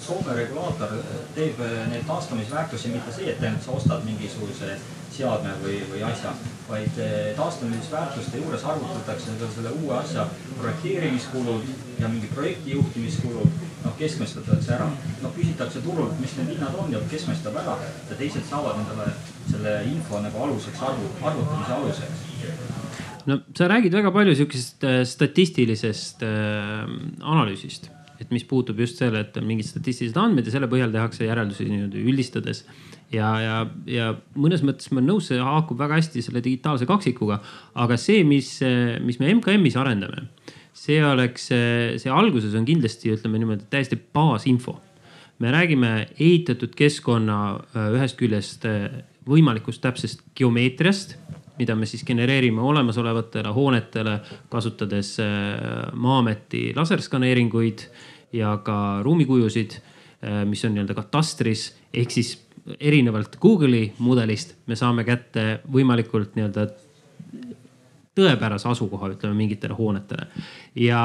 [0.00, 0.94] Soome regulaator
[1.34, 1.58] teeb
[1.90, 4.76] neid taastamisväärtusi mitte see, et ainult sa ostad mingisuguse
[5.18, 6.32] seadme või, või asja,
[6.68, 10.26] vaid eh, taastamisväärtuste juures arvutatakse ka selle uue asja
[10.60, 14.88] projekteerimiskulud ja mingi projekti juhtimiskulud, noh keskmestatakse ära.
[15.22, 19.10] noh küsitakse turult, mis need hinnad on ja keskmestab ära ja teised saavad endale
[19.50, 22.26] selle info nagu aluseks arvu, arvutamise aluseks
[23.26, 26.84] no sa räägid väga palju sihukesest statistilisest äh,
[27.20, 31.28] analüüsist, et mis puutub just selle, et on mingid statistilised andmed ja selle põhjal tehakse
[31.28, 32.64] järeldusi nii-öelda üldistades
[33.14, 33.54] ja, ja,
[33.88, 34.08] ja
[34.38, 37.40] mõnes mõttes ma olen nõus, see haakub väga hästi selle digitaalse kaksikuga.
[37.78, 38.58] aga see, mis,
[39.04, 40.26] mis me MKM-is arendame,
[40.76, 44.78] see oleks, see alguses on kindlasti ütleme niimoodi täiesti baasinfo.
[45.38, 47.38] me räägime ehitatud keskkonna
[47.94, 48.66] ühest küljest
[49.28, 51.16] võimalikust täpsest geomeetriast
[51.58, 54.18] mida me siis genereerime olemasolevatele hoonetele,
[54.48, 57.86] kasutades äh, Maa-ameti laserskaneeringuid
[58.32, 59.78] ja ka ruumikujusid,
[60.50, 62.32] mis on nii-öelda katastris ehk siis
[62.80, 66.66] erinevalt Google'i mudelist me saame kätte võimalikult nii-öelda
[68.18, 70.26] tõepärase asukoha, ütleme mingitele hoonetele.
[70.74, 71.02] ja,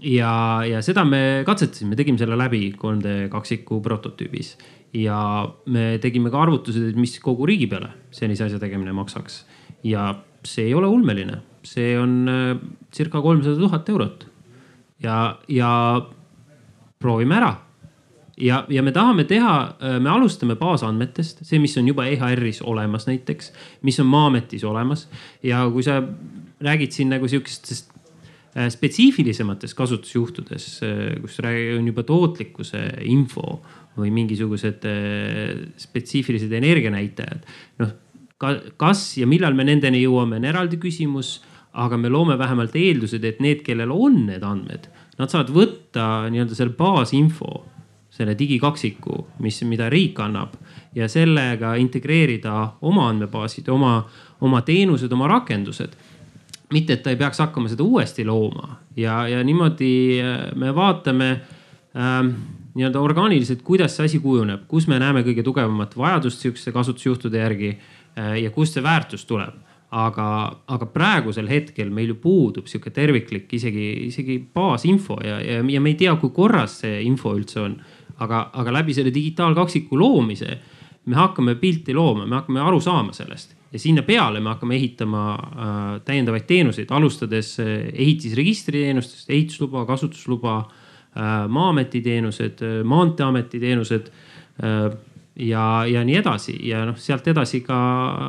[0.00, 0.32] ja,
[0.66, 4.56] ja seda me katsetasime, tegime selle läbi 3D kaksiku prototüübis
[4.96, 5.18] ja
[5.72, 9.44] me tegime ka arvutused, et mis kogu riigi peale sellise asja tegemine maksaks.
[9.84, 10.14] ja
[10.46, 12.56] see ei ole ulmeline, see on äh,
[12.94, 14.26] circa kolmsada tuhat eurot.
[15.02, 15.70] ja, ja
[16.98, 17.52] proovime ära
[18.40, 23.08] ja, ja me tahame teha, äh, me alustame baasandmetest, see, mis on juba EHR-is olemas
[23.10, 23.52] näiteks,
[23.82, 25.08] mis on Maa-ametis olemas
[25.42, 26.00] ja kui sa
[26.64, 27.92] räägid siin nagu sihukestest
[28.56, 30.70] äh, spetsiifilisemates kasutusjuhtudes,
[31.20, 33.60] kus on juba tootlikkuse info
[33.96, 34.84] või mingisugused
[35.80, 37.46] spetsiifilised energianäitajad.
[37.82, 37.94] noh,
[38.76, 41.38] kas ja millal me nendeni jõuame, on eraldi küsimus,
[41.72, 46.56] aga me loome vähemalt eeldused, et need, kellel on need andmed, nad saavad võtta nii-öelda
[46.56, 47.64] selle baasinfo
[48.16, 50.54] selle digikaksiku, mis, mida riik annab
[50.96, 52.54] ja sellega integreerida
[52.88, 53.98] oma andmebaasid, oma,
[54.40, 55.96] oma teenused, oma rakendused.
[56.72, 61.28] mitte, et ta ei peaks hakkama seda uuesti looma ja, ja niimoodi äh, me vaatame
[61.94, 62.32] ähm,
[62.76, 67.70] nii-öelda orgaaniliselt, kuidas see asi kujuneb, kus me näeme kõige tugevamat vajadust sihukeste kasutusjuhtude järgi
[67.72, 69.56] äh, ja kust see väärtus tuleb
[69.94, 70.28] aga,
[70.66, 75.92] aga praegusel hetkel meil ju puudub sihuke terviklik isegi, isegi baasinfo ja, ja, ja me
[75.92, 77.76] ei tea, kui korras see info üldse on.
[78.18, 80.58] aga, aga läbi selle digitaalkaksiku loomise
[81.06, 85.22] me hakkame pilti looma, me hakkame aru saama sellest ja sinna peale me hakkame ehitama
[85.36, 90.85] äh, täiendavaid teenuseid, alustades äh, ehitisregistri teenustest, ehitusluba, kasutusluba äh,,
[91.48, 94.10] maa-ameti teenused äh,, maanteeameti teenused
[94.62, 94.88] äh,
[95.36, 96.56] ja, ja nii edasi.
[96.68, 97.76] Ja noh, sealt edasi ka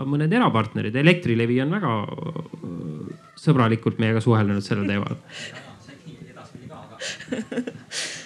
[0.09, 5.17] mõned erapartnerid, Elektrilevi on väga äh, sõbralikult meiega suhelnud sellel teemal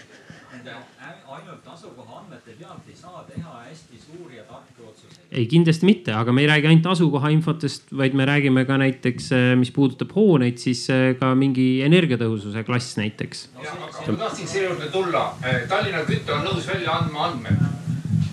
[5.32, 9.32] ei, kindlasti mitte, aga me ei räägi ainult asukoha infotest, vaid me räägime ka näiteks,
[9.32, 13.48] äh, mis puudutab hooneid, siis äh, ka mingi energiatõhususe klass näiteks.
[13.56, 15.26] ma tahtsin selle juurde tulla.
[15.44, 17.64] Äh, Tallinna Küte on nõus välja andma andmed.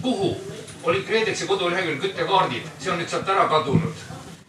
[0.02, 0.36] kuhu
[0.82, 4.04] olid KredExi koduleheküljel küttekaardid, see on nüüd sealt ära kadunud.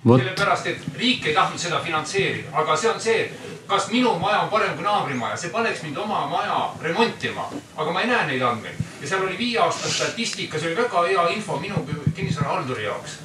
[0.05, 3.23] sellepärast, et riik ei tahtnud seda finantseerida, aga see on see,
[3.69, 7.45] kas minu maja on parem kui naabrimaja, see paneks mind oma maja remontima,
[7.77, 11.03] aga ma ei näe neid andmeid ja seal oli viie aasta statistika, see oli väga
[11.07, 11.83] hea info minu
[12.15, 13.19] kinnisvarahalduri jaoks.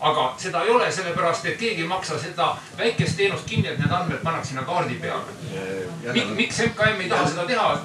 [0.00, 3.92] aga seda ei ole, sellepärast et keegi ei maksa seda väikest teenust kinni, et need
[3.92, 5.24] andmed pannakse sinna kaardi peale
[6.12, 6.30] Mik,.
[6.36, 7.80] miks MKM ei taha seda teha?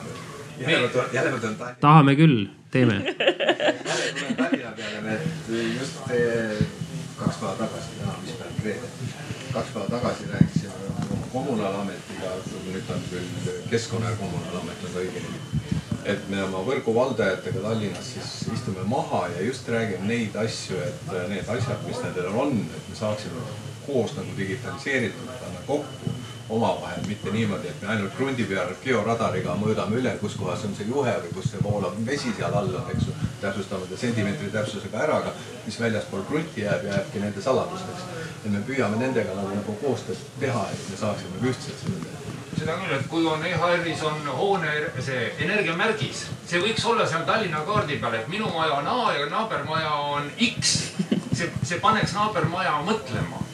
[0.59, 1.79] jälle ma tulen Tallinna.
[1.79, 2.93] tahame küll, teeme.
[2.93, 5.99] jälle tulen Tallinna peale, et just
[7.17, 7.89] kaks päeva tagasi,
[8.21, 8.87] mis päev, reede,
[9.53, 10.54] kaks päeva tagasi rääkisime
[11.35, 12.33] kommunaalametiga,
[12.71, 15.65] nüüd on küll keskkonna ja kommunaalamet on õige nimi
[16.05, 21.49] et me oma võrguvaldajatega Tallinnas siis istume maha ja just räägime neid asju, et need
[21.49, 23.41] asjad, mis nendel on, et me saaksime
[23.87, 26.13] koos nagu digitaliseeritult panna kokku
[26.49, 30.85] omavahel, mitte niimoodi, et me ainult krundi peal georadariga mõõdame üle, kus kohas on see
[30.89, 33.15] juhe või kus see voolav vesi seal all on, eks ju.
[33.41, 35.33] täpsustame ta sentimeetri täpsusega ära, aga
[35.65, 38.05] mis väljaspool krunti jääb, jääbki nende saladusteks.
[38.45, 42.75] et me püüame nendega nagu, nagu koostööd teha, et me saaksime ühtselt selle teha seda
[42.79, 44.71] küll, et kui on EHR-is on hoone
[45.03, 49.25] see energiamärgis, see võiks olla seal Tallinna kaardi peal, et minu maja on A ja
[49.31, 50.75] naabermaja on X.
[51.35, 53.44] see, see paneks naabermaja mõtlema.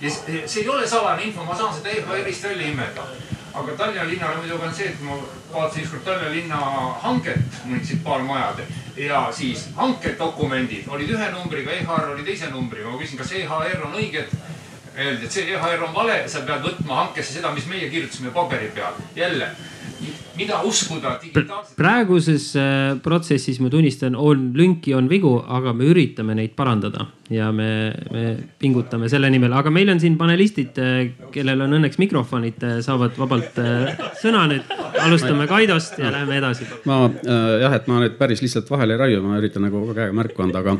[0.00, 3.06] Ja see ei ole salajane info, ma saan seda EHR-ist välja imeda.
[3.54, 5.16] aga Tallinna linnale muidugi on see, et ma
[5.52, 6.56] vaatasin ükskord Tallinna linna
[7.02, 8.66] hanget, munitsipaalmajade
[8.96, 12.90] ja siis hankedokumendid olid ühe numbriga, EHR oli teise numbriga.
[12.90, 14.34] ma küsin, kas EHR on õiged
[14.98, 18.70] öeldi, et see EHR on vale, sa pead võtma hankesse seda, mis meie kirjutasime paberi
[18.74, 18.98] peal.
[19.16, 19.50] jälle,
[20.36, 21.76] mida uskuda digitaalselt.
[21.78, 27.50] praeguses äh, protsessis ma tunnistan, on lünki, on vigu, aga me üritame neid parandada ja
[27.54, 27.68] me,
[28.12, 28.24] me
[28.60, 33.16] pingutame selle nimel, aga meil on siin panelistid, äh, kellel on õnneks mikrofonid, äh, saavad
[33.20, 33.60] vabalt
[34.20, 34.72] sõna nüüd.
[35.04, 36.66] alustame Kaidost ja läheme edasi.
[36.88, 36.98] ma
[37.60, 40.62] jah, et ma nüüd päris lihtsalt vahele ei raiu, ma üritan nagu käega märku anda,
[40.62, 40.76] aga,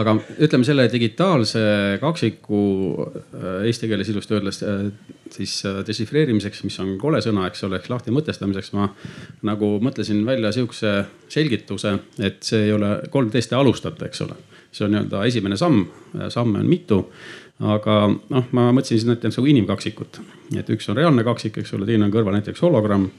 [0.00, 1.64] aga ütleme selle digitaalse
[2.00, 2.60] kaksiku
[3.64, 4.62] eesti keeles ilusti öeldes
[5.34, 5.54] siis
[5.86, 8.88] dešifreerimiseks, mis on kole sõna, eks ole, ehk lahti mõtestamiseks ma
[9.46, 10.94] nagu mõtlesin välja sihukese
[11.32, 14.36] selgituse, et see ei ole 3D-st ei alustata, eks ole.
[14.74, 15.84] see on nii-öelda esimene samm,
[16.28, 17.04] samme on mitu.
[17.62, 20.20] aga noh, ma mõtlesin siis näiteks nagu inimkaksikut,
[20.58, 23.10] et üks on reaalne kaksik, eks ole, teine on kõrval näiteks hologramm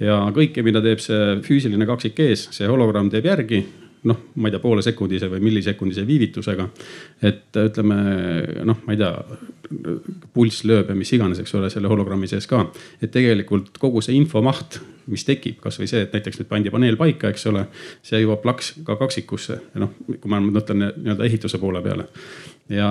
[0.00, 3.62] ja kõike, mida teeb see füüsiline kaksik ees, see hologramm teeb järgi
[4.08, 6.68] noh, ma ei tea, poolesekundise või millisekundise viivitusega.
[7.26, 7.96] et ütleme
[8.64, 9.10] noh, ma ei tea,
[10.34, 12.64] pulss lööb ja mis iganes, eks ole, selle hologrammi sees ka.
[13.02, 17.32] et tegelikult kogu see infomaht, mis tekib, kasvõi see, et näiteks nüüd pandi paneel paika,
[17.32, 17.66] eks ole,
[18.06, 22.08] see jõuab plaks ka kaksikusse, noh, kui ma mõtlen nii-öelda ehituse poole peale.
[22.70, 22.88] ja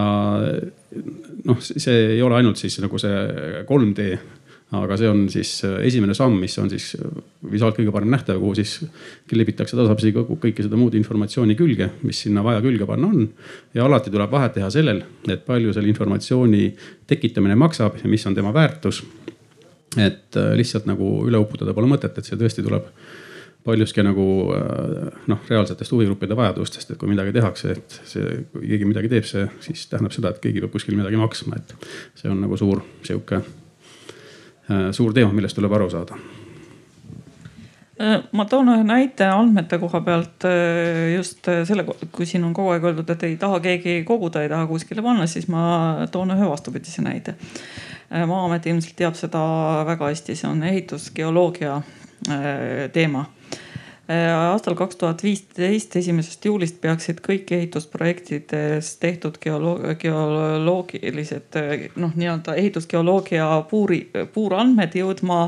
[1.46, 4.12] noh, see ei ole ainult siis nagu see 3D
[4.78, 7.06] aga see on siis äh, esimene samm, mis on siis äh,
[7.52, 8.76] visuaalt kõige parem nähtav, kuhu siis
[9.30, 13.26] kleebitakse tasapisi kõike seda muud informatsiooni külge, mis sinna vaja külge panna on.
[13.74, 16.68] ja alati tuleb vahet teha sellel, et palju selle informatsiooni
[17.10, 19.02] tekitamine maksab ja mis on tema väärtus.
[19.98, 22.92] et äh, lihtsalt nagu üle uputada pole mõtet, et see tõesti tuleb
[23.66, 24.26] paljuski nagu
[25.28, 29.44] noh, reaalsetest huvigruppide vajadustest, et kui midagi tehakse, et see, kui keegi midagi teeb, see
[29.66, 31.76] siis tähendab seda, et keegi peab kuskil midagi maksma, et
[32.22, 33.42] see on nagu suur sihuke
[34.96, 36.18] suur teema, millest tuleb aru saada
[38.00, 42.76] äh, ma toon ühe näite andmete koha pealt äh, just selle, kui siin on kogu
[42.76, 45.64] aeg öeldud, et ei taha keegi koguda, ei taha kuskile panna, siis ma
[46.12, 47.36] toon ühe vastupidise näite.
[48.10, 49.42] maa-amet ilmselt teab seda
[49.86, 51.82] väga hästi, see on ehitusgeoloogia
[52.94, 53.28] teema.
[54.10, 61.60] Aastal kaks tuhat viisteist, esimesest juulist peaksid kõik ehitusprojektides tehtud geoloog, geoloogilised
[62.02, 64.02] noh, nii-öelda ehitusgeoloogia puuri,
[64.34, 65.40] puurandmed jõudma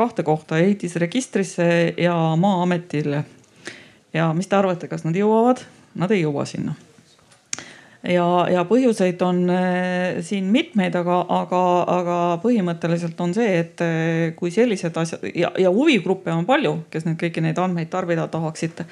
[0.00, 1.70] kahte kohta, ehitisregistrisse
[2.00, 3.24] ja Maa-ametile.
[4.12, 5.66] ja mis te arvate, kas nad jõuavad?
[5.98, 6.78] Nad ei jõua sinna
[8.08, 11.62] ja, ja põhjuseid on äh, siin mitmeid, aga, aga,
[11.94, 17.08] aga põhimõtteliselt on see, et äh, kui sellised asjad ja, ja huvigruppe on palju, kes
[17.08, 18.84] nüüd kõiki neid andmeid tarbida tahaksid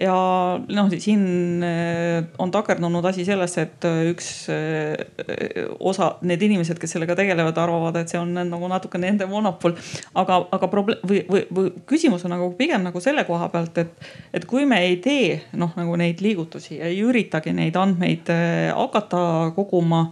[0.00, 0.14] ja
[0.60, 6.96] noh, siin eh, on takerdunud asi sellesse, et eh, üks eh, osa, need inimesed, kes
[6.96, 9.76] sellega tegelevad, arvavad, et see on nagu natuke nende monopol.
[10.14, 14.08] aga, aga probleem või, või, või küsimus on nagu pigem nagu selle koha pealt, et,
[14.36, 18.28] et kui me ei tee noh, nagu neid liigutusi, ei üritagi neid andmeid
[18.76, 19.22] hakata
[19.56, 20.02] koguma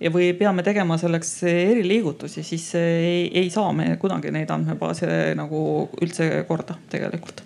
[0.00, 5.60] ja, või peame tegema selleks eriliigutusi, siis ei, ei saa me kunagi neid andmebaase nagu
[6.00, 7.44] üldse korda tegelikult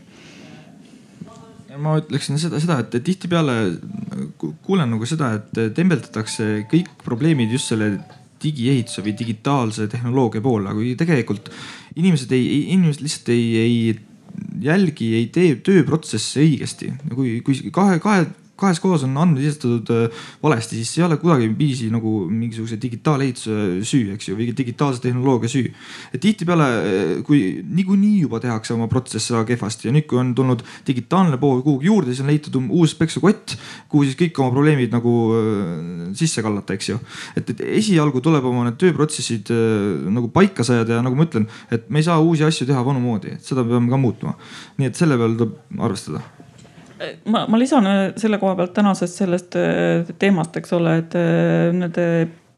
[1.82, 3.56] ma ütleksin seda, seda, et tihtipeale
[4.66, 7.94] kuulen nagu seda, et tembeldatakse kõik probleemid just selle
[8.40, 11.50] digiehituse või digitaalse tehnoloogia poole, aga tegelikult
[11.98, 12.46] inimesed ei,
[12.76, 13.80] inimesed lihtsalt ei, ei
[14.64, 16.92] jälgi, ei tee tööprotsesse õigesti.
[17.14, 18.28] kui, kui kahe, kahe
[18.60, 24.14] kahes kohas on andmed esitatud äh, valesti, siis ei ole kuidagiviisi nagu mingisuguse digitaalehituse süü,
[24.14, 25.72] eks ju, või digitaalse tehnoloogia süü.
[26.14, 30.34] et tihtipeale, äh, kui niikuinii juba tehakse oma protsesse väga kehvasti ja nüüd, kui on
[30.36, 33.56] tulnud digitaalne pool kuhugi juurde, siis on leitud uus peksukott,
[33.88, 36.98] kuhu siis kõik oma probleemid nagu äh, sisse kallata, eks ju.
[37.36, 39.50] et, et esialgu tuleb oma need tööprotsessid
[40.10, 43.02] nagu paika sajada ja nagu ma ütlen, et me ei saa uusi asju teha vanu
[43.02, 44.36] moodi, et seda peame ka muutma.
[44.78, 46.22] nii et selle peale tuleb arvestada
[47.24, 51.70] ma, ma lisan äh, selle koha pealt tänasest sellest äh, teemast, eks ole, et äh,
[51.76, 52.06] nende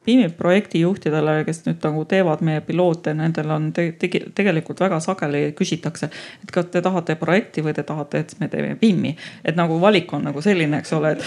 [0.02, 5.44] PIMi projektijuhtidele, kes nüüd nagu teevad meie piloote, nendel on te, te, tegelikult väga sageli
[5.58, 6.08] küsitakse,
[6.42, 9.14] et kas te tahate projekti või te tahate, et me teeme PIM-i.
[9.44, 11.22] et nagu valik on nagu selline, eks ole, et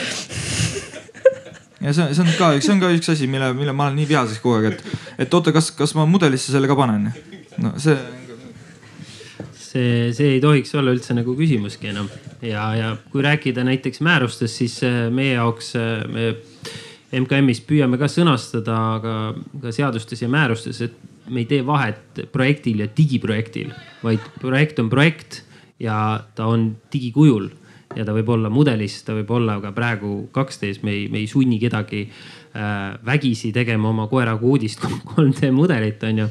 [1.88, 4.12] ja see, see on ka, see on ka üks asi, mille, mille ma olen nii
[4.12, 7.14] vihaseks kogu aeg, et, et oota, kas, kas ma mudelisse selle ka panen?
[7.56, 7.96] no see
[9.76, 12.10] see, see ei tohiks olla üldse nagu küsimuski enam.
[12.42, 16.36] ja, ja kui rääkida näiteks määrustest, siis äh, meie jaoks äh, me
[17.16, 19.18] MKM-is püüame ka sõnastada ka,
[19.62, 20.96] ka seadustes ja määrustes, et
[21.30, 23.72] me ei tee vahet projektil ja digiprojektil,
[24.04, 25.44] vaid projekt on projekt
[25.82, 25.98] ja
[26.36, 27.50] ta on digikujul
[27.96, 31.30] ja ta võib olla mudelis, ta võib olla ka praegu 2D-s, me ei, me ei
[31.32, 32.35] sunni kedagi äh,
[33.06, 36.30] vägisi tegema oma koeraga uudist 3D mudelit, on ju.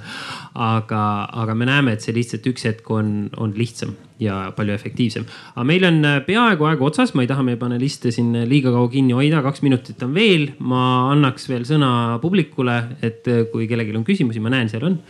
[0.55, 1.03] aga,
[1.43, 5.27] aga me näeme, et see lihtsalt üks hetk on, on lihtsam ja palju efektiivsem.
[5.55, 8.91] aga meil on äh, peaaegu aeg otsas, ma ei taha meie paneliste siin liiga kaua
[8.93, 10.51] kinni hoida, kaks minutit on veel.
[10.59, 10.83] ma
[11.13, 15.01] annaks veel sõna publikule, et äh, kui kellelgi on küsimusi, ma näen, seal on.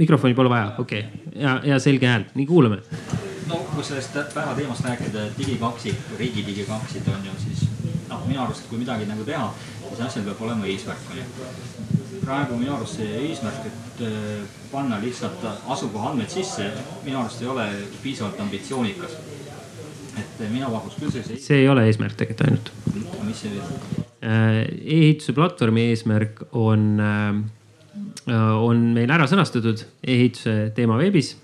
[0.00, 1.36] mikrofoni pole vaja, okei okay.
[1.42, 2.82] ja, ja selge hääl, nii kuulame
[3.52, 7.66] no kui sellest päeva teemast rääkida, digikaksid, riigi digikaksid on ju siis
[8.08, 9.48] noh, minu arust, kui midagi nagu teha,
[9.88, 11.26] siis asjal peab olema eesmärk on ju.
[12.22, 16.70] praegu minu arust see eesmärk, et äh, panna lihtsalt asukoha andmed sisse,
[17.04, 17.68] minu arust ei ole
[18.02, 19.16] piisavalt ambitsioonikas.
[20.20, 21.40] et mina pakuks küll sellise.
[21.46, 22.72] see ei ole eesmärk tegelikult ainult.
[23.26, 24.06] mis see veel?
[24.22, 31.34] Äh, e-ehituse platvormi eesmärk on, äh, on meil ära sõnastatud e-ehituse teema veebis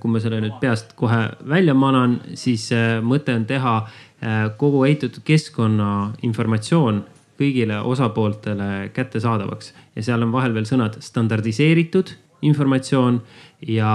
[0.00, 4.82] kui ma selle nüüd peast kohe välja manan, siis äh, mõte on teha äh, kogu
[4.84, 5.90] ehitatud keskkonna
[6.26, 7.00] informatsioon
[7.40, 12.12] kõigile osapooltele kättesaadavaks ja seal on vahel veel sõnad standardiseeritud
[12.44, 13.22] informatsioon
[13.66, 13.94] ja,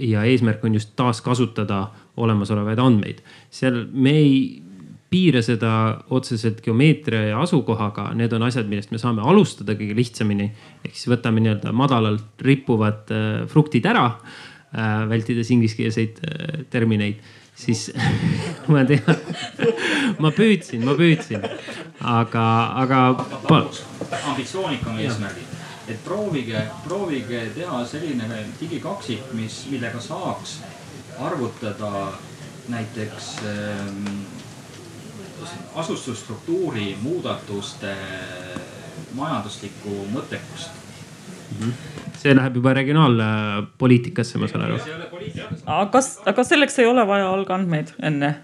[0.00, 3.20] ja eesmärk on just taaskasutada olemasolevaid andmeid.
[3.52, 4.38] seal me ei
[5.12, 10.50] piira seda otseselt geomeetria ja asukohaga, need on asjad, millest me saame alustada kõige lihtsamini.
[10.82, 13.12] ehk siis võtame nii-öelda madalalt rippuvad
[13.52, 14.42] fruktid ära äh,
[15.08, 17.20] vältides ingliskeelseid äh, termineid,
[17.56, 17.90] siis
[18.72, 19.20] ma tean,
[20.18, 21.44] ma püüdsin, ma püüdsin,
[22.00, 22.46] aga,
[22.82, 23.02] aga.
[24.32, 25.58] ambitsioonikam eesmärgid,
[25.88, 30.60] et proovige, proovige teha selline digikaksik, mis, millega saaks
[31.18, 32.12] arvutada
[32.68, 34.08] näiteks ähm,
[35.74, 37.94] asustusstruktuuri muudatuste
[39.14, 40.85] majanduslikku mõttekust
[41.50, 41.62] mm.
[41.62, 41.96] -hmm
[42.26, 44.78] see läheb juba regionaalpoliitikasse, ma saan aru.
[45.78, 46.02] aga
[46.32, 48.34] aga selleks ei ole vaja algandmeid enne?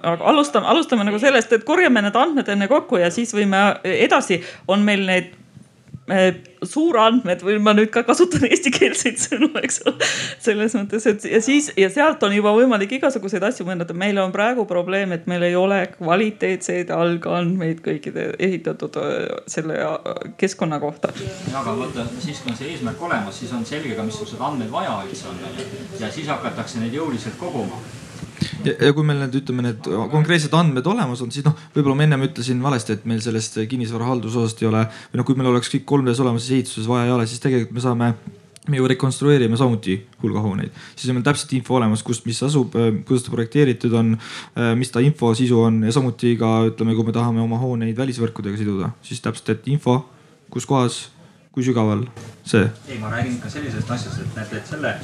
[0.00, 4.40] aga alustame, alustame nagu sellest, et korjame need andmed enne kokku ja siis võime edasi,
[4.68, 5.32] on meil need
[6.66, 10.08] suurandmed või ma nüüd ka kasutan eestikeelseid sõnu, eks ole.
[10.42, 13.94] selles mõttes, et ja siis ja sealt on juba võimalik igasuguseid asju mõelda.
[13.94, 18.98] meil on praegu probleem, et meil ei ole kvaliteetseid algandmeid kõikide ehitatud
[19.46, 19.78] selle
[20.36, 21.14] keskkonna kohta.
[21.52, 24.70] ja aga vaata, siis kui on see eesmärk olemas, siis on selge ka, missugused andmed
[24.74, 25.38] vaja üldse on
[26.00, 27.78] ja siis hakatakse neid jõuliselt koguma
[28.66, 32.06] ja, ja kui meil need, ütleme, need konkreetsed andmed olemas on, siis noh, võib-olla ma
[32.08, 35.72] ennem ütlesin valesti, et meil sellest kinnisvara haldusosast ei ole või noh, kui meil oleks
[35.72, 38.12] kõik 3D-s olemas, siis ehituses vaja ei ole, siis tegelikult me saame
[38.70, 42.76] me ju rekonstrueerime samuti hulga hooneid, siis on meil täpselt info olemas, kus, mis asub,
[43.08, 44.12] kuidas ta projekteeritud on,
[44.78, 48.60] mis ta info sisu on ja samuti ka ütleme, kui me tahame oma hooneid välisvõrkudega
[48.60, 49.98] siduda, siis täpselt, et info,
[50.52, 51.00] kus kohas
[51.52, 52.06] kui sügaval
[52.44, 52.64] see?
[52.88, 54.94] ei, ma räägin ikka sellisest asjast, et näete, et selle,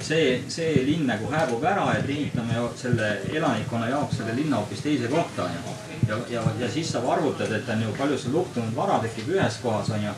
[0.00, 5.12] see, see linn nagu hääbub ära, et ehitame selle elanikkonna jaoks selle linna hoopis teise
[5.12, 5.76] kohta onju.
[6.08, 9.60] ja, ja, ja siis sa arvutad, et on ju palju sul luhtunud vara tekib ühes
[9.62, 10.16] kohas onju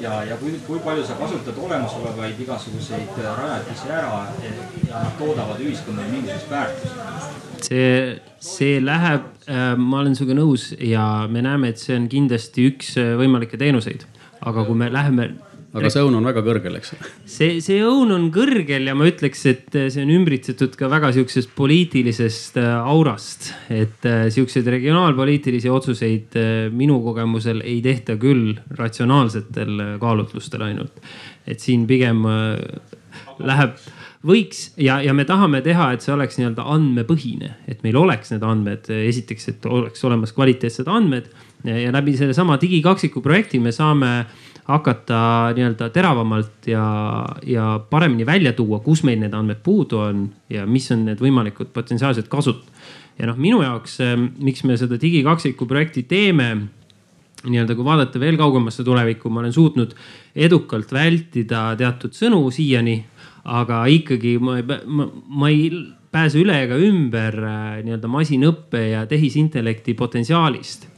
[0.00, 6.10] ja, ja kui, kui palju sa kasutad olemasolevaid igasuguseid rajatisi ära ja nad toodavad ühiskonnale
[6.14, 11.98] mingisugust väärtust see, see läheb äh,, ma olen sinuga nõus ja me näeme, et see
[11.98, 14.06] on kindlasti üks äh, võimalikke teenuseid
[14.42, 15.30] aga kui me läheme
[15.72, 17.10] aga see õun on väga kõrgel, eks ole.
[17.34, 21.54] see, see õun on kõrgel ja ma ütleks, et see on ümbritsetud ka väga sihukesest
[21.56, 23.52] poliitilisest äh, aurast.
[23.72, 31.00] et äh, sihukeseid regionaalpoliitilisi otsuseid äh, minu kogemusel ei tehta küll ratsionaalsetel kaalutlustel ainult.
[31.48, 32.20] et siin pigem
[33.42, 33.80] läheb
[34.22, 38.44] võiks ja, ja me tahame teha, et see oleks nii-öelda andmepõhine, et meil oleks need
[38.46, 41.32] andmed, esiteks, et oleks olemas kvaliteetsed andmed
[41.64, 44.12] ja läbi sellesama digikaksiku projekti me saame
[44.64, 46.84] hakata nii-öelda teravamalt ja,
[47.46, 51.72] ja paremini välja tuua, kus meil need andmed puudu on ja mis on need võimalikud
[51.74, 52.62] potentsiaalsed kasud.
[53.18, 56.48] ja noh, minu jaoks, eh, miks me seda digikaksiku projekti teeme
[57.42, 59.96] nii-öelda, kui vaadata veel kaugemasse tulevikku, ma olen suutnud
[60.34, 63.00] edukalt vältida teatud sõnu siiani,
[63.44, 65.66] aga ikkagi ma ei, ma, ma ei
[66.14, 70.91] pääse üle ega ümber eh, nii-öelda masinõppe ja tehisintellekti potentsiaalist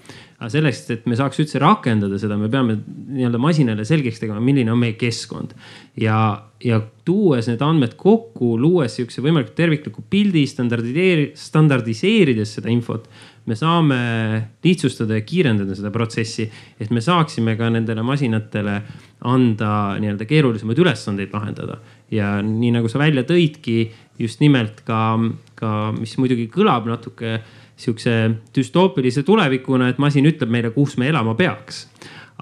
[0.45, 4.73] aga selleks, et me saaks üldse rakendada seda, me peame nii-öelda masinale selgeks tegema, milline
[4.73, 5.55] on meie keskkond.
[6.01, 6.19] ja,
[6.61, 13.09] ja tuues need andmed kokku, luues sihukese võimalikult tervikliku pildi, standardiseeri-, standardiseerides seda infot.
[13.45, 13.97] me saame
[14.65, 16.47] lihtsustada ja kiirendada seda protsessi,
[16.81, 18.79] et me saaksime ka nendele masinatele
[19.25, 21.81] anda nii-öelda keerulisemaid ülesandeid lahendada.
[22.11, 23.89] ja nii nagu sa välja tõidki,
[24.21, 25.19] just nimelt ka,
[25.57, 27.41] ka, mis muidugi kõlab natuke
[27.77, 28.17] sihukese
[28.55, 31.89] düstoopilise tulevikuna, et masin ütleb meile, kus me elama peaks.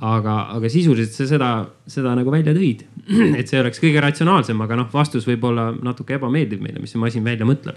[0.03, 1.49] aga, aga sisuliselt sa seda,
[1.87, 2.81] seda nagu välja tõid,
[3.39, 7.01] et see oleks kõige ratsionaalsem, aga noh, vastus võib olla natuke ebameeldiv meile, mis see
[7.03, 7.77] masin välja mõtleb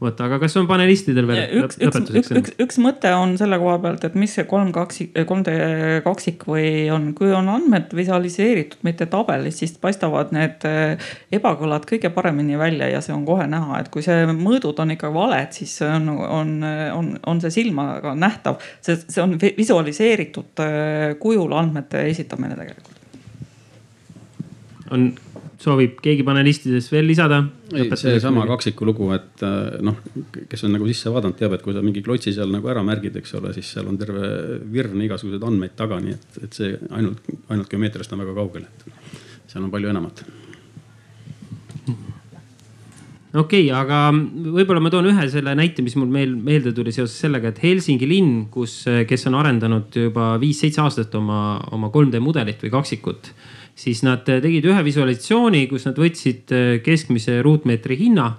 [0.00, 3.76] vot, aga kas on panelistidel veel üks, üks, üks, üks, üks mõte on selle koha
[3.82, 5.54] pealt, et mis see kolm kaksik, 3D
[6.06, 12.12] kaksik või on, kui on andmed visualiseeritud, mitte tabelis, siis paistavad need eh, ebakõlad kõige
[12.14, 15.76] paremini välja ja see on kohe näha, et kui see mõõdud on ikka valed, siis
[15.84, 16.54] on, on,
[16.96, 18.60] on, on see silmaga nähtav.
[18.80, 22.96] see, see on visualiseeritud eh, kujul andmete esitamine tegelikult.
[24.90, 25.12] on
[25.60, 27.42] soovib keegi panelistidest veel lisada?
[28.00, 29.98] seesama kaksiku lugu, et äh, noh,
[30.50, 33.20] kes on nagu sisse vaadanud, teab, et kui sa mingi klotsi seal nagu ära märgid,
[33.20, 37.28] eks ole, siis seal on terve virn igasuguseid andmeid taga, nii et, et see ainult,
[37.52, 40.24] ainult geomeetriast on väga kaugel, et seal on palju enamat
[43.34, 44.08] okei okay,, aga
[44.56, 48.08] võib-olla ma toon ühe selle näite, mis mul meil meelde tuli seoses sellega, et Helsingi
[48.08, 53.30] linn, kus, kes on arendanud juba viis-seitse aastat oma, oma 3D mudelit või kaksikut
[53.80, 58.32] siis nad äh, tegid ühe visualisatsiooni, kus nad võtsid äh, keskmise ruutmeetri hinna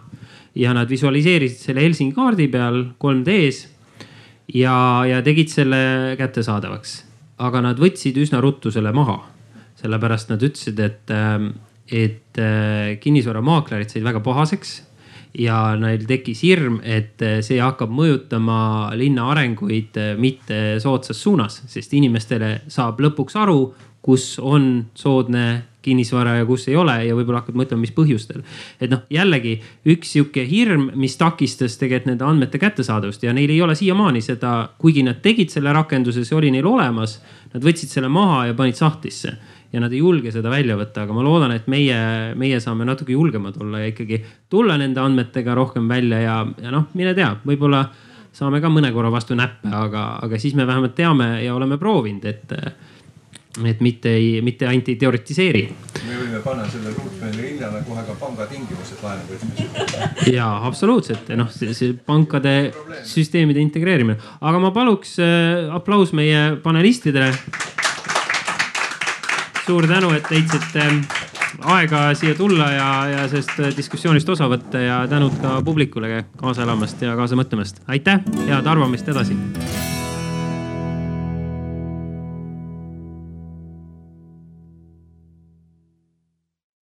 [0.58, 3.64] ja nad visualiseerisid selle Helsingi kaardi peal 3D-s
[4.54, 4.76] ja,
[5.08, 5.82] ja tegid selle
[6.20, 7.00] kättesaadavaks.
[7.42, 9.18] aga nad võtsid üsna ruttu selle maha,
[9.80, 11.54] sellepärast nad ütlesid, et, ähm,
[11.90, 14.82] et äh, kinnisvaramaaklerid said väga pahaseks
[15.40, 22.58] ja neil tekkis hirm, et see hakkab mõjutama linna arenguid mitte soodsas suunas, sest inimestele
[22.68, 23.62] saab lõpuks aru,
[24.02, 28.44] kus on soodne kinnisvara ja kus ei ole ja võib-olla hakkad mõtlema, mis põhjustel.
[28.82, 29.56] et noh, jällegi
[29.90, 34.70] üks sihuke hirm, mis takistas tegelikult nende andmete kättesaadavust ja neil ei ole siiamaani seda,
[34.78, 37.20] kuigi nad tegid selle rakenduse, see oli neil olemas.
[37.54, 39.34] Nad võtsid selle maha ja panid sahtlisse
[39.74, 41.98] ja nad ei julge seda välja võtta, aga ma loodan, et meie,
[42.38, 44.22] meie saame natuke julgemad olla ja ikkagi
[44.52, 47.86] tulla nende andmetega rohkem välja ja, ja noh, mine tea, võib-olla
[48.36, 52.26] saame ka mõne korra vastu näppe, aga, aga siis me vähemalt teame ja oleme proovinud,
[52.28, 52.56] et
[53.66, 55.64] et mitte ei, mitte ainult ei teoritiseeri.
[56.08, 60.30] me võime panna selle ruutmeetri hinnale kohe ka panga tingimused laenu võtmiseks.
[60.32, 62.56] ja absoluutselt, noh, see pankade
[63.08, 67.34] süsteemide integreerimine, aga ma paluks äh, aplaus meie panelistidele.
[69.66, 71.22] suur tänu, et leidsite äh,
[71.76, 76.64] aega siia tulla ja, ja sellest äh, diskussioonist osa võtta ja tänud ka publikule kaasa
[76.64, 77.84] elamast ja kaasa mõtlemast.
[77.88, 79.36] aitäh, head arvamist edasi